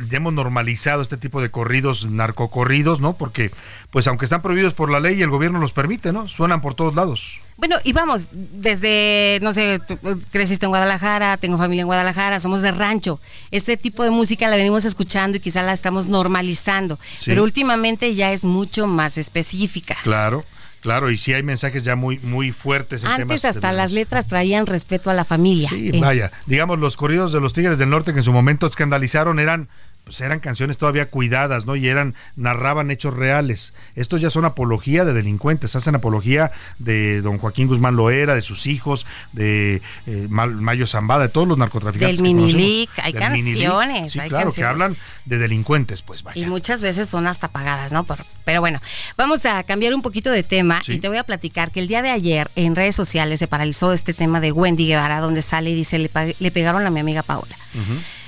[0.10, 3.14] ya hemos normalizado este tipo de corridos, narcocorridos, ¿no?
[3.18, 3.52] Porque,
[3.91, 6.28] pues aunque están prohibidos por la ley, el gobierno los permite, ¿no?
[6.28, 7.38] Suenan por todos lados.
[7.57, 12.40] Bueno, y vamos, desde, no sé, tú, eh, creciste en Guadalajara, tengo familia en Guadalajara,
[12.40, 13.20] somos de rancho.
[13.52, 17.26] Este tipo de música la venimos escuchando y quizá la estamos normalizando, Sí.
[17.28, 19.95] pero últimamente ya es mucho más específica.
[20.03, 20.44] Claro,
[20.86, 23.91] claro, y sí hay mensajes ya muy, muy fuertes en temas Antes de hasta las
[23.91, 25.68] letras traían respeto a la familia.
[25.68, 28.68] Sí, Eh, vaya, digamos, los corridos de los Tigres del Norte que en su momento
[28.68, 29.68] escandalizaron eran
[30.06, 31.76] pues eran canciones todavía cuidadas, ¿no?
[31.76, 33.73] Y eran narraban hechos reales.
[33.95, 38.68] Estos ya son apología de delincuentes, hacen apología de don Joaquín Guzmán Loera, de sus
[38.68, 42.34] hijos, de eh, Mayo Zambada, de todos los narcotraficantes Del.
[42.36, 44.56] Minilic, hay Del canciones, Sí, hay claro, canciones.
[44.56, 44.95] que hablan
[45.26, 46.40] de delincuentes, pues vaya.
[46.40, 48.03] Y muchas veces son hasta pagadas, ¿no?
[48.06, 48.80] Pero, pero bueno,
[49.18, 50.94] vamos a cambiar un poquito de tema Sí.
[50.94, 53.91] y te voy a platicar que el día de ayer en redes sociales se paralizó
[53.91, 57.23] este tema de Wendy Guevara, donde sale y dice, le, le pegaron a mi amiga
[57.23, 57.56] Paola.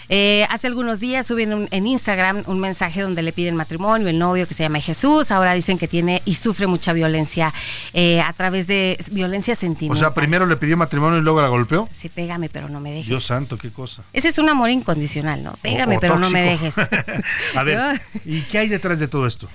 [0.09, 4.07] Eh, hace algunos días subí en, un- en Instagram un mensaje donde le piden matrimonio,
[4.07, 7.53] el novio que se llama Jesús, ahora dicen que tiene y sufre mucha violencia
[7.93, 9.99] eh, a través de violencia O sentimental.
[9.99, 11.89] sea, primero le pidió matrimonio y luego la golpeó.
[11.91, 13.07] Sí, pégame, pero no me dejes.
[13.07, 14.03] Dios santo, qué cosa.
[14.13, 15.53] Ese es un amor incondicional, ¿no?
[15.61, 16.77] Pégame, O- o pero no me dejes.
[17.55, 17.93] A ver, ¿No?
[18.25, 19.49] ¿y qué hay detrás de todo esto?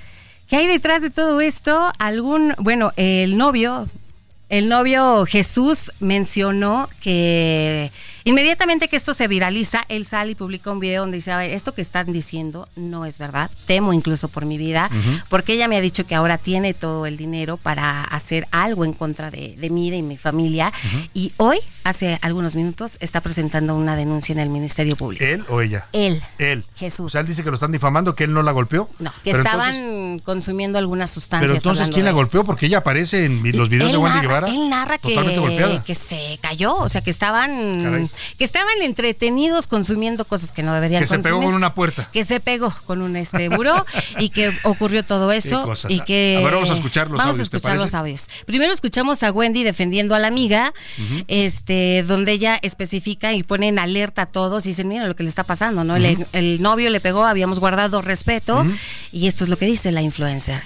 [0.49, 1.91] ¿Qué hay detrás de todo esto?
[1.99, 3.89] Algún, bueno, el novio,
[4.51, 7.91] el novio Jesús mencionó que
[8.25, 11.51] inmediatamente que esto se viraliza, él sale y publica un video donde dice, a ver,
[11.51, 14.91] esto que están diciendo no es verdad, temo incluso por mi vida,
[15.29, 18.93] porque ella me ha dicho que ahora tiene todo el dinero para hacer algo en
[18.93, 20.73] contra de, de mí, de mi familia,
[21.15, 25.25] y hoy, hace algunos minutos, está presentando una denuncia en el Ministerio Público.
[25.25, 25.87] ¿Él o ella?
[25.93, 26.23] Él.
[26.39, 26.65] Él.
[26.77, 27.07] Jesús.
[27.07, 28.89] O sea, él dice que lo están difamando, que él no la golpeó.
[28.99, 31.51] No, que Pero estaban entonces- consumiendo algunas sustancias.
[31.51, 32.45] Pero entonces, ¿quién la golpeó?
[32.45, 34.49] Porque ella aparece en los videos él de Wendy narra, Guevara.
[34.49, 38.11] Él narra que, que se cayó, o sea, que estaban Caray.
[38.39, 41.39] Que estaban entretenidos consumiendo cosas que no deberían Que se consumir.
[41.41, 42.09] pegó con una puerta.
[42.13, 43.85] Que se pegó con un este buró
[44.19, 45.73] y que ocurrió todo eso.
[45.89, 48.29] Y que, A ver, vamos a escuchar los vamos audios, a ¿te escuchar los audios.
[48.47, 50.73] Primero escuchamos a Wendy defendiendo a la amiga,
[51.29, 55.23] este, donde ella especifica y pone en alerta a todos y dicen, mira lo que
[55.23, 55.97] le está pasando, ¿no?
[55.97, 58.65] El- novio le pegó, habíamos guardado respeto
[59.13, 60.63] y esto es lo que dice la influencer.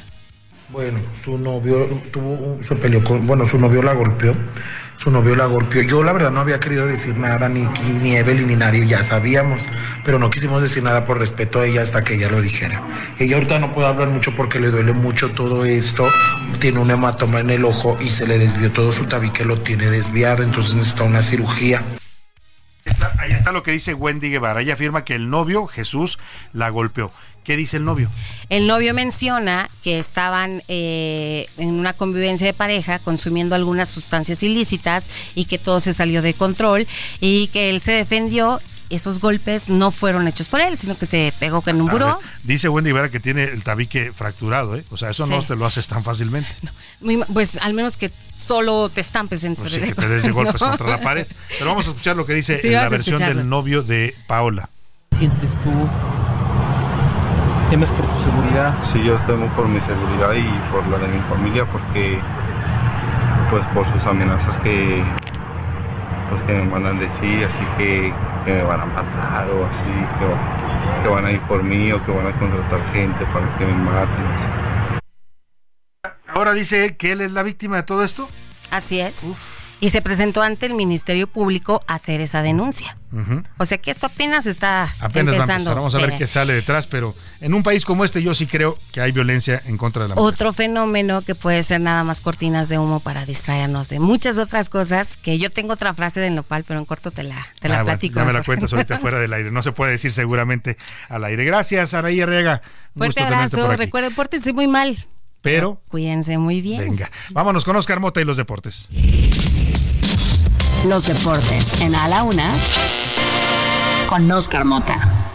[0.68, 4.34] Bueno, su novio tuvo un- se peleó con, bueno, su novio la golpeó,
[4.96, 5.82] su novio la golpeó.
[5.82, 7.68] Yo la verdad no había querido decir nada, ni,
[8.02, 9.62] ni Evelyn ni nadie, ya sabíamos,
[10.04, 12.82] pero no quisimos decir nada por respeto a ella hasta que ella lo dijera.
[13.18, 16.08] Ella ahorita no puede hablar mucho porque le duele mucho todo esto,
[16.58, 19.90] tiene un hematoma en el ojo y se le desvió todo su tabique, lo tiene
[19.90, 21.82] desviado, entonces necesita una cirugía.
[23.18, 24.60] Ahí está lo que dice Wendy Guevara.
[24.60, 26.18] Ella afirma que el novio, Jesús,
[26.52, 27.10] la golpeó.
[27.46, 28.10] ¿Qué dice el novio?
[28.48, 35.08] El novio menciona que estaban eh, en una convivencia de pareja consumiendo algunas sustancias ilícitas
[35.36, 36.88] y que todo se salió de control
[37.20, 38.60] y que él se defendió.
[38.88, 42.20] Esos golpes no fueron hechos por él, sino que se pegó con un buró.
[42.44, 44.84] dice Wendy Guevara que tiene el tabique fracturado, ¿eh?
[44.90, 46.48] O sea, eso no te lo haces tan fácilmente.
[47.32, 50.60] Pues al menos que solo te estampes entre Pues sí, que te des de golpes
[50.60, 50.68] ¿no?
[50.68, 51.26] contra la pared.
[51.58, 54.68] Pero vamos a escuchar lo que dice Sí, en la versión del novio de Paola.
[55.18, 55.70] sientes tú?
[57.70, 58.78] ¿Temes por tu seguridad?
[58.92, 62.18] Sí, yo temo por mi seguridad y por la de mi familia porque
[63.50, 65.02] pues por sus amenazas que
[66.30, 68.12] pues que me mandan decir, así que,
[68.46, 69.82] que me van a matar o así,
[70.18, 73.66] que, que van a ir por mí o que van a contratar gente para que
[73.66, 75.00] me maten.
[76.28, 78.28] Ahora dice que él es la víctima de todo esto.
[78.70, 79.55] Así es.
[79.78, 82.96] Y se presentó ante el Ministerio Público a hacer esa denuncia.
[83.58, 85.74] O sea que esto apenas está Apenas va a empezando.
[85.74, 86.16] Vamos a ver Sí.
[86.18, 89.60] qué sale detrás, pero en un país como este yo sí creo que hay violencia
[89.66, 90.32] en contra de la mujer.
[90.34, 94.68] Otro fenómeno que puede ser nada más cortinas de humo para distraernos de muchas otras
[94.70, 97.76] cosas, que yo tengo otra frase del nopal, pero en corto te la, te la
[97.80, 98.18] Ah, bueno, platico.
[98.18, 99.50] ya me la cuentas ahorita fuera del aire.
[99.50, 100.76] No se puede decir seguramente
[101.08, 101.44] al aire.
[101.44, 102.60] Gracias, Araí Arriaga.
[102.94, 105.06] Un Fuerte abrazo, recuerden, pórtense muy mal.
[105.42, 106.80] Pero, Cuídense muy bien.
[106.80, 108.88] venga, vámonos con Oscar Mota y los deportes.
[110.84, 112.54] Los deportes en A la Una
[114.08, 115.34] con Oscar Mota.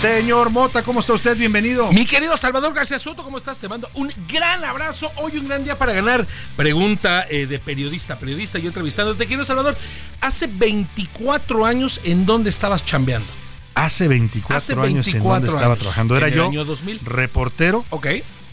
[0.00, 1.36] Señor Mota, ¿cómo está usted?
[1.36, 1.92] Bienvenido.
[1.92, 3.58] Mi querido Salvador García Soto, ¿cómo estás?
[3.58, 5.12] Te mando un gran abrazo.
[5.16, 6.26] Hoy un gran día para ganar.
[6.56, 9.14] Pregunta eh, de periodista, periodista, yo entrevistando.
[9.14, 9.76] Te quiero, Salvador.
[10.20, 13.28] Hace 24 años, ¿en dónde estabas chambeando?
[13.74, 16.16] Hace 24 Hace años en 24 donde estaba trabajando.
[16.16, 17.00] Era en el yo año 2000.
[17.04, 18.06] reportero Ok.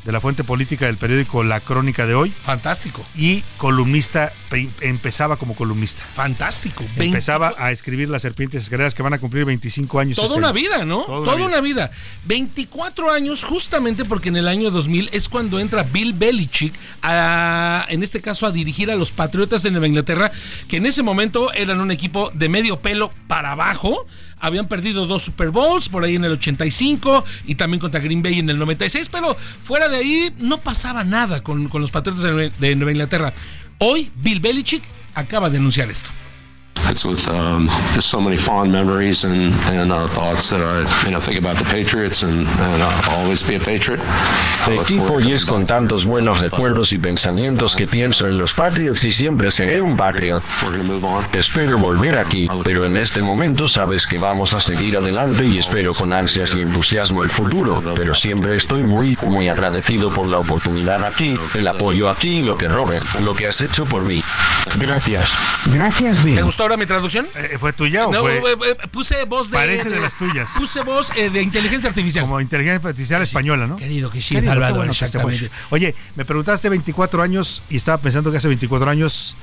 [0.06, 2.34] De la fuente política del periódico La Crónica de hoy.
[2.42, 3.06] Fantástico.
[3.16, 6.04] Y columnista, pe- empezaba como columnista.
[6.14, 6.84] Fantástico.
[6.96, 10.16] Empezaba a escribir Las Serpientes Escaleras que van a cumplir 25 años.
[10.16, 10.56] Toda este una año.
[10.56, 11.04] vida, ¿no?
[11.04, 11.92] Toda Toda, una una, vida.
[12.26, 18.04] 24 años, justamente porque en el año 2000 es cuando entra Bill Belichick, a, en
[18.04, 20.32] este caso a dirigir a los Patriotas de Nueva Inglaterra,
[20.68, 24.06] que en ese momento eran un equipo de medio pelo para abajo.
[24.40, 28.40] Habían perdido dos Super Bowls por ahí en el 85 y también contra Green Bay
[28.40, 32.52] en el 96, pero fuera de ahí no pasaba nada con, con los Patriotas de
[32.58, 33.34] de Nueva Inglaterra.
[33.80, 34.84] Hoy Bill Belichick
[35.14, 36.10] acaba de anunciar esto.
[36.90, 41.12] It's with um, just so many fond memories and, and uh, thoughts that I you
[41.12, 44.00] know think about the Patriots and, and I'll always be a Patriot.
[44.68, 48.54] Look equipo y to es con tantos buenos recuerdos y pensamientos que pienso en los
[48.54, 50.42] Patriots y siempre seré un Patriot.
[51.34, 55.94] Espero volver aquí, pero en este momento sabes que vamos a seguir adelante y espero
[55.94, 61.04] con ansias y entusiasmo el futuro, pero siempre estoy muy, muy agradecido por la oportunidad
[61.04, 64.24] aquí, el apoyo aquí y lo que Robert, lo que has hecho por mí.
[64.78, 65.32] Gracias.
[65.68, 66.36] Gracias, Bill.
[66.36, 67.28] ¿Te gustó mi traducción?
[67.60, 69.58] ¿Fue tuya o No, fue- eh, eh, puse voz de.
[69.58, 70.50] Parece de las tuyas.
[70.58, 72.24] Puse voz eh, de inteligencia artificial.
[72.26, 73.76] Como inteligencia artificial española, ¿no?
[73.78, 75.50] Querido que sí, Querido, Salvador, qué bueno exactamente.
[75.70, 79.36] Oye, me preguntaste 24 años y estaba pensando que hace 24 años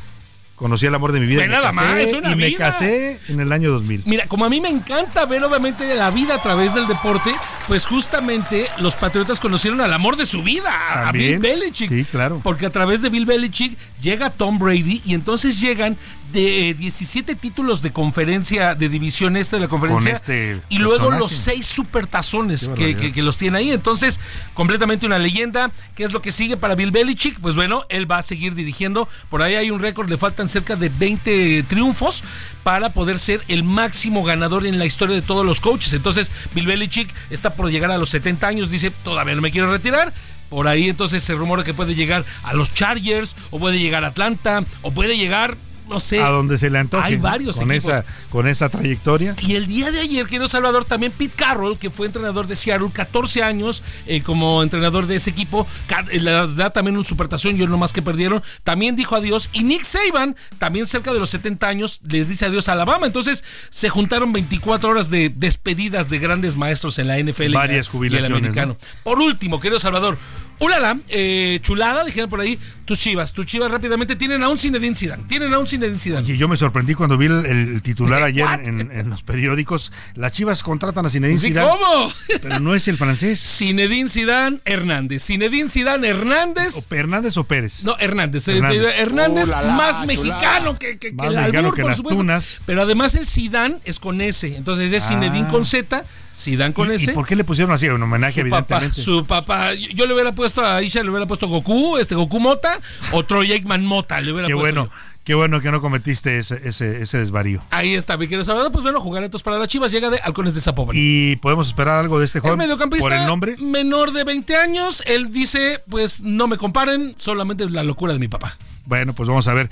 [0.56, 1.42] conocí el amor de mi vida.
[1.42, 4.04] Me nada casé, más, es una y me casé en el año 2000.
[4.06, 7.34] Mira, como a mí me encanta ver obviamente la vida a través del deporte,
[7.66, 11.40] pues justamente los Patriotas conocieron al amor de su vida, a También.
[11.40, 11.90] Bill Belichick.
[11.90, 12.40] Sí, claro.
[12.42, 15.96] Porque a través de Bill Belichick llega Tom Brady y entonces llegan
[16.34, 20.78] de eh, 17 títulos de conferencia, de división este de la conferencia, Con este y
[20.78, 21.20] luego personaje.
[21.20, 23.70] los seis supertazones que- que los tiene ahí.
[23.70, 24.20] Entonces,
[24.52, 25.70] completamente una leyenda.
[25.94, 27.38] ¿Qué es lo que sigue para Bill Belichick?
[27.40, 29.08] Pues bueno, él va a seguir dirigiendo.
[29.30, 32.22] Por ahí hay un récord, le faltan cerca de 20 triunfos
[32.62, 35.92] para poder ser el máximo ganador en la historia de todos los coaches.
[35.92, 39.70] Entonces, Bill Belichick está por llegar a los 70 años, dice, todavía no me quiero
[39.70, 40.12] retirar.
[40.50, 44.08] Por ahí entonces se rumora que puede llegar a los Chargers, o puede llegar a
[44.08, 45.56] Atlanta, o puede llegar
[45.88, 46.20] no sé.
[46.20, 47.04] A donde se le antoje.
[47.04, 47.92] Hay varios con equipos.
[47.92, 49.36] esa con esa trayectoria.
[49.42, 52.88] Y el día de ayer, querido Salvador, también Pete Carroll, que fue entrenador de Seattle,
[52.92, 55.66] 14 años eh, como entrenador de ese equipo,
[56.10, 59.50] eh, les da también un supertación, yo no más que perdieron, también dijo adiós.
[59.52, 63.06] Y Nick Saban, también cerca de los 70 años, les dice adiós a Alabama.
[63.06, 67.50] Entonces se juntaron 24 horas de despedidas de grandes maestros en la NFL.
[67.50, 68.76] y Varias y el jubilaciones, americano.
[69.02, 70.18] Por último, querido Salvador,
[70.60, 74.94] Ulala, eh, chulada, dijeron por ahí, tus chivas, tus chivas rápidamente tienen a un Zinedine
[74.94, 76.30] Zidane, tienen a un Zinedine Zidane.
[76.32, 79.92] Y yo me sorprendí cuando vi el, el titular ayer en, en los periódicos.
[80.14, 81.68] Las Chivas contratan a Zinedine Sí, Zidane.
[81.70, 82.12] ¿Cómo?
[82.42, 83.40] Pero no es el francés.
[83.40, 85.24] Zinedine Zidane Hernández.
[85.26, 86.86] Zinedine Zidane Hernández.
[86.90, 87.82] ¿Hernández o Pérez?
[87.84, 88.46] No, Hernández.
[88.48, 88.82] eh, Hernández.
[88.82, 90.06] eh, Hernández, la, la, más chulada.
[90.06, 92.18] mexicano que, que, que Más el mexicano albur, que por las supuesto.
[92.18, 92.58] tunas.
[92.64, 94.54] Pero además el Zidane es con S.
[94.56, 95.08] Entonces es Ah.
[95.08, 96.04] Zinedine con Z,
[96.34, 97.88] Zidane con ¿Y, y por qué le pusieron así?
[97.88, 99.02] Un homenaje, su papá, evidentemente.
[99.02, 102.40] su papá, yo yo le hubiera puesto a Isha, le hubiera puesto Goku, este Goku
[102.40, 102.80] Mota,
[103.12, 104.98] o Troy Aikman Mota, le hubiera Qué puesto bueno, yo.
[105.22, 107.62] qué bueno que no cometiste ese, ese, ese desvarío.
[107.70, 108.72] Ahí está, mi querido Salvador.
[108.72, 110.94] Pues bueno, jugar entonces para las Chivas llega de Halcones de Zapopan.
[110.98, 112.58] ¿Y podemos esperar algo de este Es joven?
[112.58, 113.04] mediocampista.
[113.08, 113.56] ¿Por el nombre?
[113.58, 115.02] Menor de 20 años.
[115.06, 118.56] Él dice, pues no me comparen, solamente la locura de mi papá.
[118.86, 119.70] Bueno, pues vamos a ver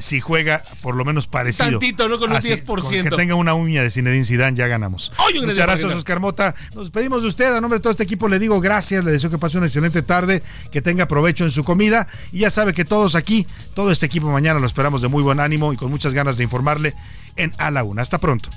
[0.00, 1.70] si juega por lo menos parecido.
[1.70, 2.18] Tantito, ¿no?
[2.18, 2.64] Con un 10%.
[2.64, 5.12] con que tenga una uña de Zinedine Zidane, ya ganamos.
[5.26, 6.54] Oye, Muchas gracias, Oscar Mota.
[6.74, 7.54] Nos despedimos de usted.
[7.54, 9.02] A nombre de todo este equipo le digo gracias.
[9.04, 12.06] Le deseo que pase una excelente tarde, que tenga provecho en su comida.
[12.32, 15.40] Y ya sabe que todos aquí, todo este equipo mañana lo esperamos de muy buen
[15.40, 16.94] ánimo y con muchas ganas de informarle
[17.36, 18.02] en A la Una.
[18.02, 18.50] Hasta pronto.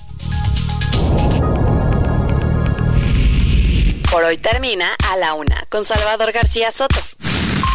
[4.13, 6.99] Por hoy termina a la una con Salvador García Soto.